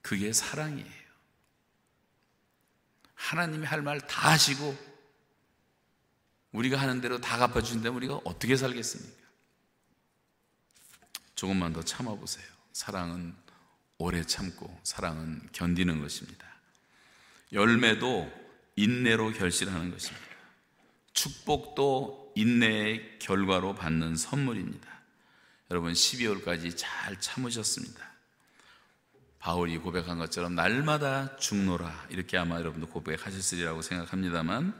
그게 0.00 0.32
사랑이에요. 0.32 1.02
하나님이 3.14 3.66
할 3.66 3.82
말 3.82 4.00
다 4.00 4.30
하시고 4.30 4.91
우리가 6.52 6.78
하는 6.78 7.00
대로 7.00 7.20
다 7.20 7.38
갚아주신다면 7.38 7.96
우리가 7.96 8.20
어떻게 8.24 8.56
살겠습니까? 8.56 9.22
조금만 11.34 11.72
더 11.72 11.82
참아보세요. 11.82 12.46
사랑은 12.72 13.34
오래 13.98 14.22
참고 14.24 14.78
사랑은 14.84 15.48
견디는 15.52 16.00
것입니다. 16.00 16.46
열매도 17.52 18.30
인내로 18.76 19.32
결실하는 19.32 19.90
것입니다. 19.90 20.26
축복도 21.12 22.32
인내의 22.34 23.18
결과로 23.18 23.74
받는 23.74 24.16
선물입니다. 24.16 24.88
여러분 25.70 25.92
12월까지 25.92 26.74
잘 26.76 27.20
참으셨습니다. 27.20 28.12
바울이 29.38 29.78
고백한 29.78 30.18
것처럼 30.18 30.54
날마다 30.54 31.36
죽노라 31.36 32.06
이렇게 32.10 32.38
아마 32.38 32.56
여러분도 32.56 32.86
고백하셨으리라고 32.88 33.82
생각합니다만 33.82 34.72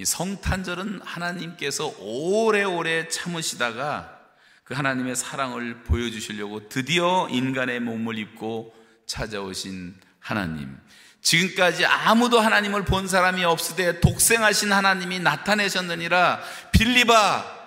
이 0.00 0.04
성탄절은 0.06 1.02
하나님께서 1.04 1.92
오래오래 1.98 3.08
참으시다가 3.08 4.18
그 4.64 4.72
하나님의 4.72 5.14
사랑을 5.14 5.82
보여주시려고 5.82 6.70
드디어 6.70 7.28
인간의 7.28 7.80
몸을 7.80 8.16
입고 8.16 8.74
찾아오신 9.04 9.94
하나님. 10.18 10.74
지금까지 11.20 11.84
아무도 11.84 12.40
하나님을 12.40 12.86
본 12.86 13.08
사람이 13.08 13.44
없으되 13.44 14.00
독생하신 14.00 14.72
하나님이 14.72 15.18
나타내셨느니라 15.20 16.40
빌리바 16.72 17.58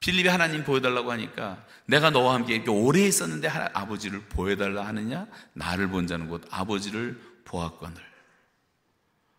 빌립이 0.00 0.28
하나님 0.28 0.64
보여달라고 0.64 1.10
하니까 1.12 1.64
내가 1.86 2.10
너와 2.10 2.34
함께 2.34 2.56
이렇게 2.56 2.70
오래 2.70 3.00
있었는데 3.00 3.48
아버지를 3.48 4.20
보여달라 4.28 4.86
하느냐? 4.88 5.26
나를 5.54 5.88
본 5.88 6.06
자는 6.06 6.28
곧 6.28 6.44
아버지를 6.50 7.18
보았거늘 7.46 8.11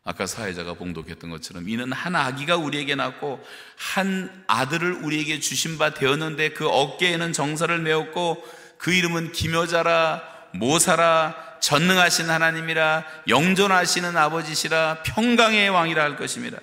아까 0.06 0.26
사회자가 0.26 0.74
봉독했던 0.74 1.30
것처럼 1.30 1.70
이는 1.70 1.92
한 1.94 2.16
아기가 2.16 2.58
우리에게 2.58 2.96
낳고 2.96 3.44
한 3.78 4.44
아들을 4.48 4.92
우리에게 4.92 5.40
주신 5.40 5.78
바 5.78 5.94
되었는데 5.94 6.50
그 6.50 6.68
어깨에는 6.68 7.32
정사를 7.32 7.78
메었고 7.80 8.44
그 8.78 8.92
이름은 8.92 9.32
기묘자라 9.32 10.22
모사라 10.54 11.60
전능하신 11.62 12.30
하나님이라 12.30 13.06
영존하시는 13.30 14.18
아버지시라 14.18 15.04
평강의 15.04 15.70
왕이라 15.70 16.04
할 16.04 16.18
것입니다. 16.18 16.60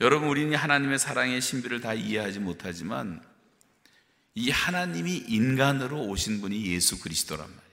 여러분 0.00 0.28
우리는 0.28 0.56
하나님의 0.56 0.98
사랑의 0.98 1.40
신비를 1.40 1.80
다 1.80 1.94
이해하지 1.94 2.40
못하지만 2.40 3.22
이 4.34 4.50
하나님이 4.50 5.24
인간으로 5.28 6.06
오신 6.06 6.40
분이 6.40 6.66
예수 6.72 7.00
그리스도란 7.00 7.46
말이에요. 7.46 7.70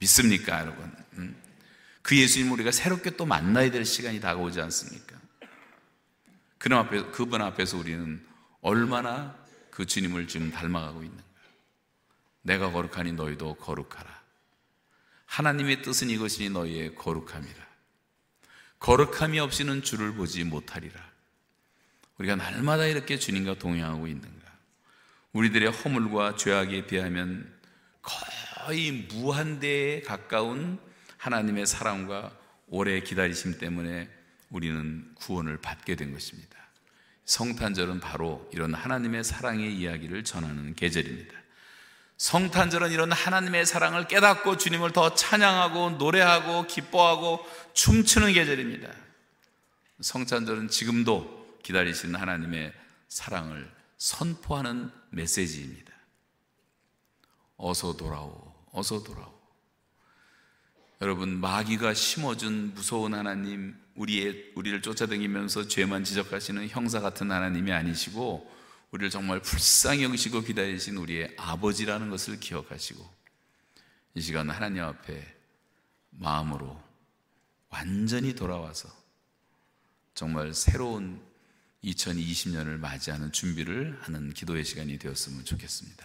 믿습니까, 0.00 0.60
여러분? 0.60 0.92
음? 1.14 1.47
그 2.08 2.16
예수님 2.16 2.50
우리가 2.52 2.70
새롭게 2.70 3.10
또 3.18 3.26
만나야 3.26 3.70
될 3.70 3.84
시간이 3.84 4.18
다가오지 4.18 4.62
않습니까? 4.62 5.14
그분 6.56 6.78
앞에 6.78 7.02
그분 7.10 7.42
앞에서 7.42 7.76
우리는 7.76 8.26
얼마나 8.62 9.36
그 9.70 9.84
주님을 9.84 10.26
지금 10.26 10.50
닮아가고 10.50 11.02
있는가? 11.02 11.22
내가 12.40 12.70
거룩하니 12.72 13.12
너희도 13.12 13.56
거룩하라. 13.56 14.22
하나님의 15.26 15.82
뜻은 15.82 16.08
이것이니 16.08 16.48
너희의 16.48 16.94
거룩함이라. 16.94 17.66
거룩함이 18.78 19.38
없이는 19.38 19.82
주를 19.82 20.14
보지 20.14 20.44
못하리라. 20.44 20.98
우리가 22.16 22.36
날마다 22.36 22.86
이렇게 22.86 23.18
주님과 23.18 23.58
동행하고 23.58 24.06
있는가? 24.06 24.50
우리들의 25.34 25.72
허물과 25.72 26.36
죄악에 26.36 26.86
비하면 26.86 27.54
거의 28.00 28.92
무한대에 28.92 30.00
가까운 30.00 30.87
하나님의 31.18 31.66
사랑과 31.66 32.32
오래 32.68 33.00
기다리심 33.00 33.58
때문에 33.58 34.08
우리는 34.50 35.14
구원을 35.16 35.58
받게 35.58 35.96
된 35.96 36.12
것입니다. 36.12 36.56
성탄절은 37.24 38.00
바로 38.00 38.48
이런 38.52 38.72
하나님의 38.72 39.22
사랑의 39.22 39.76
이야기를 39.76 40.24
전하는 40.24 40.74
계절입니다. 40.74 41.34
성탄절은 42.16 42.90
이런 42.90 43.12
하나님의 43.12 43.64
사랑을 43.66 44.08
깨닫고 44.08 44.56
주님을 44.56 44.92
더 44.92 45.14
찬양하고 45.14 45.90
노래하고 45.90 46.66
기뻐하고 46.66 47.44
춤추는 47.74 48.32
계절입니다. 48.32 48.90
성탄절은 50.00 50.68
지금도 50.68 51.58
기다리시는 51.62 52.18
하나님의 52.18 52.72
사랑을 53.08 53.70
선포하는 53.98 54.90
메시지입니다. 55.10 55.92
어서 57.56 57.96
돌아오, 57.96 58.54
어서 58.72 59.02
돌아오. 59.02 59.37
여러분, 61.00 61.38
마귀가 61.38 61.94
심어준 61.94 62.74
무서운 62.74 63.14
하나님, 63.14 63.76
우리의, 63.94 64.52
우리를 64.56 64.82
쫓아다니면서 64.82 65.68
죄만 65.68 66.02
지적하시는 66.02 66.68
형사 66.68 67.00
같은 67.00 67.30
하나님이 67.30 67.70
아니시고, 67.70 68.50
우리를 68.90 69.10
정말 69.10 69.40
불쌍히 69.40 70.02
여기시고 70.02 70.42
기다리신 70.42 70.96
우리의 70.96 71.34
아버지라는 71.36 72.10
것을 72.10 72.40
기억하시고, 72.40 73.08
이 74.14 74.20
시간 74.20 74.50
하나님 74.50 74.82
앞에 74.82 75.36
마음으로 76.10 76.82
완전히 77.68 78.34
돌아와서 78.34 78.88
정말 80.14 80.52
새로운 80.52 81.22
2020년을 81.84 82.78
맞이하는 82.78 83.30
준비를 83.30 83.96
하는 84.02 84.32
기도의 84.32 84.64
시간이 84.64 84.98
되었으면 84.98 85.44
좋겠습니다. 85.44 86.04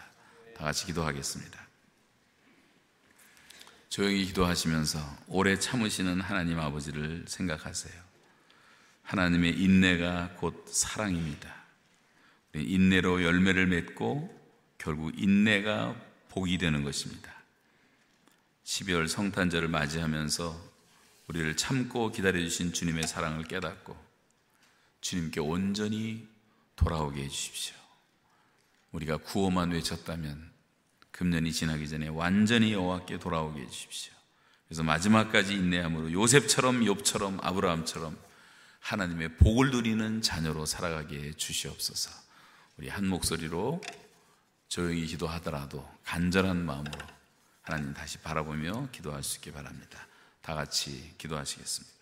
다 0.55 0.63
같이 0.63 0.85
기도하겠습니다. 0.85 1.62
조용히 3.93 4.25
기도하시면서 4.25 4.97
오래 5.27 5.59
참으시는 5.59 6.19
하나님 6.19 6.59
아버지를 6.59 7.25
생각하세요. 7.27 7.93
하나님의 9.03 9.61
인내가 9.61 10.31
곧 10.37 10.65
사랑입니다. 10.67 11.53
인내로 12.55 13.21
열매를 13.23 13.67
맺고 13.67 14.35
결국 14.79 15.11
인내가 15.15 15.95
복이 16.29 16.57
되는 16.57 16.83
것입니다. 16.83 17.31
12월 18.63 19.07
성탄절을 19.07 19.67
맞이하면서 19.67 20.59
우리를 21.27 21.55
참고 21.55 22.11
기다려주신 22.11 22.73
주님의 22.73 23.07
사랑을 23.07 23.43
깨닫고 23.43 23.95
주님께 25.01 25.39
온전히 25.39 26.27
돌아오게 26.77 27.25
해주십시오. 27.25 27.75
우리가 28.91 29.17
구호만 29.17 29.69
외쳤다면 29.69 30.52
금년이 31.13 31.53
지나기 31.53 31.87
전에 31.87 32.09
완전히 32.09 32.73
여호와께 32.73 33.19
돌아오게 33.19 33.61
해 33.61 33.67
주십시오. 33.67 34.13
그래서 34.67 34.83
마지막까지 34.83 35.53
인내함으로 35.53 36.11
요셉처럼 36.11 36.81
욥처럼 36.81 37.39
아브라함처럼 37.41 38.17
하나님의 38.79 39.37
복을 39.37 39.71
누리는 39.71 40.21
자녀로 40.21 40.65
살아가게 40.65 41.21
해 41.21 41.33
주시옵소서. 41.33 42.11
우리 42.77 42.89
한 42.89 43.07
목소리로 43.07 43.81
조용히 44.67 45.05
기도하더라도 45.05 45.87
간절한 46.03 46.65
마음으로 46.65 46.99
하나님 47.61 47.93
다시 47.93 48.17
바라보며 48.17 48.89
기도할 48.91 49.21
수 49.23 49.37
있게 49.37 49.51
바랍니다. 49.51 50.07
다 50.41 50.55
같이 50.55 51.13
기도하시겠습니다. 51.17 51.92